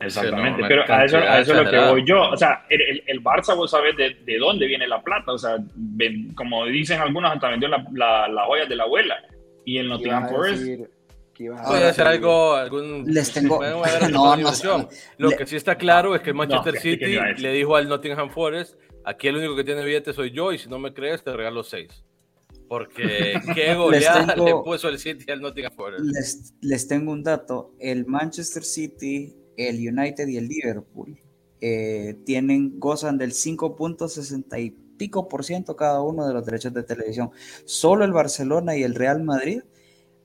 Exactamente, 0.00 0.62
pero 0.68 0.82
a 0.86 1.04
eso, 1.04 1.16
a 1.18 1.40
eso 1.40 1.52
es 1.58 1.64
lo 1.64 1.70
que 1.70 1.78
voy 1.90 2.04
yo. 2.06 2.30
O 2.30 2.36
sea, 2.36 2.64
el, 2.70 3.02
el- 3.04 3.20
Barça, 3.22 3.56
vos 3.56 3.72
sabés 3.72 3.96
de, 3.96 4.14
de 4.24 4.38
dónde 4.38 4.66
viene 4.68 4.86
la 4.86 5.02
plata. 5.02 5.32
O 5.32 5.38
sea, 5.38 5.56
ven- 5.74 6.32
como 6.34 6.64
dicen 6.66 7.00
algunos, 7.00 7.32
hasta 7.32 7.48
vendió 7.48 7.68
la, 7.68 7.84
la, 7.92 8.28
las 8.28 8.46
joyas 8.46 8.68
de 8.68 8.76
la 8.76 8.84
abuela. 8.84 9.16
Y 9.64 9.78
el 9.78 9.86
¿Qué 9.86 9.90
Nottingham 9.90 10.28
Forest, 10.28 10.62
¿Qué 11.38 11.44
ibas 11.44 11.60
a 11.64 11.68
Puede 11.68 11.94
ser 11.94 12.06
algo, 12.08 12.52
algún... 12.54 13.04
Les 13.06 13.32
tengo- 13.32 13.60
No, 14.10 14.34
no, 14.34 14.38
inversión. 14.38 14.88
Lo 15.18 15.30
le- 15.30 15.36
que 15.36 15.46
sí 15.46 15.54
está 15.54 15.76
claro 15.78 16.16
es 16.16 16.20
que 16.20 16.30
el 16.30 16.36
Manchester 16.36 16.74
¿qué- 16.74 16.80
qué 16.80 16.90
City 16.96 17.04
iba 17.12 17.26
decir? 17.26 17.42
le 17.44 17.52
dijo 17.52 17.76
al 17.76 17.88
Nottingham 17.88 18.28
Forest, 18.30 18.74
aquí 19.04 19.28
el 19.28 19.36
único 19.36 19.54
que 19.54 19.62
tiene 19.62 19.84
billetes 19.84 20.16
soy 20.16 20.32
yo 20.32 20.50
y 20.52 20.58
si 20.58 20.68
no 20.68 20.80
me 20.80 20.92
crees 20.92 21.22
te 21.22 21.32
regalo 21.32 21.62
seis. 21.62 22.04
Porque 22.68 23.40
qué 23.54 23.74
goleada 23.76 24.34
tengo- 24.34 24.46
le 24.46 24.54
puso 24.64 24.88
el 24.88 24.98
City 24.98 25.30
al 25.30 25.40
Nottingham 25.40 25.72
Forest. 25.76 26.04
Les, 26.04 26.54
les 26.60 26.88
tengo 26.88 27.12
un 27.12 27.22
dato. 27.22 27.72
El 27.78 28.04
Manchester 28.06 28.64
City, 28.64 29.34
el 29.56 29.76
United 29.76 30.26
y 30.26 30.36
el 30.38 30.48
Liverpool 30.48 31.18
eh, 31.60 32.16
tienen, 32.26 32.78
gozan 32.80 33.16
del 33.16 33.30
5.60 33.32 34.60
y 34.60 34.70
pico 34.98 35.28
por 35.28 35.44
ciento 35.44 35.76
cada 35.76 36.00
uno 36.02 36.26
de 36.26 36.34
los 36.34 36.44
derechos 36.44 36.74
de 36.74 36.82
televisión. 36.82 37.30
Solo 37.64 38.04
el 38.04 38.12
Barcelona 38.12 38.76
y 38.76 38.82
el 38.82 38.94
Real 38.96 39.22
Madrid 39.22 39.60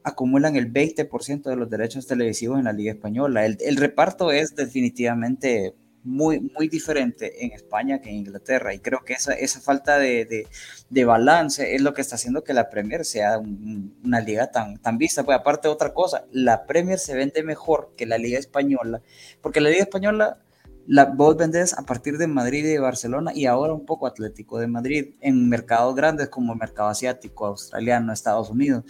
acumulan 0.04 0.56
el 0.56 0.72
20% 0.72 1.50
de 1.50 1.56
los 1.56 1.70
derechos 1.70 2.08
televisivos 2.08 2.58
en 2.60 2.66
la 2.66 2.74
Liga 2.74 2.92
Española. 2.92 3.46
El, 3.46 3.78
reparto 3.78 4.32
es 4.32 4.56
definitivamente 4.56 5.76
muy, 6.04 6.40
muy 6.42 6.68
diferente 6.68 7.46
en 7.46 7.54
España 7.54 8.02
que 8.02 8.10
en 8.10 8.18
Inglaterra 8.18 8.74
y 8.74 8.80
creo 8.80 9.06
que 9.06 9.14
esa, 9.14 9.34
esa 9.34 9.62
falta 9.62 9.98
de, 9.98 10.26
de, 10.26 10.48
de 10.90 11.06
balance 11.06 11.76
es 11.76 11.82
lo 11.82 11.94
que 11.94 12.02
está 12.02 12.16
haciendo 12.16 12.44
que 12.44 12.54
la 12.54 12.70
Premier 12.70 13.06
sea 13.06 13.38
un- 13.40 13.96
una 14.04 14.20
liga 14.20 14.52
tan, 14.52 14.78
tan 14.80 14.98
vista. 14.98 15.24
Pues 15.24 15.38
aparte 15.38 15.70
otra 15.70 15.94
cosa, 15.94 16.26
la 16.32 16.66
Premier 16.66 17.00
se 17.00 17.16
vende 17.16 17.42
mejor 17.44 17.94
que 17.96 18.06
la 18.06 18.18
Liga 18.18 18.38
Española, 18.38 19.02
porque 19.42 19.62
la 19.62 19.70
Liga 19.70 19.84
Española 19.84 20.40
la, 20.86 21.06
vos 21.06 21.38
vendés 21.38 21.74
a 21.78 21.84
partir 21.84 22.18
de 22.18 22.28
Madrid 22.28 22.66
y 22.66 22.68
de 22.74 22.80
Barcelona 22.80 23.32
y 23.34 23.46
ahora 23.46 23.72
un 23.74 23.86
poco 23.86 24.06
Atlético 24.06 24.60
de 24.60 24.68
Madrid 24.68 25.14
en 25.22 25.48
mercados 25.48 25.96
grandes 25.96 26.28
como 26.28 26.52
el 26.52 26.60
mercado 26.60 26.90
asiático, 26.90 27.46
australiano, 27.46 28.12
Estados 28.12 28.50
Unidos. 28.50 28.84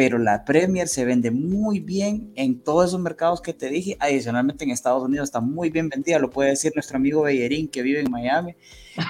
Pero 0.00 0.16
la 0.16 0.46
Premier 0.46 0.88
se 0.88 1.04
vende 1.04 1.30
muy 1.30 1.78
bien 1.78 2.32
en 2.34 2.62
todos 2.62 2.86
esos 2.88 3.00
mercados 3.00 3.42
que 3.42 3.52
te 3.52 3.68
dije. 3.68 3.98
Adicionalmente 4.00 4.64
en 4.64 4.70
Estados 4.70 5.02
Unidos 5.02 5.28
está 5.28 5.42
muy 5.42 5.68
bien 5.68 5.90
vendida, 5.90 6.18
lo 6.18 6.30
puede 6.30 6.48
decir 6.48 6.72
nuestro 6.74 6.96
amigo 6.96 7.20
Bellerín 7.20 7.68
que 7.68 7.82
vive 7.82 8.00
en 8.00 8.10
Miami. 8.10 8.54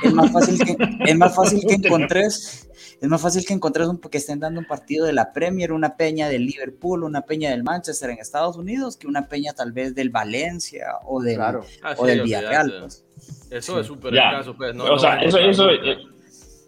Es 0.02 0.12
más 0.12 0.32
fácil 0.32 0.58
que, 0.58 0.76
es 1.06 1.16
más 1.16 1.32
fácil 1.32 1.60
que 1.64 1.74
encontres, 1.74 2.68
es 3.00 3.08
más 3.08 3.20
fácil 3.20 3.46
que 3.46 3.54
encontres 3.54 3.86
un, 3.86 4.00
que 4.00 4.18
estén 4.18 4.40
dando 4.40 4.58
un 4.58 4.66
partido 4.66 5.06
de 5.06 5.12
la 5.12 5.32
Premier, 5.32 5.70
una 5.70 5.96
peña 5.96 6.28
del 6.28 6.44
Liverpool, 6.44 7.04
una 7.04 7.20
peña 7.22 7.50
del 7.50 7.62
Manchester 7.62 8.10
en 8.10 8.18
Estados 8.18 8.56
Unidos, 8.56 8.96
que 8.96 9.06
una 9.06 9.28
peña 9.28 9.52
tal 9.52 9.70
vez 9.70 9.94
del 9.94 10.10
Valencia 10.10 10.86
o 11.06 11.22
del, 11.22 11.36
Claro. 11.36 11.64
Ah, 11.84 11.94
o 11.96 12.04
sí, 12.04 12.10
del. 12.10 12.22
Villarreal. 12.22 12.74
Pues. 12.80 13.04
Eso 13.48 13.74
Sí. 13.74 13.80
es 13.82 13.86
súper 13.86 14.12
Ya. 14.12 14.30
escaso, 14.32 14.56
pues. 14.56 14.74
No, 14.74 14.86
o 14.92 14.98
sea, 14.98 15.14
no, 15.14 15.22
eso, 15.22 15.38
no, 15.38 15.50
eso, 15.50 15.64
no, 15.66 15.70
eh, 15.70 15.98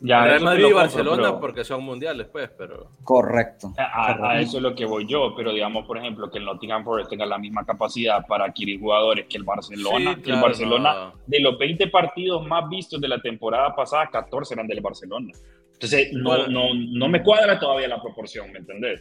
ya, 0.03 0.25
Real 0.25 0.43
Madrid 0.43 0.61
y 0.61 0.63
compro, 0.65 0.79
Barcelona 0.79 1.23
pero- 1.23 1.41
porque 1.41 1.65
son 1.65 1.85
mundiales, 1.85 2.27
pues, 2.31 2.51
pero... 2.57 2.91
Correcto. 3.05 3.73
A, 3.79 4.41
eso 4.41 4.57
es 4.57 4.63
lo 4.63 4.75
que 4.75 4.85
voy 4.85 5.07
yo, 5.07 5.35
pero 5.37 5.53
digamos, 5.53 5.87
por 5.87 5.99
ejemplo, 5.99 6.31
que 6.31 6.39
el 6.39 6.45
Nottingham 6.45 6.85
Forest 6.85 7.11
tenga 7.11 7.27
la 7.27 7.39
misma 7.39 7.65
capacidad 7.65 8.27
para 8.27 8.47
adquirir 8.47 8.81
jugadores 8.81 9.27
que 9.29 9.37
el 9.37 9.45
Barcelona. 9.45 10.15
Sí, 10.17 10.23
que 10.23 10.31
el 10.33 10.41
Barcelona, 10.41 10.95
no. 10.95 11.13
de 11.27 11.41
los 11.41 11.57
20 11.59 11.87
partidos 11.89 12.47
más 12.47 12.69
vistos 12.69 13.01
de 13.01 13.09
la 13.09 13.21
temporada 13.21 13.75
pasada, 13.75 14.09
14 14.11 14.55
eran 14.55 14.67
del 14.67 14.81
Barcelona. 14.81 15.33
Entonces, 15.73 16.13
no, 16.13 16.47
no, 16.47 16.75
no 16.75 17.09
me 17.09 17.23
cuadra 17.23 17.59
todavía 17.59 17.89
la 17.89 18.01
proporción, 18.01 18.51
¿me 18.53 18.59
entendés? 18.59 19.01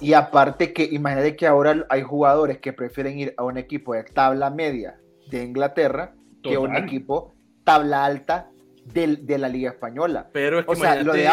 Y 0.00 0.12
aparte 0.12 0.72
que 0.72 0.84
imagínate 0.84 1.36
que 1.36 1.46
ahora 1.46 1.86
hay 1.88 2.02
jugadores 2.02 2.58
que 2.58 2.72
prefieren 2.72 3.18
ir 3.18 3.34
a 3.36 3.44
un 3.44 3.56
equipo 3.58 3.94
de 3.94 4.04
tabla 4.04 4.50
media 4.50 5.00
de 5.30 5.44
Inglaterra 5.44 6.14
que 6.42 6.54
a 6.54 6.60
un 6.60 6.76
equipo 6.76 7.34
tabla 7.64 8.04
alta 8.04 8.50
del- 8.92 9.26
de, 9.26 9.38
la 9.38 9.48
Liga 9.48 9.70
Española. 9.70 10.28
Pero 10.32 10.58
es 10.60 10.66
que 10.66 10.72
O 10.72 10.76
sea, 10.76 11.02
lo 11.02 11.12
de 11.12 11.28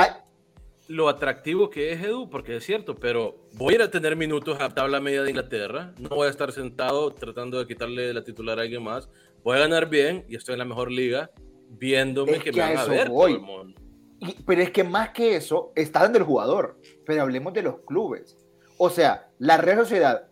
lo 0.88 1.10
atractivo 1.10 1.70
que 1.72 1.94
es 1.94 2.04
Edu, 2.04 2.30
porque 2.30 2.58
es 2.58 2.64
cierto, 2.64 2.94
pero 2.96 3.48
voy 3.54 3.74
a 3.74 3.76
ir 3.78 3.82
a 3.82 3.90
tener 3.90 4.16
minutos 4.16 4.58
a 4.62 4.70
tabla 4.70 5.00
media 5.00 5.24
de 5.24 5.32
Inglaterra, 5.32 5.94
no 5.98 6.10
voy 6.10 6.28
a 6.28 6.30
estar 6.30 6.52
sentado 6.52 7.12
tratando 7.12 7.58
de 7.58 7.66
quitarle 7.66 8.14
la 8.14 8.24
titular 8.24 8.60
a 8.60 8.62
alguien 8.62 8.84
más, 8.84 9.10
voy 9.44 9.58
a 9.58 9.62
ganar 9.62 9.90
bien 9.90 10.26
y 10.30 10.36
estoy 10.36 10.54
en 10.54 10.60
la 10.60 10.66
mejor 10.66 10.92
liga 10.92 11.32
viéndome 11.70 12.34
Es 12.34 12.44
que, 12.44 12.52
que 12.52 12.58
me 12.58 12.64
a 12.64 12.68
van 12.70 12.78
a 12.78 12.82
eso 12.84 12.92
ver 12.92 13.10
voy. 13.10 13.34
todo 13.34 13.42
el 13.42 13.46
mundo. 13.46 13.82
Y- 14.20 14.44
pero 14.46 14.62
es 14.62 14.70
que 14.70 14.84
más 14.84 15.10
que 15.10 15.36
eso, 15.36 15.72
está 15.76 16.02
dando 16.02 16.20
el 16.20 16.24
jugador. 16.24 16.80
Pero 17.06 17.24
hablemos 17.24 17.52
de 17.54 17.64
los 17.64 17.80
clubes. 17.80 18.38
O 18.78 18.90
sea, 18.92 19.30
la 19.40 19.58
Real 19.58 19.80
Sociedad 19.80 20.28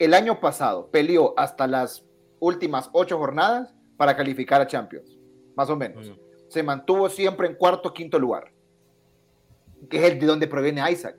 el 0.00 0.14
año 0.14 0.40
pasado 0.40 0.90
peleó 0.90 1.32
hasta 1.36 1.66
las 1.68 2.04
últimas 2.40 2.90
ocho 2.92 3.18
jornadas 3.18 3.72
para 3.96 4.16
calificar 4.16 4.60
a 4.60 4.66
Champions, 4.66 5.16
más 5.54 5.70
o 5.70 5.76
menos. 5.76 6.08
Mm. 6.08 6.12
Se 6.52 6.62
mantuvo 6.62 7.08
siempre 7.08 7.46
en 7.48 7.54
cuarto, 7.54 7.94
quinto 7.94 8.18
lugar, 8.18 8.52
que 9.88 9.96
es 10.04 10.12
el 10.12 10.18
de 10.20 10.26
donde 10.26 10.46
proviene 10.46 10.82
Isaac. 10.92 11.16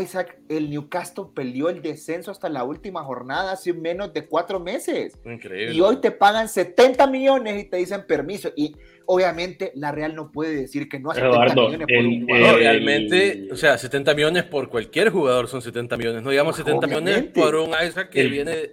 Isaac, 0.00 0.38
el 0.48 0.70
Newcastle 0.70 1.24
peleó 1.34 1.68
el 1.68 1.82
descenso 1.82 2.30
hasta 2.30 2.48
la 2.48 2.64
última 2.64 3.04
jornada 3.04 3.52
hace 3.52 3.74
menos 3.74 4.14
de 4.14 4.26
cuatro 4.26 4.58
meses. 4.58 5.18
Increíble. 5.26 5.74
Y 5.74 5.80
hoy 5.82 5.96
te 6.00 6.10
pagan 6.10 6.48
70 6.48 7.06
millones 7.08 7.62
y 7.62 7.68
te 7.68 7.76
dicen 7.76 8.06
permiso. 8.06 8.50
Y 8.56 8.74
obviamente 9.04 9.70
la 9.74 9.92
Real 9.92 10.14
no 10.14 10.32
puede 10.32 10.56
decir 10.56 10.88
que 10.88 10.98
no 10.98 11.10
a 11.10 11.14
70 11.16 11.34
Eduardo, 11.36 11.66
millones 11.68 11.86
por 11.86 11.96
el- 11.96 12.06
un 12.06 12.22
jugador. 12.26 12.48
el- 12.48 12.56
realmente, 12.60 13.48
o 13.52 13.56
sea, 13.56 13.76
70 13.76 14.14
millones 14.14 14.44
por 14.44 14.70
cualquier 14.70 15.10
jugador 15.10 15.48
son 15.48 15.60
70 15.60 15.98
millones. 15.98 16.22
No 16.22 16.30
digamos 16.30 16.56
70 16.56 16.86
millones 16.86 17.24
por 17.34 17.54
un 17.56 17.72
Isaac 17.86 18.08
que 18.08 18.22
El- 18.22 18.30
viene. 18.30 18.70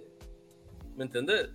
¿Me 0.95 1.03
entendés? 1.03 1.49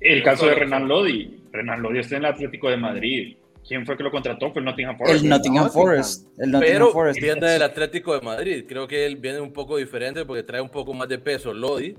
El 0.00 0.24
caso 0.24 0.46
de 0.46 0.56
Renan 0.56 0.88
Lodi. 0.88 1.40
Renan 1.52 1.80
Lodi 1.82 2.00
está 2.00 2.16
en 2.16 2.24
el 2.24 2.30
Atlético 2.32 2.68
de 2.68 2.76
Madrid. 2.78 3.36
¿Quién 3.66 3.86
fue 3.86 3.96
que 3.96 4.02
lo 4.02 4.10
contrató? 4.10 4.50
Fue 4.52 4.60
el 4.60 4.66
Nottingham 4.66 4.96
Forest. 4.98 5.22
El 5.22 5.28
Nottingham. 5.30 5.70
Forest. 5.70 6.26
El 6.38 6.50
Nottingham 6.50 6.72
Pero 6.72 6.92
Forest. 6.92 7.20
viene 7.20 7.46
del 7.46 7.62
Atlético 7.62 8.14
de 8.14 8.20
Madrid. 8.20 8.64
Creo 8.68 8.86
que 8.86 9.06
él 9.06 9.16
viene 9.16 9.40
un 9.40 9.52
poco 9.52 9.76
diferente 9.78 10.24
porque 10.26 10.42
trae 10.42 10.60
un 10.60 10.68
poco 10.68 10.92
más 10.92 11.08
de 11.08 11.18
peso 11.18 11.52
Lodi 11.54 11.94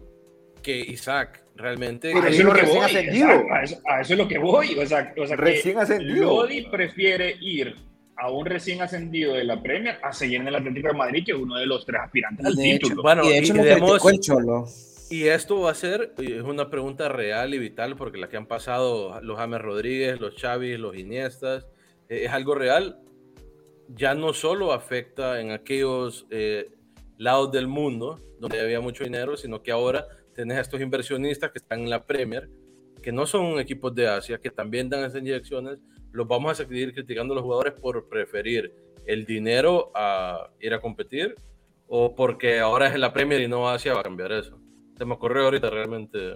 que 0.61 0.77
Isaac. 0.77 1.43
Realmente. 1.57 2.11
Pero 2.13 2.25
A 2.25 2.29
es 2.29 2.33
eso 2.37 2.41
es 2.41 2.45
lo 2.47 2.53
que 2.53 2.61
recién 2.61 2.81
voy. 2.81 2.91
exacto, 2.97 3.53
A 3.53 3.63
eso, 3.63 3.81
a 3.87 4.01
eso 4.01 4.13
es 4.13 4.19
lo 4.19 4.27
que 4.27 4.37
voy. 4.37 4.77
O 4.77 4.85
sea, 4.85 5.13
o 5.17 5.25
sea 5.25 5.37
que 5.37 5.41
Recién 5.41 5.77
ascendido. 5.79 6.23
Lodi 6.41 6.61
prefiere 6.69 7.35
ir 7.39 7.75
a 8.17 8.29
un 8.29 8.45
recién 8.45 8.81
ascendido 8.81 9.33
de 9.33 9.45
la 9.45 9.61
Premier 9.63 9.97
a 10.03 10.11
seguir 10.11 10.41
en 10.41 10.49
el 10.49 10.55
Atlético 10.55 10.89
de 10.89 10.93
Madrid, 10.95 11.23
que 11.25 11.31
es 11.31 11.37
uno 11.37 11.55
de 11.57 11.65
los 11.65 11.85
tres 11.85 12.01
aspirantes 12.03 12.45
al 12.45 12.55
De 12.55 12.71
hecho, 12.71 12.79
título. 12.87 13.01
Bueno, 13.03 13.23
y 13.23 13.29
de 13.29 13.35
y 13.35 13.37
hecho 13.39 13.53
lo 13.53 13.63
demos- 13.63 13.89
criticó 13.91 14.09
el 14.09 14.19
Cholo. 14.19 14.67
Y 15.15 15.29
esto 15.29 15.61
va 15.61 15.71
a 15.71 15.75
ser, 15.75 16.13
es 16.17 16.43
una 16.43 16.69
pregunta 16.69 17.07
real 17.07 17.53
y 17.53 17.57
vital, 17.57 17.95
porque 17.95 18.17
la 18.17 18.27
que 18.27 18.35
han 18.35 18.47
pasado 18.47 19.21
los 19.21 19.37
James 19.37 19.61
Rodríguez, 19.61 20.19
los 20.19 20.35
Xavi, 20.35 20.75
los 20.75 20.97
Iniestas, 20.97 21.65
eh, 22.09 22.25
es 22.25 22.31
algo 22.31 22.53
real. 22.53 22.99
Ya 23.87 24.13
no 24.13 24.33
solo 24.33 24.73
afecta 24.73 25.39
en 25.39 25.51
aquellos 25.51 26.27
eh, 26.31 26.69
lados 27.17 27.49
del 27.53 27.69
mundo 27.69 28.19
donde 28.41 28.59
había 28.59 28.81
mucho 28.81 29.05
dinero, 29.05 29.37
sino 29.37 29.63
que 29.63 29.71
ahora 29.71 30.05
tenés 30.33 30.57
a 30.57 30.61
estos 30.61 30.81
inversionistas 30.81 31.49
que 31.49 31.59
están 31.59 31.79
en 31.79 31.91
la 31.91 32.05
Premier, 32.05 32.49
que 33.01 33.13
no 33.13 33.25
son 33.25 33.57
equipos 33.61 33.95
de 33.95 34.09
Asia, 34.09 34.37
que 34.39 34.49
también 34.49 34.89
dan 34.89 35.05
esas 35.05 35.21
inyecciones. 35.21 35.79
Los 36.11 36.27
vamos 36.27 36.51
a 36.51 36.55
seguir 36.55 36.93
criticando 36.93 37.33
a 37.33 37.35
los 37.35 37.43
jugadores 37.45 37.71
por 37.71 38.09
preferir 38.09 38.75
el 39.05 39.25
dinero 39.25 39.93
a 39.95 40.49
ir 40.59 40.73
a 40.73 40.81
competir 40.81 41.35
o 41.87 42.13
porque 42.15 42.59
ahora 42.59 42.87
es 42.87 42.95
en 42.95 42.99
la 42.99 43.13
Premier 43.13 43.39
y 43.39 43.47
no 43.47 43.69
Asia 43.69 43.93
va 43.93 44.01
a 44.01 44.03
cambiar 44.03 44.33
eso. 44.33 44.64
Se 44.97 45.05
me 45.05 45.13
ocurrió 45.13 45.43
ahorita 45.43 45.69
realmente. 45.69 46.35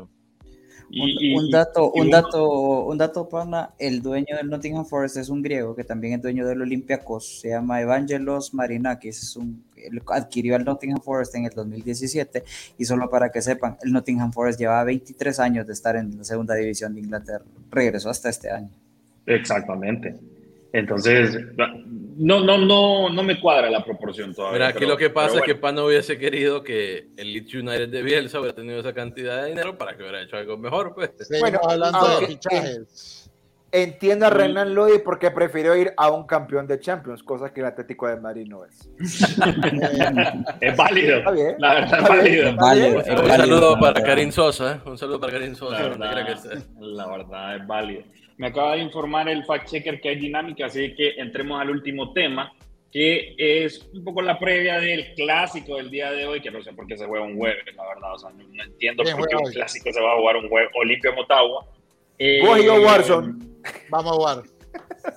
Y- 0.91 1.33
y- 1.33 1.35
un, 1.37 1.45
un 1.45 1.51
dato, 1.51 1.91
y 1.93 1.99
un 1.99 2.05
un- 2.07 2.11
dato, 2.11 2.49
un 2.85 2.97
dato, 2.97 3.29
pana, 3.29 3.69
el 3.77 4.01
dueño 4.01 4.35
del 4.35 4.49
Nottingham 4.49 4.85
Forest 4.85 5.17
es 5.17 5.29
un 5.29 5.43
griego 5.43 5.75
que 5.75 5.83
también 5.83 6.15
es 6.15 6.21
dueño 6.23 6.47
del 6.47 6.63
Olympiacos, 6.63 7.41
se 7.41 7.49
llama 7.49 7.79
Evangelos 7.79 8.55
Marinakis, 8.55 9.21
es 9.21 9.35
un, 9.35 9.63
él 9.75 10.01
adquirió 10.07 10.55
el 10.55 10.65
Nottingham 10.65 10.99
Forest 10.99 11.35
en 11.35 11.45
el 11.45 11.51
2017 11.51 12.43
y 12.79 12.85
solo 12.85 13.07
para 13.07 13.31
que 13.31 13.39
sepan, 13.43 13.77
el 13.83 13.91
Nottingham 13.93 14.31
Forest 14.33 14.59
llevaba 14.59 14.83
23 14.85 15.39
años 15.39 15.67
de 15.67 15.73
estar 15.73 15.95
en 15.95 16.17
la 16.17 16.23
segunda 16.23 16.55
división 16.55 16.95
de 16.95 17.01
Inglaterra, 17.01 17.45
regresó 17.69 18.09
hasta 18.09 18.29
este 18.29 18.49
año. 18.49 18.69
Exactamente. 19.27 20.15
Entonces, 20.73 21.37
no, 22.19 22.41
no, 22.41 22.57
no, 22.57 23.09
no 23.09 23.23
me 23.23 23.39
cuadra 23.39 23.69
la 23.69 23.83
proporción 23.83 24.33
todavía. 24.35 24.53
Mira, 24.59 24.67
aquí 24.67 24.79
pero- 24.79 24.91
lo 24.91 24.97
que 24.97 25.09
pasa 25.09 25.37
es 25.37 25.41
que 25.43 25.53
bueno. 25.53 25.61
Pano 25.61 25.85
hubiese 25.85 26.17
querido 26.17 26.61
que 26.63 27.07
el 27.17 27.33
Leeds 27.33 27.53
United 27.55 27.89
de 27.89 28.01
Bielsa 28.03 28.39
hubiera 28.39 28.55
tenido 28.55 28.79
esa 28.79 28.93
cantidad 28.93 29.41
de 29.43 29.49
dinero 29.49 29.77
para 29.77 29.95
que 29.95 30.03
hubiera 30.03 30.21
hecho 30.21 30.35
algo 30.37 30.57
mejor, 30.57 30.93
pues. 30.93 31.11
Bueno, 31.39 31.59
hablando 31.63 31.97
aunque- 31.97 32.25
de 32.27 32.27
fichajes. 32.33 33.15
Entiendo 33.71 34.25
a 34.25 34.31
Renan 34.31 34.73
Lodi 34.73 34.97
porque 34.97 35.29
prefirió 35.29 35.75
ir 35.75 35.93
a 35.95 36.09
un 36.09 36.25
campeón 36.25 36.65
de 36.65 36.79
Champions, 36.79 37.21
cosa 37.21 37.53
que 37.53 37.59
el 37.59 37.67
Atlético 37.67 38.07
de 38.07 38.15
Madrid 38.15 38.47
no 38.47 38.65
es. 38.65 38.89
Es 40.59 40.75
válido. 40.75 41.17
Está 41.19 41.31
bien. 41.31 41.55
La 41.59 41.73
verdad 41.75 41.99
es 41.99 42.55
válido. 42.55 42.99
Es 43.01 43.21
Un 43.21 43.27
saludo 43.27 43.79
para 43.79 44.01
Karim 44.03 44.31
Sosa, 44.31 44.73
¿eh? 44.73 44.89
un 44.89 44.97
saludo 44.97 45.19
para 45.19 45.33
Karim 45.33 45.53
Sosa. 45.55 45.83
Verdad, 45.83 46.27
la 46.79 47.07
verdad 47.07 47.55
es 47.57 47.67
válido. 47.67 48.03
Me 48.39 48.47
acaba 48.47 48.75
de 48.75 48.81
informar 48.83 49.27
el 49.27 49.43
fact-checker 49.43 49.99
que 49.99 50.07
hay 50.09 50.15
dinámica, 50.15 50.67
así 50.67 50.95
que 50.95 51.09
entremos 51.17 51.59
al 51.59 51.71
último 51.71 52.13
tema, 52.13 52.53
que 52.89 53.35
es 53.37 53.89
un 53.93 54.01
poco 54.01 54.21
la 54.21 54.39
previa 54.39 54.79
del 54.79 55.13
clásico 55.13 55.75
del 55.75 55.91
día 55.91 56.09
de 56.11 56.25
hoy, 56.25 56.39
que 56.39 56.49
no 56.49 56.63
sé 56.63 56.71
por 56.71 56.87
qué 56.87 56.97
se 56.97 57.05
juega 57.05 57.25
un 57.25 57.35
jueves, 57.35 57.65
la 57.75 57.85
verdad. 57.85 58.13
O 58.13 58.17
sea, 58.17 58.29
no, 58.29 58.41
no 58.47 58.63
entiendo 58.63 59.03
¿Quién 59.03 59.17
por 59.17 59.27
qué 59.27 59.35
un 59.35 59.51
clásico 59.51 59.91
se 59.91 60.01
va 60.01 60.13
a 60.13 60.15
jugar 60.15 60.37
un 60.37 60.47
jueves. 60.47 60.71
Olimpia 60.75 61.11
Motagua. 61.11 61.65
Eh, 62.17 62.39
Vos 62.41 62.59
y 62.59 62.63
yo, 62.63 62.81
Warzone. 62.81 63.33
Vamos 63.89 64.13
a 64.13 64.15
jugar. 64.15 64.43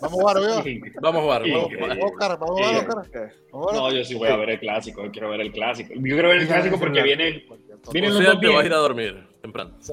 Vamos 0.01 0.19
a 0.19 0.21
jugar, 0.21 0.41
¿veo? 0.41 0.83
Vamos 1.01 1.21
a 1.21 1.23
jugar. 1.23 1.43
Sí, 1.45 1.53
vamos 1.53 1.61
a 1.63 1.75
jugar. 1.77 1.99
Vamos 2.01 2.11
jugar, 2.11 2.39
vamos 2.41 2.61
a 2.61 2.65
jugar, 2.65 2.75
Eh, 2.75 2.79
Oscar. 2.79 3.07
Eh, 3.23 3.33
Vamos 3.53 3.67
a 3.67 3.71
jugar. 3.71 3.75
No, 3.77 3.93
yo 3.93 4.05
sí 4.05 4.15
voy 4.17 4.29
a 4.31 4.37
ver 4.37 4.51
el 4.51 4.59
clásico, 4.59 5.09
quiero 5.13 5.31
ver 5.31 5.41
el 5.43 5.53
clásico. 5.53 5.95
Yo 5.95 6.01
quiero 6.03 6.29
ver 6.29 6.39
el 6.39 6.47
clásico 6.49 6.77
porque 6.77 7.03
viene, 7.03 7.45
vienen 7.93 8.11
O 8.11 8.15
los 8.15 8.25
sea, 8.25 8.41
te 8.41 8.49
vas 8.49 8.65
a 8.65 8.67
ir 8.67 8.73
a 8.73 8.79
dormir 8.79 9.25
temprano. 9.41 9.77
Sí. 9.79 9.93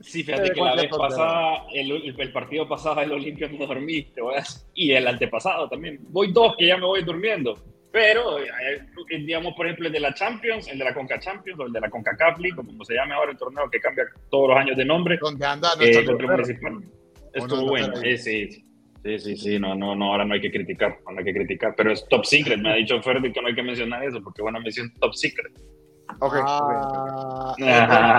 Sí, 0.00 0.22
fíjate 0.22 0.52
que 0.52 0.60
la 0.60 0.74
vez 0.74 0.90
pasada, 0.90 1.62
el, 1.72 1.90
el- 2.18 2.32
partido 2.32 2.68
pasado 2.68 3.00
del 3.00 3.12
Olimpia 3.12 3.48
no 3.48 3.66
dormí, 3.66 4.02
te 4.02 4.20
voy 4.20 4.36
a- 4.36 4.44
y 4.74 4.92
el 4.92 5.06
antepasado 5.06 5.68
también. 5.68 5.98
Voy 6.10 6.32
dos 6.32 6.54
que 6.56 6.66
ya 6.66 6.76
me 6.76 6.84
voy 6.86 7.02
durmiendo. 7.02 7.54
Pero, 7.90 8.40
eh, 8.40 8.44
digamos, 9.20 9.54
por 9.54 9.66
ejemplo, 9.66 9.86
el 9.86 9.92
de 9.92 10.00
la 10.00 10.12
Champions, 10.12 10.66
el 10.68 10.78
de 10.78 10.84
la 10.84 10.92
Conca 10.92 11.18
Champions 11.20 11.60
o 11.60 11.66
el 11.66 11.72
de 11.72 11.80
la 11.80 11.88
Conca 11.88 12.10
o 12.58 12.66
como 12.66 12.84
se 12.84 12.94
llame 12.94 13.14
ahora 13.14 13.30
el 13.30 13.38
torneo 13.38 13.70
que 13.70 13.78
cambia 13.78 14.04
todos 14.30 14.48
los 14.48 14.56
años 14.58 14.76
de 14.76 14.84
nombre, 14.84 15.16
Donde 15.20 15.46
anda 15.46 15.68
eh. 15.80 16.04
Municipal. 16.04 16.80
Estuvo 17.32 17.60
no, 17.60 17.66
bueno. 17.66 17.88
no, 17.94 18.02
eh, 18.02 18.18
sí, 18.18 18.50
sí. 18.50 18.64
Sí, 19.04 19.18
sí, 19.18 19.36
sí, 19.36 19.58
no, 19.58 19.74
no, 19.74 19.94
no, 19.94 20.06
ahora 20.12 20.24
no 20.24 20.32
hay 20.34 20.40
que 20.40 20.50
criticar, 20.50 20.98
no 21.12 21.18
hay 21.18 21.24
que 21.24 21.34
criticar, 21.34 21.74
pero 21.76 21.92
es 21.92 22.04
top 22.08 22.24
secret, 22.24 22.58
me 22.58 22.72
ha 22.72 22.74
dicho 22.74 23.00
Ferdi 23.02 23.30
que 23.32 23.42
no 23.42 23.48
hay 23.48 23.54
que 23.54 23.62
mencionar 23.62 24.02
eso, 24.02 24.22
porque 24.22 24.40
bueno, 24.40 24.58
me 24.60 24.72
siento 24.72 24.98
top 24.98 25.14
secret. 25.14 25.52
Ok, 26.20 26.34
ok. 26.34 26.44
Ah, 26.46 27.54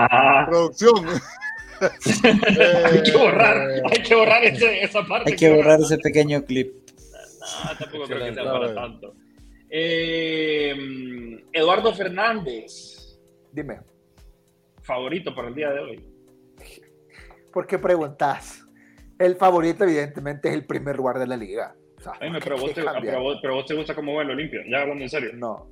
Ajá. 0.08 0.46
producción. 0.46 1.06
hay 2.84 3.02
que 3.02 3.16
borrar, 3.16 3.68
hay 3.90 4.02
que 4.02 4.14
borrar 4.14 4.44
ese- 4.44 4.82
esa 4.82 5.02
parte. 5.04 5.30
Hay 5.32 5.36
que 5.36 5.54
borrar 5.54 5.80
ese 5.80 5.98
pequeño 5.98 6.42
clip. 6.44 6.72
No, 7.64 7.76
tampoco 7.78 8.04
creo 8.06 8.18
que 8.26 8.34
sea 8.34 8.44
para 8.44 8.74
tanto. 8.74 9.14
Eh, 9.68 10.74
Eduardo 11.52 11.92
Fernández, 11.94 13.18
Dime, 13.52 13.80
favorito 14.82 15.34
para 15.34 15.48
el 15.48 15.54
día 15.54 15.70
de 15.70 15.80
hoy. 15.80 16.08
¿por 17.52 17.66
qué 17.66 17.78
preguntas? 17.78 18.62
El 19.18 19.36
favorito, 19.36 19.84
evidentemente, 19.84 20.48
es 20.48 20.54
el 20.54 20.66
primer 20.66 20.96
lugar 20.96 21.18
de 21.18 21.26
la 21.26 21.36
liga. 21.36 21.74
O 21.98 22.00
sea, 22.02 22.12
Ay, 22.20 22.30
pero, 22.42 22.56
¿qué 22.56 22.62
vos 22.62 22.74
te, 22.74 22.82
pero, 23.00 23.20
vos, 23.22 23.38
pero 23.40 23.54
vos 23.54 23.66
te 23.66 23.74
gusta 23.74 23.94
cómo 23.94 24.14
va 24.14 24.22
el 24.22 24.30
Olimpia, 24.30 24.60
ya 24.70 24.82
hablando 24.82 25.02
en 25.04 25.08
serio. 25.10 25.30
No. 25.34 25.68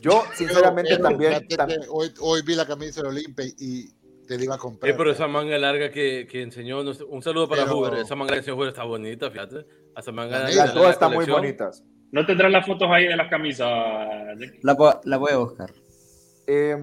Yo, 0.00 0.22
sinceramente, 0.34 0.92
Pero, 0.96 1.08
también. 1.08 1.32
fíjate 1.48 1.56
tam- 1.56 1.66
que 1.68 1.86
hoy, 1.90 2.12
hoy 2.20 2.42
vi 2.42 2.54
la 2.54 2.66
camisa 2.66 3.00
del 3.02 3.10
Olimpia 3.10 3.44
y 3.58 3.88
te 4.26 4.36
la 4.38 4.44
iba 4.44 4.54
a 4.54 4.58
comprar. 4.58 4.90
Eh, 4.92 4.94
pero 4.96 5.10
esa 5.10 5.26
manga 5.26 5.56
larga 5.58 5.90
que, 5.90 6.26
que 6.30 6.42
enseñó, 6.42 6.80
un 6.80 7.22
saludo 7.22 7.48
para 7.48 7.64
Hoover. 7.64 7.94
Esa 7.94 8.14
manga 8.14 8.32
que 8.32 8.38
enseñó 8.38 8.56
Hoover 8.56 8.68
está 8.68 8.84
bonita, 8.84 9.30
fíjate. 9.30 9.66
Esa 9.96 10.12
manga 10.12 10.40
La 10.40 10.50
la 10.50 10.66
dos 10.72 10.90
están 10.90 11.12
muy 11.14 11.26
bonitas. 11.26 11.82
¿No 12.12 12.24
tendrás 12.24 12.50
las 12.52 12.64
fotos 12.66 12.88
ahí 12.90 13.06
de 13.06 13.16
las 13.16 13.28
camisas? 13.28 13.68
La, 14.62 15.00
la 15.04 15.16
voy 15.16 15.32
a 15.32 15.36
buscar. 15.38 15.70
Eh, 16.46 16.74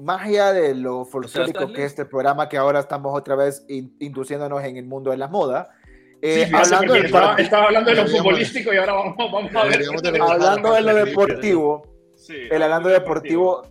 más 0.00 0.22
allá 0.22 0.54
de 0.54 0.74
lo 0.74 1.04
folclórico 1.04 1.60
¿estás 1.60 1.74
que 1.76 1.84
es 1.84 1.90
este 1.90 2.06
programa, 2.06 2.48
que 2.48 2.56
ahora 2.56 2.80
estamos 2.80 3.12
otra 3.18 3.36
vez 3.36 3.62
in- 3.68 3.94
induciéndonos 4.00 4.64
en 4.64 4.78
el 4.78 4.86
mundo 4.86 5.10
de 5.10 5.18
la 5.18 5.28
moda, 5.28 5.68
eh, 6.22 6.46
Sí, 6.48 6.54
hablando, 6.54 6.94
estaba, 6.94 7.34
estaba 7.36 7.64
hablando 7.66 7.90
de 7.90 7.96
lo 7.96 8.06
futbolístico 8.08 8.72
y 8.72 8.78
ahora 8.78 8.94
vamos, 8.94 9.14
vamos 9.18 9.54
a 9.54 9.64
ver. 9.64 9.82
Hablando 10.22 10.72
de 10.72 10.80
lo 10.80 10.94
deportivo, 10.94 11.91
Sí, 12.22 12.36
el 12.50 12.62
hablando 12.62 12.88
de 12.88 12.94
deportivo, 12.94 13.62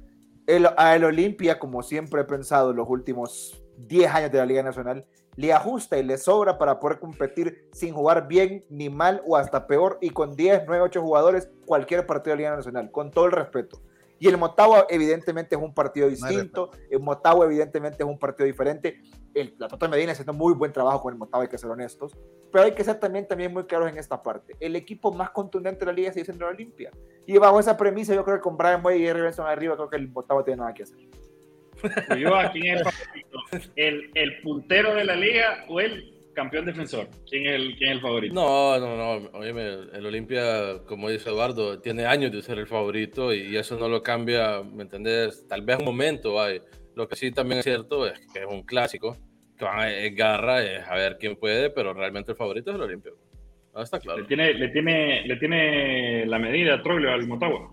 el, 0.46 0.68
a 0.78 0.96
el 0.96 1.06
Olimpia, 1.06 1.58
como 1.58 1.84
siempre 1.84 2.22
he 2.22 2.26
pensado 2.26 2.74
los 2.74 2.90
últimos 2.90 3.64
10 3.78 4.14
años 4.14 4.32
de 4.32 4.40
la 4.40 4.46
Liga 4.46 4.62
Nacional, 4.62 5.06
le 5.38 5.54
ajusta 5.54 5.98
y 5.98 6.04
le 6.04 6.18
sobra 6.18 6.58
para 6.58 6.80
poder 6.80 7.00
competir 7.00 7.70
sin 7.72 7.94
jugar 7.94 8.28
bien, 8.28 8.66
ni 8.70 8.90
mal 8.90 9.22
o 9.26 9.38
hasta 9.38 9.68
peor, 9.68 9.98
y 10.02 10.10
con 10.10 10.36
10, 10.36 10.64
9, 10.68 10.84
8 10.84 11.02
jugadores, 11.02 11.50
cualquier 11.66 12.06
partido 12.06 12.36
de 12.36 12.44
la 12.44 12.50
Liga 12.50 12.56
Nacional, 12.58 12.92
con 12.92 13.12
todo 13.12 13.26
el 13.26 13.32
respeto. 13.32 13.82
Y 14.22 14.28
el 14.28 14.38
Motagua 14.38 14.86
evidentemente 14.88 15.56
es 15.56 15.62
un 15.62 15.74
partido 15.74 16.08
distinto, 16.08 16.70
el 16.92 17.00
Motagua 17.00 17.48
evidentemente 17.48 18.04
es 18.04 18.08
un 18.08 18.20
partido 18.20 18.46
diferente. 18.46 19.02
El, 19.34 19.56
la 19.58 19.68
Tota 19.68 19.88
Medina 19.88 20.12
haciendo 20.12 20.32
muy 20.32 20.54
buen 20.54 20.72
trabajo 20.72 21.02
con 21.02 21.14
el 21.14 21.18
Motagua, 21.18 21.46
hay 21.46 21.50
que 21.50 21.58
ser 21.58 21.72
honestos, 21.72 22.16
pero 22.52 22.66
hay 22.66 22.74
que 22.74 22.84
ser 22.84 23.00
también, 23.00 23.28
también 23.28 23.52
muy 23.52 23.64
claros 23.64 23.90
en 23.90 23.98
esta 23.98 24.22
parte. 24.22 24.56
El 24.60 24.76
equipo 24.76 25.12
más 25.12 25.32
contundente 25.32 25.80
de 25.80 25.86
la 25.88 25.94
liga 25.94 26.14
sigue 26.14 26.26
siendo 26.26 26.46
la 26.46 26.52
Olimpia. 26.52 26.92
Y 27.26 27.36
bajo 27.40 27.60
esa 27.60 27.76
premisa, 27.76 28.14
yo 28.14 28.24
creo 28.24 28.38
que 28.38 28.44
con 28.44 28.58
Brian 28.58 28.86
Way 28.86 29.04
y 29.04 29.12
Benson 29.12 29.48
arriba, 29.48 29.76
creo 29.76 29.90
que 29.90 29.96
el 29.96 30.08
Motagua 30.10 30.46
tiene 30.46 30.60
nada 30.60 30.74
que 30.76 30.84
hacer. 30.84 31.00
Pues 31.82 32.20
yo 32.20 32.36
aquí 32.36 32.60
en 32.70 32.78
el 32.78 33.72
el, 33.76 34.12
el 34.14 34.42
puntero 34.44 34.94
de 34.94 35.04
la 35.04 35.16
liga 35.16 35.66
o 35.68 35.80
el 35.80 36.21
campeón 36.42 36.66
defensor. 36.66 37.08
¿Quién 37.30 37.46
es 37.46 37.54
el, 37.54 37.76
quién 37.78 37.90
es 37.92 37.96
el 37.98 38.02
favorito? 38.02 38.34
No, 38.34 38.80
no, 38.80 38.98
no. 39.20 39.30
Óyeme, 39.38 39.64
el 39.94 40.06
Olimpia, 40.06 40.80
como 40.88 41.10
dice 41.10 41.30
Eduardo, 41.30 41.80
tiene 41.80 42.06
años 42.06 42.32
de 42.32 42.42
ser 42.42 42.58
el 42.58 42.68
favorito 42.68 43.34
y 43.34 43.56
eso 43.56 43.78
no 43.78 43.88
lo 43.88 44.02
cambia, 44.02 44.62
¿me 44.64 44.84
entendés? 44.84 45.48
Tal 45.48 45.62
vez 45.62 45.78
un 45.80 45.86
momento, 45.86 46.42
hay. 46.42 46.62
Lo 46.96 47.08
que 47.08 47.16
sí 47.16 47.32
también 47.32 47.60
es 47.60 47.64
cierto 47.66 48.06
es 48.08 48.20
que 48.34 48.40
es 48.40 48.46
un 48.50 48.64
clásico, 48.64 49.18
que 49.58 49.64
van 49.66 49.80
a 49.80 49.90
garra, 50.14 50.64
es 50.64 50.84
a 50.88 50.96
ver 50.96 51.18
quién 51.20 51.36
puede, 51.38 51.70
pero 51.70 51.94
realmente 51.94 52.32
el 52.32 52.38
favorito 52.38 52.72
es 52.72 52.76
el 52.76 52.82
Olimpia. 52.82 53.12
Ah, 53.74 53.84
está 53.84 54.00
claro. 54.00 54.20
Le 54.20 54.26
tiene, 54.28 54.54
le 54.56 54.68
tiene, 54.70 55.26
le 55.26 55.36
tiene 55.38 56.26
la 56.26 56.38
medida 56.40 56.82
Troglio 56.82 57.12
al 57.12 57.26
Motagua. 57.28 57.72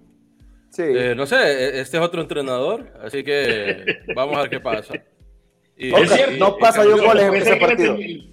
Sí. 0.71 0.83
Eh, 0.87 1.15
no 1.17 1.27
sé, 1.27 1.37
e- 1.37 1.81
este 1.81 1.97
es 1.97 2.03
otro 2.03 2.21
entrenador, 2.21 2.93
así 3.03 3.25
que 3.25 3.85
vamos 4.15 4.37
a 4.37 4.43
ver 4.43 4.51
qué 4.51 4.61
pasa. 4.61 4.95
Y, 5.81 5.95
Es 5.95 6.11
cierto, 6.11 6.37
no 6.39 6.57
pasa 6.59 6.83
de 6.85 6.93
un 6.93 6.99
gol 7.07 7.21
en 7.21 7.35
ese 7.37 7.55
partido. 7.55 7.97
tenga- 7.97 8.25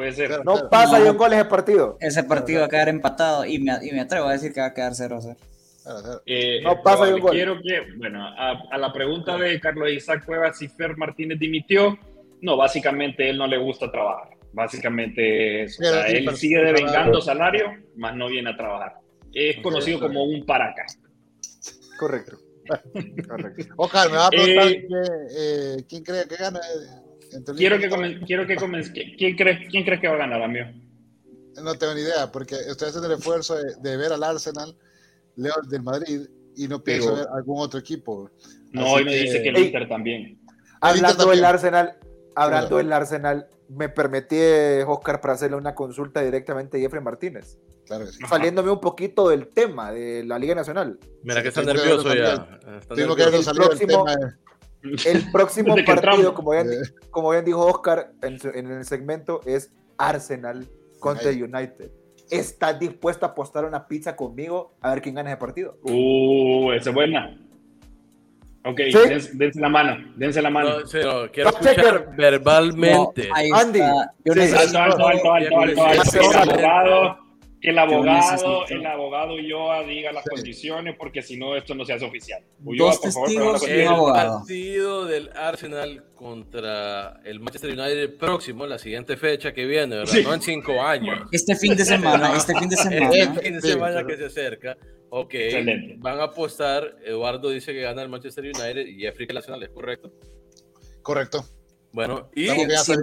Puede 0.00 0.12
ser. 0.12 0.28
Claro. 0.28 0.44
no 0.44 0.70
pasa 0.70 0.98
de 0.98 1.10
un 1.10 1.18
gol 1.18 1.34
ese 1.34 1.44
partido. 1.44 1.98
Ese 2.00 2.24
partido 2.24 2.60
va 2.60 2.66
a 2.66 2.68
quedar 2.70 2.88
empatado 2.88 3.44
y 3.44 3.58
me, 3.58 3.72
y 3.82 3.92
me 3.92 4.00
atrevo 4.00 4.28
a 4.28 4.32
decir 4.32 4.50
que 4.50 4.60
va 4.60 4.68
a 4.68 4.72
quedar 4.72 4.92
0-0. 4.92 5.36
Claro, 5.82 6.02
claro. 6.02 6.22
Eh, 6.24 6.62
No 6.62 6.82
pasa 6.82 7.04
de 7.04 7.14
un 7.14 7.20
gol. 7.20 7.32
Quiero 7.32 7.60
que, 7.60 7.82
bueno, 7.98 8.26
a, 8.26 8.62
a 8.70 8.78
la 8.78 8.90
pregunta 8.94 9.36
de 9.36 9.60
Carlos 9.60 9.90
Isaac 9.90 10.24
Cuevas 10.24 10.56
si 10.56 10.68
Fer 10.68 10.96
Martínez 10.96 11.38
dimitió, 11.38 11.98
no, 12.40 12.56
básicamente 12.56 13.28
él 13.28 13.36
no 13.36 13.46
le 13.46 13.58
gusta 13.58 13.90
trabajar. 13.92 14.30
Básicamente 14.54 15.64
eso. 15.64 15.82
O 15.82 15.84
sea, 15.86 16.06
él 16.06 16.34
sigue 16.34 16.64
devengando 16.64 17.20
salario, 17.20 17.66
más 17.96 18.16
no 18.16 18.28
viene 18.28 18.48
a 18.50 18.56
trabajar. 18.56 18.94
Es 19.34 19.58
conocido 19.58 19.96
está 19.98 20.08
como 20.08 20.24
un 20.24 20.46
paraca. 20.46 20.86
Correcto. 21.98 22.38
Correcto. 23.28 23.74
Oscar, 23.76 24.10
me 24.10 24.16
va 24.16 24.26
a 24.28 24.30
preguntar 24.30 24.66
Eh, 24.68 24.86
que, 24.88 24.96
eh, 25.36 25.84
quién 25.86 26.02
cree 26.04 26.24
que 26.26 26.36
gana. 26.36 26.58
Eh, 27.32 27.42
Quiero 27.56 27.78
que, 27.78 27.86
y 27.86 27.90
comen- 27.90 28.26
quiero 28.26 28.46
que 28.46 28.56
comen- 28.56 28.92
¿quién, 29.16 29.36
crees, 29.36 29.68
¿Quién 29.70 29.84
crees 29.84 30.00
que 30.00 30.08
va 30.08 30.14
a 30.14 30.18
ganar, 30.18 30.42
amigo? 30.42 30.66
No 31.62 31.74
tengo 31.74 31.94
ni 31.94 32.00
idea, 32.02 32.30
porque 32.32 32.54
estoy 32.54 32.88
haciendo 32.88 33.12
el 33.12 33.18
esfuerzo 33.18 33.56
de, 33.56 33.74
de 33.80 33.96
ver 33.96 34.12
al 34.12 34.22
Arsenal, 34.22 34.76
Leo 35.36 35.54
del 35.68 35.82
Madrid, 35.82 36.22
y 36.56 36.68
no 36.68 36.82
pienso 36.82 37.08
Pero- 37.12 37.16
ver 37.18 37.26
algún 37.34 37.60
otro 37.60 37.78
equipo. 37.80 38.30
No, 38.72 38.82
Así 38.82 38.94
hoy 38.94 39.04
me 39.04 39.10
que- 39.12 39.20
dice 39.22 39.42
que 39.42 39.48
el 39.48 39.56
Ey. 39.56 39.64
Inter 39.66 39.88
también. 39.88 40.40
Hablando 40.80 41.26
del 41.30 41.44
Arsenal, 41.44 41.96
hablando 42.34 42.76
del 42.78 42.92
Arsenal, 42.92 43.46
me 43.68 43.88
permití, 43.88 44.36
Oscar, 44.86 45.20
para 45.20 45.34
hacerle 45.34 45.56
una 45.56 45.74
consulta 45.74 46.22
directamente 46.22 46.78
a 46.78 46.80
Jeffrey 46.80 47.02
Martínez. 47.02 47.58
Claro 47.86 48.06
que 48.06 48.12
sí. 48.12 48.18
Saliéndome 48.28 48.70
un 48.70 48.80
poquito 48.80 49.28
del 49.28 49.48
tema 49.48 49.92
de 49.92 50.24
la 50.24 50.38
Liga 50.38 50.54
Nacional. 50.54 50.98
mira 51.24 51.42
que 51.42 51.48
está 51.48 51.60
Sí, 51.62 51.66
nervioso 51.66 52.14
ya. 52.14 52.58
Está 52.80 52.94
Tengo 52.94 53.14
que 53.16 53.22
nervioso. 53.24 53.44
salido 53.44 53.70
el 53.72 53.78
próximo- 53.78 54.04
tema. 54.04 54.38
El 54.82 55.30
próximo 55.30 55.76
partido, 55.84 56.34
como 56.34 56.52
bien, 56.52 56.72
Eh. 56.72 56.76
como 57.10 57.30
bien 57.30 57.44
dijo 57.44 57.64
Oscar 57.66 58.12
en, 58.22 58.38
el 58.70 58.84
segmento, 58.84 59.40
es 59.44 59.72
Arsenal 59.98 60.66
contra 60.98 61.30
United. 61.30 61.54
United. 61.54 61.90
¿Estás 62.30 62.78
dispuesto 62.78 63.26
a 63.26 63.30
apostar 63.30 63.64
una 63.64 63.86
pizza 63.86 64.16
conmigo 64.16 64.74
a 64.80 64.94
ver 64.94 65.02
quién 65.02 65.16
gana 65.16 65.30
ese 65.30 65.36
partido? 65.38 65.76
Uh, 65.82 66.72
esa 66.72 66.90
es 66.90 66.94
buena. 66.94 67.36
Ok, 68.64 68.78
¿Sí? 68.92 68.98
dense, 69.08 69.30
dense 69.34 69.58
la 69.58 69.70
mano, 69.70 69.96
dense 70.16 70.40
la 70.42 70.50
mano. 70.50 70.80
No, 70.80 70.86
sí, 70.86 70.98
no, 71.02 71.30
quiero 71.32 71.50
checker. 71.52 71.70
escuchar 71.70 72.16
verbalmente. 72.16 73.28
No, 73.28 73.56
Andy. 73.56 73.78
Yo 74.24 74.32
sí, 74.34 74.38
necesito- 74.40 74.78
Alto, 74.78 75.08
el 77.62 77.78
abogado, 77.78 78.66
el 78.68 78.86
abogado 78.86 79.34
Ulloa 79.34 79.82
diga 79.84 80.12
las 80.12 80.24
condiciones, 80.24 80.96
porque 80.98 81.22
si 81.22 81.36
no, 81.36 81.56
esto 81.56 81.74
no 81.74 81.84
se 81.84 81.92
hace 81.92 82.04
oficial. 82.06 82.42
Dos 82.58 82.64
Ulloa, 82.66 82.92
por 83.00 83.12
favor, 83.12 83.26
testigos 83.28 83.60
condición. 83.60 83.94
El 83.94 84.12
partido 84.14 85.04
del 85.06 85.30
Arsenal 85.36 86.04
contra 86.14 87.20
el 87.24 87.40
Manchester 87.40 87.70
United 87.70 88.16
próximo, 88.18 88.66
la 88.66 88.78
siguiente 88.78 89.16
fecha 89.16 89.52
que 89.52 89.66
viene, 89.66 89.96
¿verdad? 89.96 90.12
Sí. 90.12 90.22
No 90.22 90.32
en 90.34 90.40
cinco 90.42 90.80
años. 90.82 91.28
Este 91.32 91.54
fin 91.56 91.76
de 91.76 91.84
semana, 91.84 92.36
este 92.36 92.54
fin 92.58 92.68
de 92.68 92.76
semana. 92.78 93.10
Este 93.14 93.40
fin 93.40 93.54
de 93.54 93.60
Sí, 93.60 93.68
semana 93.68 94.06
que 94.06 94.16
se 94.16 94.24
acerca. 94.26 94.76
Ok, 95.10 95.34
Excelente. 95.34 95.96
van 95.98 96.20
a 96.20 96.24
apostar. 96.24 96.96
Eduardo 97.04 97.50
dice 97.50 97.72
que 97.72 97.80
gana 97.82 98.00
el 98.02 98.08
Manchester 98.08 98.44
United 98.44 98.86
y 98.86 99.00
Jeffrey 99.00 99.26
que 99.26 99.32
el 99.32 99.38
Arsenal, 99.38 99.62
¿es 99.62 99.70
correcto? 99.70 100.12
Correcto. 101.02 101.44
Bueno, 101.92 102.30
y 102.36 102.46
la 102.46 102.54
si 102.78 102.94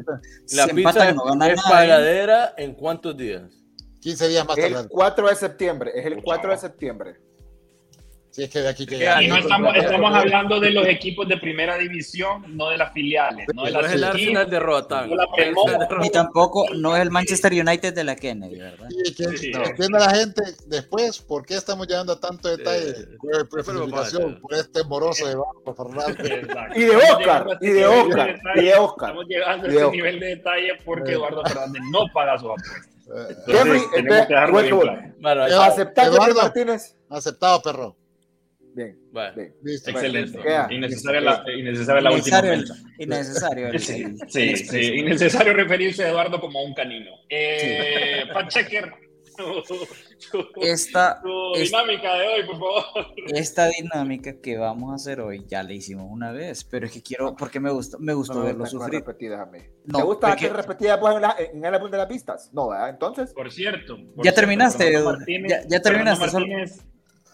pizza 0.50 0.70
empatan, 0.70 1.16
no 1.18 1.26
gana 1.26 1.52
es 1.52 1.62
pagadera 1.62 2.54
en 2.58 2.74
cuántos 2.74 3.18
días? 3.18 3.44
15 4.02 4.28
días 4.28 4.48
más 4.48 4.58
Es 4.58 4.70
tarde. 4.70 4.82
el 4.84 4.88
4 4.90 5.28
de 5.30 5.36
septiembre. 5.36 5.92
Es 5.96 6.06
el 6.06 6.22
4 6.24 6.52
de 6.52 6.58
septiembre. 6.58 7.16
Si 8.30 8.44
es 8.44 8.52
que 8.52 8.60
de 8.60 8.68
aquí 8.68 8.86
que 8.86 9.00
¿Qué 9.00 9.06
gane. 9.06 9.26
Y 9.26 9.28
no 9.30 9.38
estamos, 9.38 9.76
estamos 9.76 10.14
hablando 10.14 10.60
de 10.60 10.70
los 10.70 10.86
equipos 10.88 11.28
de 11.28 11.38
primera 11.38 11.76
división, 11.76 12.56
no 12.56 12.70
de 12.70 12.78
las 12.78 12.94
filiales, 12.94 13.48
no 13.56 13.64
de 13.66 13.72
No 13.72 13.82
las 13.82 13.90
es 13.90 13.96
el. 13.98 14.04
Arsenal 14.04 14.50
de 14.52 14.60
Roatán. 14.60 15.10
No 15.10 15.16
la 15.16 15.26
Roatán. 15.26 16.12
tampoco, 16.12 16.66
no 16.76 16.96
es 16.96 17.02
el 17.02 17.10
Manchester 17.10 17.52
United 17.52 17.96
de 17.96 18.04
la 18.04 18.16
Kennedy, 18.16 18.60
¿verdad? 18.60 18.88
Y 18.92 19.16
que 19.16 19.24
Sí. 19.38 19.52
entienda 19.56 19.98
la 20.00 20.12
gente 20.14 20.44
después 20.68 21.20
por 21.20 21.48
qué 21.48 21.56
estamos 21.56 21.88
llegando 21.88 22.14
a 22.14 22.20
tanto 22.20 22.48
detalle 22.56 22.90
Eh, 22.90 22.94
de 22.94 23.88
pasa. 23.90 24.20
por 24.40 24.54
este 24.54 24.84
moroso 24.84 25.28
de 25.28 25.36
Banco 25.36 25.74
Fernández. 25.74 26.48
Y 26.76 26.82
de 26.84 26.96
Oscar, 26.96 27.58
y 27.60 27.70
de 27.70 27.86
Oscar, 27.88 28.40
y 28.56 28.62
de 28.66 28.76
Oscar. 28.76 29.10
Estamos 29.10 29.26
llegando 29.28 29.68
a 29.68 29.72
Y 29.72 29.76
Oscar. 29.78 29.92
nivel 29.94 30.20
de 30.20 30.28
detalle 30.28 30.70
porque. 30.86 31.14
Eduardo 31.14 31.44
Fernández 31.44 31.82
no 31.92 32.06
paga 32.14 32.38
sus 32.38 32.52
apuestas. 32.52 32.90
Bueno, 35.20 35.44
ahí 35.44 35.52
Eduardo, 35.52 36.42
aceptado, 37.10 37.62
perro. 37.62 37.96
Bien, 38.74 38.96
Bueno. 39.12 39.34
bien. 39.36 39.56
Listo. 39.64 39.90
Excelente. 39.90 40.40
Innecesaria 40.70 41.22
la, 41.22 41.44
innecesaria 41.52 42.02
la 42.02 42.12
última 42.12 42.42
Innecesario, 43.00 43.68
el- 43.70 43.80
Sí, 43.80 43.94
el- 44.04 44.18
sí, 44.18 44.24
el 44.24 44.30
sí, 44.30 44.50
expreso. 44.50 44.94
innecesario 44.94 45.54
referirse 45.54 46.04
a 46.04 46.10
Eduardo 46.10 46.40
como 46.40 46.60
a 46.60 46.64
un 46.64 46.74
canino. 46.76 47.12
Eh, 47.30 48.24
Fact 48.32 48.50
checker, 48.52 48.92
tu- 50.32 50.46
Esta, 50.62 51.22
tu 51.24 51.54
es- 51.56 51.70
dinámica 51.72 52.14
de 52.16 52.28
hoy, 52.28 52.44
por 52.46 52.56
favor. 52.60 52.84
esta 53.28 53.68
dinámica 53.68 54.40
que 54.42 54.58
vamos 54.58 54.92
a 54.92 54.96
hacer 54.96 55.22
hoy 55.22 55.46
ya 55.48 55.64
la 55.64 55.74
hicimos 55.74 56.08
una 56.10 56.32
vez, 56.32 56.64
pero 56.64 56.86
es 56.88 56.92
que 56.92 57.02
quiero, 57.02 57.36
porque 57.36 57.60
me 57.60 57.72
gustó, 57.72 58.00
me 58.00 58.14
gustó 58.14 58.36
No 58.36 58.44
verlo 58.44 58.66
sufrir. 58.66 59.00
repetidas 59.00 59.40
a 59.42 59.46
mí. 59.46 59.60
No, 59.86 60.00
¿Te 60.00 60.04
gusta 60.06 60.28
porque- 60.30 60.48
que 60.48 60.54
repetida 60.54 61.00
pues, 61.00 61.16
en, 61.16 61.22
la, 61.22 61.36
en 61.38 61.64
el 61.66 61.74
álbum 61.74 61.92
de 61.92 61.98
las 61.98 62.08
pistas? 62.08 62.50
No, 62.54 62.70
¿verdad? 62.70 62.90
Entonces, 62.90 63.34
Por 63.34 63.52
cierto. 63.52 63.96
por 63.96 64.18
Ya 64.18 64.22
cierto, 64.24 64.40
terminaste, 64.42 64.84
Fernando 64.86 65.10
Edu. 65.12 65.18
Martínez- 65.20 65.50
Ya- 65.50 65.68
ya 65.68 65.82
terminaste, 65.82 66.26
Fernando 66.26 66.32
solo- 66.32 66.48
Martínez, 66.48 66.86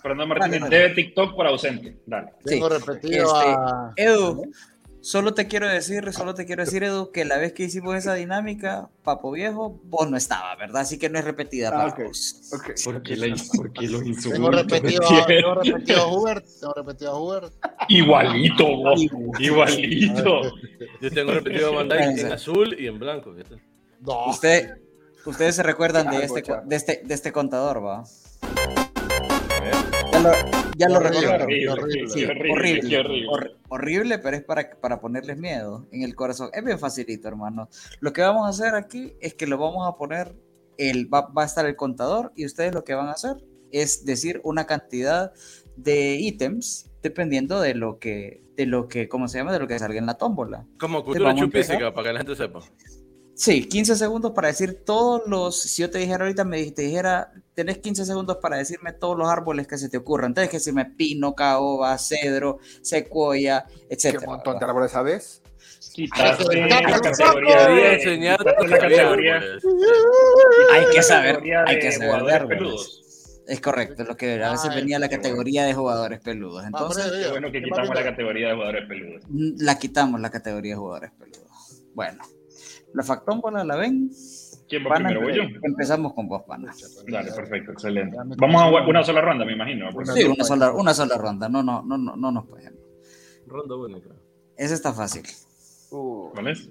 Fernando 0.01 0.27
Martínez 0.27 0.59
Dale, 0.59 0.69
dale. 0.69 0.77
debe 0.83 0.95
TikTok 0.95 1.35
por 1.35 1.47
ausente. 1.47 1.97
Dale. 2.05 2.31
Sí. 2.39 2.49
Tengo 2.49 2.67
repetido 2.69 3.25
Este, 3.25 3.49
a. 3.57 3.91
Edu, 3.95 4.51
solo 5.03 5.33
te 5.33 5.47
quiero 5.47 5.67
decir, 5.67 6.11
solo 6.13 6.33
te 6.33 6.45
quiero 6.45 6.63
decir, 6.63 6.81
Edu, 6.83 7.11
que 7.11 7.25
la 7.25 7.37
vez 7.37 7.51
que 7.53 7.63
hicimos 7.63 7.95
esa 7.95 8.13
dinámica, 8.13 8.89
Papo 9.03 9.31
Viejo, 9.31 9.79
vos 9.83 10.09
no 10.09 10.15
estabas, 10.15 10.57
¿verdad? 10.57 10.81
Así 10.81 10.97
que 10.97 11.09
no 11.09 11.19
es 11.19 11.25
repetida 11.25 11.67
Ah, 11.67 11.71
para 11.71 11.87
ok. 11.89 11.99
vos. 12.07 12.41
ok. 12.53 12.71
¿Por 12.85 13.03
qué, 13.03 13.15
le, 13.17 13.35
por 13.55 13.73
qué 13.73 13.87
los 13.87 14.01
insultos? 14.05 14.33
Tengo 14.33 14.49
repetido, 14.51 15.01
repetido 15.61 16.01
a 16.01 16.07
Hubert. 16.07 16.45
Tengo 16.59 16.73
repetido 16.73 17.11
a 17.11 17.19
Hubert. 17.19 17.53
Igualito, 17.89 18.65
vos. 18.65 19.01
Igual. 19.01 19.39
Igualito. 19.39 20.41
Yo 21.01 21.11
tengo 21.11 21.31
repetido 21.33 21.67
a 21.67 21.75
Bandai 21.75 22.19
en 22.19 22.31
azul 22.31 22.75
y 22.79 22.87
en 22.87 22.97
blanco. 22.97 23.35
Usted, 24.27 24.77
ustedes 25.25 25.55
se 25.57 25.63
recuerdan 25.63 26.09
de 26.09 26.17
Algo, 26.23 26.37
este, 26.37 26.53
de 26.65 26.75
este, 26.75 27.01
de 27.03 27.13
este 27.13 27.31
contador, 27.31 27.85
¿va? 27.85 28.03
Ya 30.11 30.19
lo, 30.19 30.31
ya 30.77 30.89
lo 30.89 30.95
Horrible, 30.97 31.09
recordaron. 31.21 31.41
Horrible, 31.47 31.69
horrible. 31.71 32.09
Sí, 32.09 32.25
horrible, 32.25 32.51
horrible, 32.51 32.97
horrible. 32.99 33.27
hor- 33.27 33.57
horrible, 33.69 34.19
pero 34.19 34.37
es 34.37 34.43
para, 34.43 34.69
para 34.79 34.99
ponerles 34.99 35.37
miedo 35.37 35.87
en 35.91 36.03
el 36.03 36.15
corazón. 36.15 36.49
Es 36.53 36.63
bien 36.63 36.77
facilito, 36.79 37.27
hermano. 37.27 37.69
Lo 37.99 38.13
que 38.13 38.21
vamos 38.21 38.45
a 38.45 38.49
hacer 38.49 38.75
aquí 38.75 39.13
es 39.21 39.33
que 39.33 39.47
lo 39.47 39.57
vamos 39.57 39.87
a 39.87 39.95
poner, 39.97 40.35
el, 40.77 41.11
va, 41.13 41.27
va 41.27 41.43
a 41.43 41.45
estar 41.45 41.65
el 41.65 41.75
contador 41.75 42.31
y 42.35 42.45
ustedes 42.45 42.73
lo 42.73 42.83
que 42.83 42.93
van 42.93 43.07
a 43.07 43.11
hacer 43.13 43.37
es 43.71 44.05
decir 44.05 44.39
una 44.43 44.65
cantidad 44.65 45.31
de 45.75 46.15
ítems 46.19 46.91
dependiendo 47.01 47.59
de 47.59 47.73
lo 47.73 47.97
que, 47.99 48.43
de 48.55 48.65
lo 48.67 48.87
que, 48.87 49.09
¿cómo 49.09 49.27
se 49.27 49.39
llama? 49.39 49.51
De 49.51 49.59
lo 49.59 49.67
que 49.67 49.79
salga 49.79 49.97
en 49.97 50.05
la 50.05 50.13
tómbola. 50.15 50.65
Como 50.79 51.03
cultura 51.03 51.33
chupística, 51.35 51.91
para 51.93 52.07
que 52.09 52.13
la 52.13 52.19
gente 52.19 52.35
sepa. 52.35 52.59
Sí, 53.35 53.67
15 53.67 53.95
segundos 53.95 54.31
para 54.31 54.49
decir 54.49 54.83
todos 54.85 55.23
los, 55.27 55.59
si 55.59 55.81
yo 55.81 55.89
te 55.89 55.97
dijera 55.97 56.23
ahorita, 56.25 56.43
me 56.43 56.69
te 56.71 56.83
dijera, 56.83 57.31
tenés 57.55 57.79
15 57.79 58.05
segundos 58.05 58.37
para 58.37 58.57
decirme 58.57 58.93
todos 58.93 59.17
los 59.17 59.27
árboles 59.27 59.67
que 59.67 59.77
se 59.77 59.89
te 59.89 59.97
ocurran. 59.97 60.31
Entonces, 60.31 60.51
que 60.51 60.57
decirme 60.57 60.85
pino, 60.85 61.33
caoba, 61.33 61.97
cedro, 61.97 62.59
secuoya, 62.81 63.65
¿Qué 63.67 63.95
etcétera. 63.95 64.25
montón 64.27 64.59
de 64.59 64.65
árboles 64.65 64.91
sabes? 64.91 65.41
Quitaste 65.93 66.55
la 66.67 66.99
categoría 67.01 67.67
de. 67.67 67.93
enseñar 67.95 68.39
la 68.43 68.77
categoría. 68.77 69.41
Hay 70.71 70.85
que 70.91 71.03
saber, 71.03 71.39
hay 71.67 71.79
que 71.79 71.91
saber 71.91 72.23
de 72.23 72.33
árboles. 72.33 72.57
peludos. 72.59 72.99
Es 73.47 73.59
correcto, 73.59 74.03
lo 74.05 74.15
que 74.15 74.41
a 74.41 74.51
veces 74.51 74.69
Ay, 74.71 74.77
venía 74.77 74.99
la 74.99 75.09
qué 75.09 75.17
categoría 75.17 75.65
de 75.65 75.73
jugadores 75.73 76.21
peludos. 76.21 76.65
Entonces, 76.65 77.11
Qué 77.11 77.29
bueno 77.29 77.51
que 77.51 77.61
quitamos 77.61 77.93
la 77.93 78.03
categoría 78.03 78.47
de 78.49 78.53
jugadores 78.53 78.87
peludos. 78.87 79.23
mm, 79.27 79.49
la 79.57 79.77
quitamos 79.79 80.21
la 80.21 80.29
categoría 80.31 80.73
de 80.73 80.79
jugadores 80.79 81.11
peludos. 81.11 81.83
Bueno, 81.93 82.23
la 82.93 83.03
factómbola 83.03 83.63
la 83.63 83.75
ven. 83.75 84.11
¿Quién 84.67 84.85
va 84.85 84.89
Pana, 84.89 85.09
primero? 85.09 85.27
¿Voy 85.27 85.35
yo? 85.35 85.43
empezamos 85.63 86.13
con 86.13 86.27
vos, 86.27 86.43
pana. 86.47 86.73
Dale, 87.07 87.31
perfecto, 87.31 87.71
excelente. 87.73 88.15
Vamos 88.37 88.61
a 88.61 88.67
una 88.87 89.03
sola 89.03 89.21
ronda, 89.21 89.45
me 89.45 89.53
imagino. 89.53 89.89
Sí, 90.13 90.23
una 90.23 90.43
sola, 90.43 90.71
una 90.71 90.93
sola 90.93 91.17
ronda, 91.17 91.49
no, 91.49 91.61
no, 91.61 91.81
no, 91.83 91.97
no, 91.97 92.15
no 92.15 92.31
nos 92.31 92.45
podemos. 92.45 92.79
Ronda 93.45 93.75
única. 93.75 94.09
Esa 94.57 94.73
está 94.73 94.93
fácil. 94.93 95.23
Uh, 95.91 96.29
¿Cuál 96.33 96.47
es? 96.47 96.69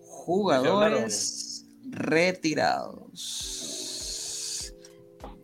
Jugadores 0.00 1.66
retirados. 1.90 3.04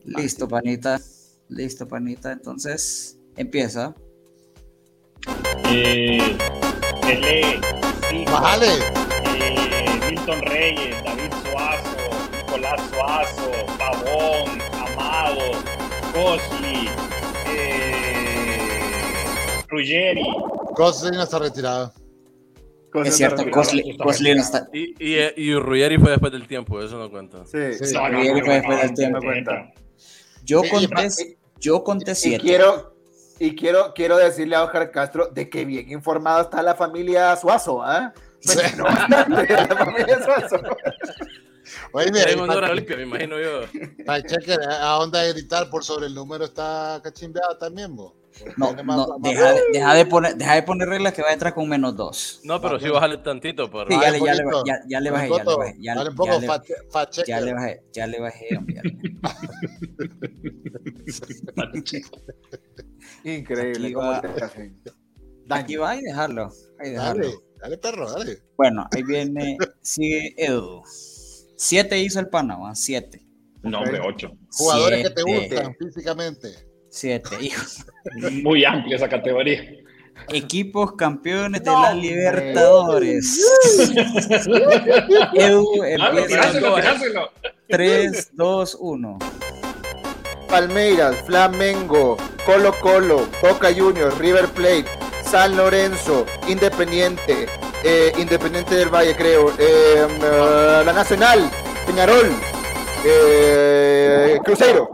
Listo, 0.05 0.47
panita. 0.49 1.01
Listo, 1.49 1.89
panita. 1.89 2.33
Entonces, 2.33 3.19
empieza. 3.37 3.95
Eh, 5.71 6.37
Bájale. 8.31 8.67
eh, 8.67 9.74
Milton 10.15 10.43
Reyes, 10.43 10.95
David 11.05 11.33
Suazo, 11.43 11.97
Nicolás 12.37 12.81
Suazo, 12.89 13.51
Pavón, 13.77 14.61
Amado, 14.79 15.41
Cosli, 16.13 16.89
eh, 17.49 18.59
Ruggeri. 19.69 20.23
Cosas 20.77 21.11
no 21.13 21.21
está 21.25 21.41
retirado. 21.41 21.93
Es 23.05 23.17
cierto, 23.17 23.43
Cosli 23.51 23.97
Cosli 23.97 24.37
no 24.37 24.41
está. 24.41 24.69
Y, 24.73 24.95
y, 25.05 25.17
y 25.37 25.55
Ruggeri 25.57 25.99
fue 25.99 26.13
después 26.13 26.31
del 26.31 26.47
tiempo, 26.47 26.81
eso 26.81 26.97
no 26.97 27.11
cuenta. 27.11 27.45
Sí. 27.45 27.75
Sí. 27.85 27.93
No, 27.93 28.09
no, 28.09 28.19
Ruggeri 28.19 28.41
fue 28.43 28.55
después 28.55 28.81
del 28.83 28.95
tiempo. 28.95 29.19
no. 29.21 29.73
Yo 30.45 30.63
conté, 30.71 31.07
y- 31.07 31.37
yo 31.59 31.83
conté 31.83 32.13
Y 32.13 32.15
siete. 32.15 32.39
quiero, 32.45 32.95
y 33.41 33.57
quiero, 33.57 33.93
quiero 33.95 34.17
decirle 34.17 34.55
a 34.55 34.63
Oscar 34.63 34.93
Castro 34.93 35.27
de 35.27 35.51
que 35.51 35.65
bien 35.65 35.91
informada 35.91 36.43
está 36.43 36.63
la 36.63 36.77
familia 36.77 37.35
Suazo, 37.35 37.83
¿ah? 37.83 38.13
Sí. 38.45 38.59
A 38.59 39.67
la 39.67 39.77
familia 39.77 40.23
Suazo. 40.23 40.61
Oye, 41.93 42.11
mira, 42.13 42.31
a 42.67 42.71
Olimpia, 42.71 42.97
me 42.97 43.03
imagino 43.05 43.41
yo. 43.41 43.63
para 44.05 44.23
cheque, 44.23 44.55
a 44.81 44.99
onda 44.99 45.23
de 45.23 45.33
gritar 45.33 45.71
por 45.71 45.83
sobre 45.85 46.07
el 46.07 46.15
número 46.15 46.45
está 46.45 47.01
cachimbeado 47.03 47.57
también, 47.57 47.97
vos. 47.97 48.13
No, 48.57 48.73
no, 48.75 49.07
deja, 49.21 49.53
de- 49.53 49.63
deja 49.73 49.95
de 49.95 50.07
poner, 50.07 50.35
deja 50.35 50.55
de 50.57 50.63
poner 50.65 50.89
reglas 50.89 51.13
que 51.15 51.23
va 51.23 51.29
a 51.29 51.33
entrar 51.33 51.55
con 51.55 51.69
menos 51.69 51.97
dos. 51.97 52.41
No, 52.43 52.61
pero 52.61 52.81
sí 52.81 52.89
bájale 52.89 53.19
tantito. 53.19 53.71
Para... 53.71 53.89
Sí, 53.89 53.97
ya 54.01 54.11
le, 54.11 54.19
ya 54.21 54.35
le, 54.35 54.45
ya, 54.67 54.81
ya 54.89 55.01
le 55.01 55.11
bajé, 55.11 55.29
Dale 55.29 55.39
ya 55.39 55.45
le 55.45 55.55
un 55.55 55.59
bajé, 55.59 55.77
ya, 55.79 55.95
Dale 55.95 56.11
un 56.11 56.15
ya 56.15 56.17
poco 56.17 56.31
le- 56.41 56.47
ya 57.27 57.41
bajé, 57.55 57.83
ya 57.93 58.07
le 58.09 58.21
bajé, 58.21 58.57
hombre, 58.59 58.83
Increíble. 63.25 63.87
Aquí 63.87 63.95
va-. 63.95 64.23
Aquí 65.51 65.77
va 65.77 65.97
y 65.97 66.03
dejarlo. 66.03 66.51
ahí 66.81 66.91
dejarlo. 66.91 67.23
Dale, 67.25 67.35
dale 67.65 67.79
perro, 67.79 68.11
dale. 68.11 68.43
Bueno, 68.59 68.87
ahí 68.95 69.03
viene, 69.03 69.57
sigue 69.81 70.35
Edu. 70.37 70.83
Siete 71.57 71.99
hizo 71.99 72.21
el 72.21 72.29
Panamá, 72.29 72.75
siete. 72.75 73.27
No, 73.63 73.79
hombre, 73.79 74.01
ocho. 74.01 74.33
Jugadores 74.53 75.09
que 75.09 75.15
te 75.15 75.23
gustan 75.23 75.75
físicamente. 75.79 76.49
Siete, 76.91 77.37
hijo. 77.41 77.65
Muy 78.43 78.65
amplia 78.67 78.97
esa 78.97 79.09
categoría. 79.09 79.65
Equipos 80.29 80.93
campeones 80.93 81.63
de 81.65 81.71
No, 81.71 81.83
la. 81.83 81.95
Libertadores. 81.95 83.41
Edu 85.35 85.83
empieza 85.83 86.27
tiráselo. 86.27 87.31
3, 87.69 88.31
2, 88.35 88.77
1. 88.79 89.19
Palmeiras, 90.49 91.17
Flamengo, 91.25 92.19
Colo 92.45 92.75
Colo, 92.81 93.27
Boca 93.43 93.75
Juniors, 93.75 94.17
River 94.19 94.47
Plate, 94.51 94.85
San 95.35 95.57
Lorenzo, 95.57 96.25
Independiente, 96.47 97.47
eh, 97.83 98.13
Independiente 98.19 98.77
del 98.77 98.89
Valle, 98.89 99.17
creo, 99.17 99.51
eh, 99.59 100.07
eh, 100.07 100.83
La 100.87 100.93
Nacional, 100.93 101.51
Peñarol, 101.85 102.31
eh, 103.05 104.39
Cruzeiro. 104.45 104.89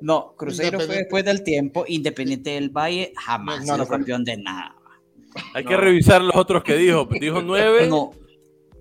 No, 0.00 0.34
Cruzeiro 0.36 0.80
fue 0.80 0.96
después 0.96 1.24
del 1.24 1.44
tiempo. 1.44 1.84
Independiente 1.86 2.50
del 2.50 2.70
Valle 2.70 3.12
jamás 3.16 3.64
No, 3.64 3.76
no, 3.76 3.86
campeón 3.86 4.24
de 4.24 4.38
nada. 4.38 4.74
Hay 5.54 5.64
que 5.64 5.76
revisar 5.76 6.20
los 6.20 6.34
otros 6.34 6.64
que 6.64 6.74
dijo. 6.74 7.06
Dijo 7.20 7.40
nueve, 7.40 7.86
No, 7.86 8.10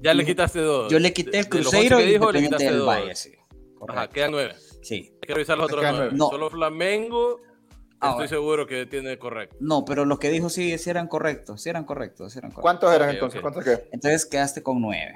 ya 0.02 0.16
le 0.16 0.26
quitaste 0.26 0.60
dos. 0.62 0.92
yo 0.92 0.98
le 0.98 1.14
quité 1.14 1.38
el 1.38 1.50
Cruzeiro 1.50 2.00
y 2.00 2.04
que 2.04 2.10
dijo, 2.14 2.32
le 2.32 2.40
Independiente 2.40 2.58
quitaste 2.58 2.66
del 2.66 2.78
dos. 2.80 2.88
Valle, 2.88 3.16
sí. 3.16 3.32
Ajá, 3.88 4.10
quedan 4.10 4.32
nueve. 4.32 4.56
Sí. 4.82 5.12
Hay 5.22 5.28
que 5.28 5.34
revisar 5.36 5.56
los 5.56 5.66
otros 5.66 5.84
nueve. 5.84 5.98
nueve. 6.00 6.16
No. 6.16 6.30
Solo 6.30 6.50
Flamengo, 6.50 7.42
Ah, 8.02 8.12
estoy 8.12 8.28
seguro 8.30 8.66
que 8.66 8.86
tiene 8.86 9.18
correcto. 9.20 9.58
No, 9.60 9.84
pero 9.84 10.06
los 10.06 10.20
que 10.20 10.30
dijo 10.30 10.50
sí, 10.50 10.78
sí 10.78 10.90
eran 10.90 11.08
correctos, 11.08 11.62
sí 11.62 11.70
eran 11.70 11.84
correctos, 11.84 12.32
sí 12.32 12.40
eran 12.40 12.52
correctos. 12.52 12.62
¿Cuántos 12.62 12.94
eran 12.94 13.10
Ok, 13.10 13.14
entonces? 13.16 13.38
ok. 13.38 13.42
¿Cuántos 13.42 13.64
qué? 13.66 13.90
Entonces 13.92 14.26
quedaste 14.26 14.64
con 14.64 14.82
nueve. 14.82 15.14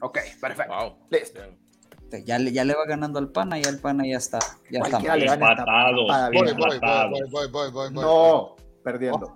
Ok, 0.00 0.18
perfecto. 0.40 0.72
Wow. 0.74 0.92
Listo. 1.10 1.40
Entonces, 1.42 2.24
Ya 2.24 2.38
le, 2.38 2.52
ya 2.52 2.64
le 2.64 2.74
va 2.74 2.84
ganando 2.86 3.18
al 3.18 3.30
pana, 3.32 3.58
ya 3.58 3.68
el 3.70 3.80
pana 3.80 4.06
ya 4.06 4.18
está. 4.18 4.38
Ya 4.70 4.80
está. 4.80 5.00
Papada, 5.00 6.30
Voy, 6.30 6.52
voy, 6.52 6.54
voy, 6.54 6.78
voy, 6.78 6.78
voy, 7.10 7.28
voy, 7.30 7.48
voy, 7.50 7.70
voy. 7.72 7.90
No, 7.92 8.54
perdiendo. 8.84 9.32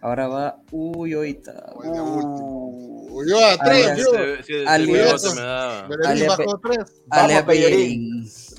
Ahora 0.00 0.28
va 0.28 0.62
Uyoita. 0.70 1.72
Uh, 1.74 3.08
Uy, 3.18 3.28
yo 3.30 3.38
a 3.44 3.56
tres, 3.58 3.86
Alias- 3.88 3.98
ese- 3.98 4.34
ese 4.40 4.66
Alias- 4.66 5.26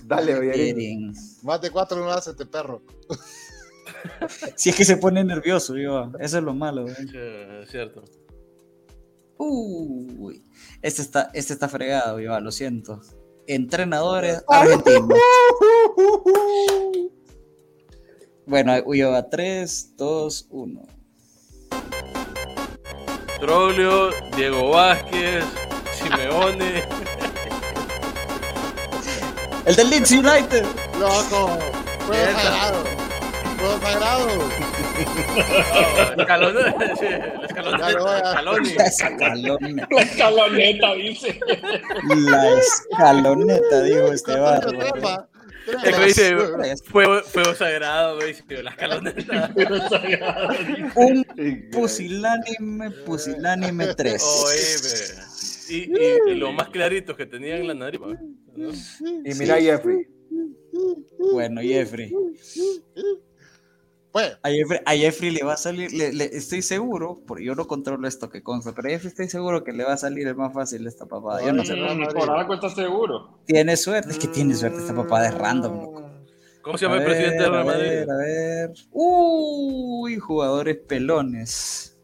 Dale. 0.08 0.40
Bellerín. 0.40 1.14
Más 1.44 1.62
de 1.62 1.70
cuatro 1.70 2.00
no 2.00 2.10
hace 2.10 2.32
este 2.32 2.46
perro. 2.46 2.82
Si 4.56 4.70
es 4.70 4.76
que 4.76 4.84
se 4.84 4.98
pone 4.98 5.24
nervioso, 5.24 5.78
yo. 5.78 6.12
Eso 6.20 6.38
es 6.38 6.44
lo 6.44 6.54
malo. 6.54 6.88
¿eh? 6.88 7.64
Es 7.64 7.72
cierto. 7.72 8.04
Uy, 9.38 10.44
este 10.82 11.02
está, 11.02 11.30
este 11.34 11.54
está 11.54 11.70
fregado, 11.70 12.20
yo, 12.20 12.38
lo 12.40 12.52
siento. 12.52 13.02
Entrenadores 13.48 14.44
argentinos. 14.50 15.18
Bueno, 18.46 18.74
Uyo 18.86 19.12
va 19.12 19.30
3, 19.30 19.96
2, 19.96 20.48
1. 20.50 20.82
Troglio, 23.40 24.10
Diego 24.36 24.70
Vázquez, 24.70 25.46
Simeone. 25.94 27.07
El 29.68 29.76
del 29.76 29.90
Leeds 29.90 30.12
United. 30.12 30.64
Loco. 30.98 31.60
Fue 32.06 32.16
sagrado. 32.16 32.84
Fue 33.58 33.80
sagrado. 33.82 34.28
La 36.16 36.24
escaloneta. 36.24 36.76
La 39.92 40.02
escaloneta, 40.02 40.94
dice. 40.94 41.40
La 42.08 42.54
escaloneta, 42.60 43.82
dijo 43.82 44.14
este 44.14 44.38
¿Cuánto 44.38 44.72
barro. 44.72 44.80
trepa? 44.80 45.28
Es 45.84 45.96
que 45.98 46.06
dice, 46.06 46.36
fuego, 46.86 47.22
fuego 47.24 47.54
sagrado, 47.54 48.16
güey, 48.16 48.38
la 48.64 48.70
escaloneta. 48.72 49.52
Un 50.96 51.26
pusilánime, 51.74 52.92
pusilánime 53.06 53.94
3. 53.94 54.24
Oíme. 54.24 55.28
Y, 55.70 55.76
y, 55.92 56.32
y 56.32 56.36
lo 56.36 56.54
más 56.54 56.70
clarito 56.70 57.18
que 57.18 57.26
tenía 57.26 57.58
en 57.58 57.68
la 57.68 57.74
nariz. 57.74 58.00
Y 58.58 59.34
mira 59.36 59.58
Jeffrey. 59.62 60.08
Bueno, 61.34 61.62
Jeffrey. 61.62 62.14
Pues, 64.12 64.38
A 64.42 64.50
Jeffrey, 64.50 64.80
a 64.86 64.92
Jeffrey 64.96 65.30
le 65.32 65.44
va 65.44 65.54
a 65.54 65.58
salir, 65.58 65.92
le- 65.94 66.12
le- 66.14 66.36
estoy 66.36 66.62
seguro, 66.64 67.22
porque 67.28 67.44
yo 67.46 67.54
no 67.54 67.68
controlo 67.68 68.08
esto 68.08 68.30
que 68.30 68.42
consta, 68.42 68.74
pero 68.74 68.88
a 68.88 68.92
Jeffrey 68.92 69.10
estoy 69.10 69.30
seguro 69.30 69.64
que 69.64 69.74
le 69.74 69.84
va 69.84 69.94
a 69.94 69.98
salir 69.98 70.28
el 70.28 70.36
más 70.36 70.54
fácil 70.54 70.88
esta 70.88 71.06
papada. 71.06 71.44
Yo 71.46 71.54
no 71.54 71.64
sé. 71.64 71.76
Por 72.16 72.30
ahora 72.30 72.48
seguro. 72.74 73.40
Tiene 73.46 73.78
suerte, 73.78 74.10
es 74.12 74.18
que 74.18 74.28
tiene 74.28 74.56
suerte, 74.56 74.80
esta 74.80 74.96
papada 74.96 75.28
es 75.28 75.36
random. 75.36 75.76
loco. 75.82 76.04
¿Cómo 76.64 76.78
se 76.78 76.86
A 76.86 76.90
llama 76.90 77.02
el 77.02 77.08
ver, 77.08 77.12
presidente 77.16 77.44
del 77.44 77.54
a 77.54 77.64
Real 77.64 77.66
Madrid? 77.66 77.90
ver, 77.90 78.10
a 78.12 78.18
ver. 78.18 78.74
Uy, 78.92 80.18
jugadores 80.18 80.78
pelones. 80.78 81.98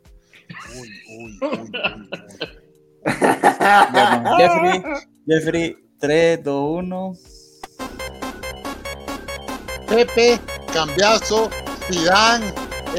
Bueno, 1.42 1.68
Jeffrey, 4.38 4.84
Jeffrey, 5.28 5.78
3, 6.04 6.44
2, 6.44 6.84
1. 6.84 7.16
Pepe, 9.88 10.38
Cambiazo, 10.74 11.50
Zidane, 11.90 12.48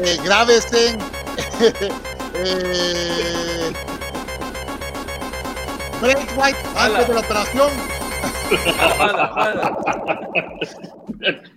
eh, 0.01 0.17
Gravesen, 0.23 0.97
eh, 2.33 3.71
Braithwaite 6.01 6.57
antes 6.75 7.07
de 7.07 7.13
la 7.13 7.19
operación. 7.19 7.69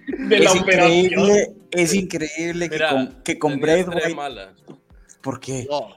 De 0.07 0.38
la 0.40 0.51
Es 0.51 0.61
operación. 0.61 0.92
increíble, 0.92 1.53
es 1.70 1.94
increíble 1.94 2.68
que 2.68 2.74
Mira, 2.76 2.90
con, 2.90 3.22
que 3.24 3.38
con 3.38 3.53
tenía 3.53 3.66
tres 3.66 3.86
Braithwaite. 3.86 4.14
malas. 4.14 4.49
¿Por 5.22 5.40
qué? 5.40 5.66
No, 5.70 5.96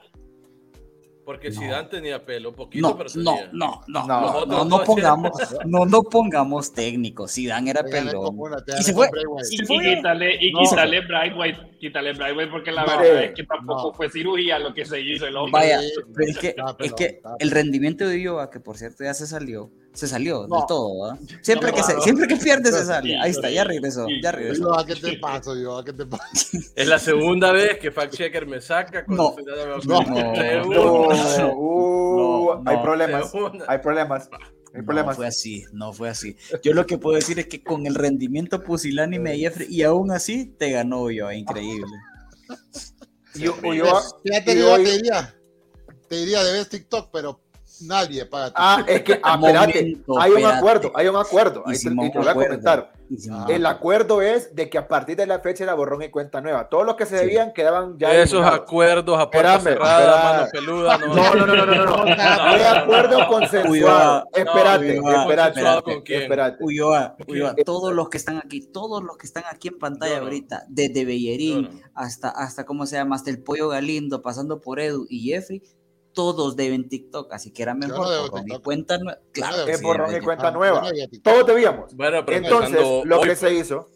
Porque 1.24 1.50
No. 1.50 1.60
Zidane 1.60 1.88
tenía 1.88 2.24
pelo, 2.26 2.52
poquito, 2.52 2.88
No, 2.88 2.96
pero 2.98 3.08
no, 3.14 3.34
tenía. 3.36 3.50
no, 3.52 3.80
no, 3.86 4.06
No, 4.08 4.44
no, 4.46 4.64
no, 4.64 4.82
pongamos, 4.84 5.30
no, 5.66 5.86
no 5.86 6.02
pongamos 6.02 6.72
técnicos. 6.72 7.32
Zidane 7.32 7.70
era 7.70 7.84
pelón. 7.84 8.36
Y 8.78 8.82
se 8.82 8.92
fue. 8.92 9.08
Y, 9.50 9.62
y 9.62 9.94
quítale, 9.94 10.36
y 10.44 10.52
No. 10.52 10.60
quítale 10.62 11.00
Brightway, 11.06 11.76
quítale 11.78 12.12
Brightway 12.14 12.50
porque 12.50 12.72
la 12.72 12.84
No. 12.84 12.98
verdad 12.98 13.22
es 13.24 13.32
que 13.34 13.44
tampoco 13.44 13.88
No. 13.88 13.92
fue 13.94 14.10
cirugía 14.10 14.58
lo 14.58 14.74
que 14.74 14.84
se 14.84 15.00
hizo 15.00 15.26
el 15.26 15.36
hombre. 15.36 15.52
Vaya, 15.52 15.80
pero 16.12 16.28
es 16.28 16.38
que, 16.38 16.56
es 16.80 16.92
que 16.94 17.20
el 17.38 17.50
rendimiento 17.52 18.08
de 18.08 18.16
Ulloa, 18.16 18.50
que 18.50 18.58
por 18.58 18.76
cierto 18.76 19.04
ya 19.04 19.14
se 19.14 19.28
salió, 19.28 19.70
se 19.94 20.08
salió 20.08 20.46
No. 20.48 20.56
del 20.56 20.66
todo, 20.66 21.04
¿ah? 21.10 21.18
Siempre, 21.42 21.70
No, 21.70 21.76
que 21.76 21.82
se- 21.82 21.94
no. 21.94 22.00
siempre 22.00 22.26
que 22.26 22.36
pierde 22.36 22.72
se 22.72 22.84
sale. 22.84 23.10
Sí, 23.10 23.14
Ahí 23.20 23.30
está, 23.30 23.50
ya 23.50 23.64
regresó, 23.64 24.06
sí. 24.06 24.20
ya 24.22 24.32
regresó. 24.32 24.62
Yo, 24.62 24.78
¿a 24.78 24.86
qué 24.86 24.94
te 24.96 25.18
paso, 25.18 25.54
yo? 25.56 25.78
¿A 25.78 25.84
qué 25.84 25.92
te 25.92 26.06
paso? 26.06 26.22
Es 26.76 26.88
la 26.88 26.98
segunda 26.98 27.52
vez 27.52 27.78
que 27.78 27.90
Fact 27.90 28.14
Checker 28.14 28.46
me 28.46 28.60
saca. 28.60 29.04
No. 29.08 29.34
se 29.36 29.42
No. 29.86 30.02
No. 30.02 30.62
No, 30.64 31.52
uh, 31.54 32.62
No, 32.62 32.70
hay 32.70 32.76
no. 32.76 32.82
problemas. 32.82 33.30
Segunda. 33.30 33.64
Hay 33.68 33.78
problemas. 33.78 34.28
Hay 34.74 34.80
No 34.80 34.86
problemas. 34.86 35.16
fue 35.16 35.26
así, 35.26 35.64
no 35.72 35.92
fue 35.92 36.08
así. 36.08 36.34
Yo 36.62 36.72
lo 36.72 36.86
que 36.86 36.96
puedo 36.96 37.16
decir 37.16 37.38
es 37.38 37.46
que 37.46 37.62
con 37.62 37.86
el 37.86 37.94
rendimiento 37.94 38.62
pusilánime 38.62 39.32
de 39.32 39.38
Jeffrey, 39.40 39.66
y 39.70 39.82
aún 39.82 40.10
así 40.10 40.46
te 40.46 40.70
ganó 40.70 41.02
Ulloa, 41.02 41.34
increíble. 41.34 41.92
Y 43.34 43.46
Ulloa- 43.48 44.02
Fíjate 44.24 44.52
y 44.52 44.54
que 44.54 44.60
yo 44.60 44.72
hoy- 44.72 44.84
te 44.84 44.90
diría, 44.92 45.34
te 46.08 46.16
diría 46.16 46.42
de 46.44 46.52
ver 46.52 46.66
TikTok, 46.66 47.10
pero 47.12 47.40
nadie 47.82 48.24
paga 48.26 48.46
TikTok. 48.46 48.62
Ah, 48.64 48.84
es 48.86 49.02
que, 49.02 49.20
ah, 49.22 49.34
espérate, 49.40 49.80
Momento, 49.82 50.20
hay 50.20 50.30
un 50.32 50.44
acuerdo, 50.46 50.92
hay 50.94 51.08
un 51.08 51.16
acuerdo. 51.16 51.62
Ahí 51.66 51.78
te, 51.78 51.88
y 51.90 52.10
te 52.12 52.18
voy 52.18 52.28
a 52.28 52.34
comentar. 52.34 52.92
Ah. 53.30 53.46
El 53.50 53.66
acuerdo 53.66 54.22
es 54.22 54.54
de 54.56 54.70
que 54.70 54.78
a 54.78 54.88
partir 54.88 55.16
de 55.18 55.26
la 55.26 55.38
fecha 55.40 55.64
era 55.64 55.74
borrón 55.74 56.02
y 56.02 56.08
cuenta 56.08 56.40
nueva. 56.40 56.70
Todos 56.70 56.86
los 56.86 56.96
que 56.96 57.04
se 57.04 57.18
Sí. 57.18 57.24
debían 57.26 57.52
quedaban 57.52 57.98
ya. 57.98 58.10
Esos 58.14 58.34
eliminados. 58.38 58.60
acuerdos 58.60 59.20
a 59.20 59.30
puerta 59.30 59.56
Espérame, 59.56 59.62
cerrada, 59.78 60.00
espera. 60.00 60.32
mano 60.32 60.48
peluda. 60.52 60.98
No, 60.98 61.06
No, 61.14 61.34
no, 61.34 61.46
no, 61.46 61.56
no, 61.56 61.66
no, 61.66 61.84
no. 61.84 62.02
Fue 62.02 62.66
acuerdo 62.78 63.28
consensuado. 63.28 64.24
Espérate, 64.32 64.96
espérate, 64.96 65.60
espérate. 66.16 66.64
Ulloa, 66.64 67.16
Ulloa, 67.28 67.54
todos 67.66 67.92
los 67.92 68.08
que 68.08 68.16
están 68.16 68.38
aquí, 68.38 68.62
todos 68.72 69.02
los 69.02 69.18
que 69.18 69.26
están 69.26 69.44
aquí 69.50 69.68
en 69.68 69.78
pantalla 69.78 70.18
ahorita, 70.20 70.64
desde 70.68 71.04
Bellerín 71.04 71.82
hasta, 71.94 72.30
hasta, 72.30 72.64
¿cómo 72.64 72.86
se 72.86 72.96
llama? 72.96 73.16
Hasta 73.16 73.28
el 73.28 73.42
Pollo 73.42 73.68
Galindo, 73.68 74.22
pasando 74.22 74.60
por 74.62 74.80
Edu 74.80 75.06
y 75.10 75.20
Jeffrey, 75.30 75.62
todos 76.12 76.56
deben 76.56 76.88
TikTok, 76.88 77.32
así 77.32 77.52
que 77.52 77.62
era 77.62 77.74
no 77.74 77.86
mejor 77.86 78.08
debo 78.08 78.28
borrón 78.28 78.44
y 78.50 78.58
cuenta 78.60 78.98
nue- 78.98 79.18
Claro, 79.32 79.64
que 79.64 79.72
Es 79.72 79.78
sí, 79.78 79.84
borrón 79.84 80.14
y 80.16 80.20
cuenta 80.20 80.48
Ah, 80.48 80.50
nueva. 80.52 80.80
no. 80.82 80.88
Todos 81.22 81.46
debíamos. 81.46 81.94
Bueno, 81.96 82.24
pero 82.24 82.38
Entonces, 82.38 82.80
lo 83.04 83.20
que 83.20 83.36
se 83.36 83.54
hizo, 83.54 83.88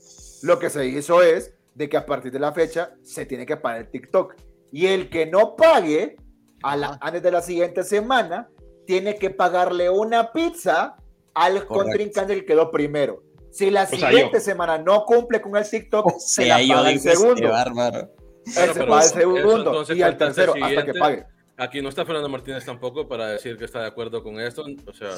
lo 0.43 0.59
que 0.59 0.71
se 0.71 0.87
hizo 0.87 1.23
es 1.23 1.53
de 1.75 1.89
que 1.89 1.97
a 1.97 2.07
partir 2.07 2.33
de 2.33 2.39
la 2.39 2.53
fecha 2.53 2.95
se 3.03 3.27
tiene 3.27 3.45
que 3.47 3.57
pagar 3.57 3.81
el 3.83 3.91
TikTok. 3.91 4.35
Y 4.73 4.87
el 4.87 5.11
que 5.11 5.27
no 5.27 5.57
pague 5.57 6.17
a 6.62 6.77
la- 6.77 6.99
antes 7.01 7.23
de 7.23 7.31
la 7.31 7.43
siguiente 7.43 7.85
semana, 7.85 8.49
tiene 8.87 9.17
que 9.17 9.31
pagarle 9.31 9.91
una 9.91 10.33
pizza 10.33 10.97
al 11.35 11.67
contrincante 11.67 12.35
que 12.35 12.45
quedó 12.47 12.71
primero. 12.71 13.23
Si 13.51 13.71
la 13.71 13.87
siguiente 13.87 14.41
semana 14.41 14.79
no 14.79 15.05
cumple 15.05 15.41
con 15.41 15.57
el 15.57 15.69
TikTok, 15.69 16.07
O 16.07 16.14
se 16.19 16.47
la 16.47 16.62
yo 16.62 16.75
paga 16.77 16.91
el 16.91 16.97
este 16.97 17.17
segundo. 17.17 17.49
bárbaro. 17.51 17.99
Él 18.47 18.53
Bueno, 18.55 18.75
se 18.75 18.85
paga 18.85 19.03
el 19.05 19.11
segundo 19.11 19.85
y 19.95 20.03
al 20.03 20.17
tercero 20.17 20.55
hasta 20.62 20.85
que 20.85 20.95
pague. 20.95 21.25
Aquí 21.59 21.80
no 21.80 21.88
está 21.88 22.04
Fernando 22.04 22.28
Martínez 22.28 22.64
tampoco 22.64 23.09
para 23.09 23.28
decir 23.28 23.57
que 23.57 23.64
está 23.64 23.80
de 23.80 23.86
acuerdo 23.86 24.22
con 24.22 24.38
esto. 24.40 24.64
O 24.86 24.92
sea, 24.92 25.11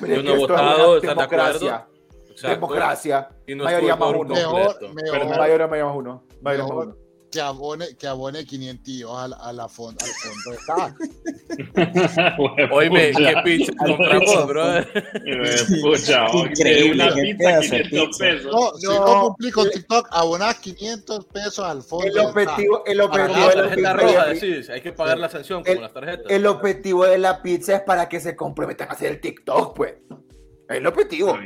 Pero 0.00 0.16
yo 0.16 0.22
no 0.22 0.34
he 0.34 0.38
votado, 0.38 0.90
una 0.90 0.96
¿estás 0.98 1.16
de 1.16 1.22
acuerdo? 1.22 1.58
democracia. 1.58 1.88
Exacto. 2.30 2.48
Democracia. 2.54 3.28
Y 3.46 3.54
no 3.54 3.64
Mayoría 3.64 3.96
más 3.96 4.10
uno. 4.14 4.34
Mejor, 4.34 4.94
mejor. 4.94 5.38
Mayoría 5.38 5.66
me 5.66 5.78
llama 5.78 5.92
uno. 5.94 6.24
Mayoría 6.42 6.66
más 6.66 6.84
uno. 6.86 6.96
Que 7.30 7.40
abone, 7.42 7.94
que 7.98 8.06
abone 8.06 8.46
500 8.46 9.04
a 9.14 9.28
la, 9.28 9.36
a 9.36 9.52
la 9.52 9.68
fon- 9.68 9.96
al 10.00 10.08
fondo. 10.08 10.52
Está. 10.58 10.96
Oíme, 12.72 13.12
Pucha. 13.12 13.28
qué 13.34 13.40
pizza 13.44 13.72
compramos, 13.76 14.46
brother. 14.46 14.88
Pucha, 15.82 16.26
Increíble, 16.32 17.04
una 17.04 17.14
pizza 17.14 17.36
pedazo 17.38 17.74
de 17.74 17.82
500 17.82 18.06
pizza. 18.08 18.18
pesos. 18.24 18.52
No, 18.52 18.70
si 18.78 18.86
No. 18.86 18.94
no 19.06 19.22
cumplí 19.28 19.50
con 19.50 19.70
TikTok, 19.70 20.08
abonás 20.10 20.54
500 20.58 21.24
pesos 21.26 21.58
al 21.60 21.82
fondo. 21.82 22.06
El 22.06 22.18
objetivo, 22.18 22.82
el 22.86 23.00
objetivo, 23.02 23.36
la 23.38 23.48
de 23.50 23.56
la 23.56 23.62
tarjeta 23.68 23.92
roja, 23.92 24.26
decís, 24.28 24.70
hay 24.70 24.80
que 24.80 24.92
pagar 24.92 25.18
la 25.18 25.28
sanción 25.28 25.62
El- 25.66 25.80
las 25.82 25.92
tarjetas. 25.92 26.26
el 26.30 26.46
objetivo 26.46 27.04
de 27.04 27.18
la 27.18 27.42
pizza 27.42 27.76
es 27.76 27.82
para 27.82 28.08
que 28.08 28.20
se 28.20 28.34
comprometan 28.36 28.88
a 28.88 28.92
hacer 28.92 29.12
el 29.12 29.20
TikTok, 29.20 29.76
pues. 29.76 29.94
Es 30.68 30.76
el 30.78 30.86
objetivo. 30.86 31.38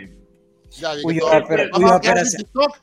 Ya, 0.70 0.92
Uy, 1.04 1.18
pero- 1.20 1.44
pero 1.48 1.64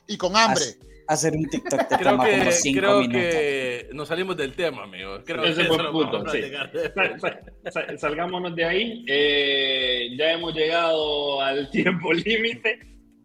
y 0.07 0.17
con 0.17 0.35
hambre. 0.35 0.63
Hacer 1.09 1.33
un 1.33 1.49
TikTok 1.49 1.87
te 1.87 1.95
Creo 1.97 2.11
toma 2.11 2.27
como 2.29 2.43
que, 2.45 2.51
5 2.51 2.79
creo 2.79 2.99
minutos. 2.99 3.21
que 3.21 3.87
nos 3.93 4.07
salimos 4.07 4.37
del 4.37 4.53
tema, 4.53 4.83
amigo. 4.83 5.23
Creo 5.25 5.43
Ese 5.43 5.63
que 5.63 5.67
buen 5.67 5.79
eso 5.81 5.91
lo 5.91 5.91
punto, 5.91 6.29
sí. 6.29 6.41
Salgámonos 7.97 8.55
de 8.55 8.63
ahí. 8.63 9.05
Eh, 9.07 10.09
ya 10.15 10.33
hemos 10.33 10.53
llegado 10.53 11.41
al 11.41 11.67
tiempo 11.71 12.13
límite. 12.13 12.79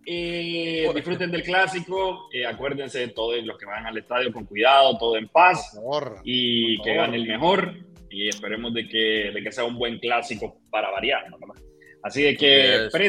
Eh, 0.06 0.90
disfruten 0.94 1.30
del 1.30 1.42
clásico. 1.42 2.30
Eh, 2.32 2.46
acuérdense 2.46 3.00
de 3.00 3.08
todos 3.08 3.44
los 3.44 3.58
que 3.58 3.66
van 3.66 3.84
al 3.84 3.98
estadio 3.98 4.32
con 4.32 4.46
cuidado, 4.46 4.96
todo 4.96 5.18
en 5.18 5.28
paz. 5.28 5.72
Favor. 5.74 6.20
y 6.24 6.80
que 6.80 6.94
gane 6.94 7.18
el 7.18 7.26
mejor 7.26 7.74
y 8.08 8.28
esperemos 8.28 8.72
de 8.72 8.88
que, 8.88 9.30
de 9.34 9.42
que 9.42 9.52
sea 9.52 9.64
un 9.64 9.76
buen 9.76 9.98
clásico 9.98 10.58
para 10.70 10.90
variar. 10.90 11.28
¿no? 11.28 11.36
Así 12.02 12.22
de 12.22 12.34
que, 12.34 12.86
es. 12.86 12.90
Por 12.90 13.02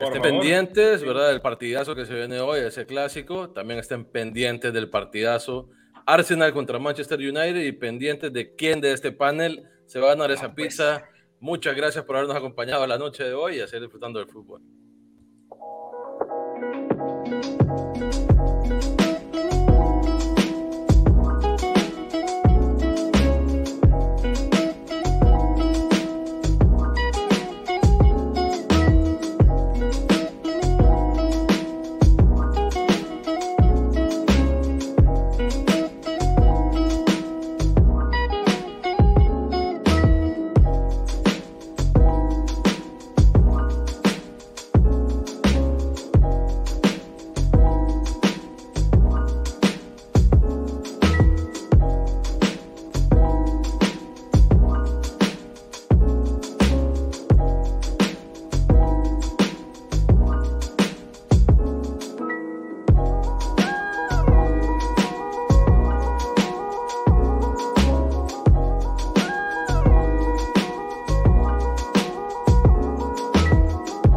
Estén 0.00 0.22
favor. 0.22 0.22
pendientes, 0.22 1.04
¿verdad? 1.04 1.28
Del 1.28 1.42
partidazo 1.42 1.94
que 1.94 2.06
se 2.06 2.14
viene 2.14 2.40
hoy, 2.40 2.60
ese 2.60 2.86
clásico. 2.86 3.50
También 3.50 3.78
estén 3.78 4.06
pendientes 4.06 4.72
del 4.72 4.88
partidazo 4.88 5.68
Arsenal 6.06 6.54
contra 6.54 6.78
Manchester 6.78 7.18
United 7.18 7.62
y 7.62 7.72
pendientes 7.72 8.32
de 8.32 8.54
quién 8.54 8.80
de 8.80 8.92
este 8.92 9.12
panel 9.12 9.68
se 9.84 10.00
va 10.00 10.06
a 10.06 10.14
ganar 10.14 10.30
esa 10.30 10.54
pizza. 10.54 11.04
Muchas 11.38 11.76
gracias 11.76 12.04
por 12.04 12.16
habernos 12.16 12.36
acompañado 12.36 12.86
la 12.86 12.96
noche 12.96 13.24
de 13.24 13.34
hoy 13.34 13.56
y 13.56 13.60
a 13.60 13.66
seguir 13.66 13.82
disfrutando 13.82 14.18
del 14.18 14.28
fútbol. 14.28 14.62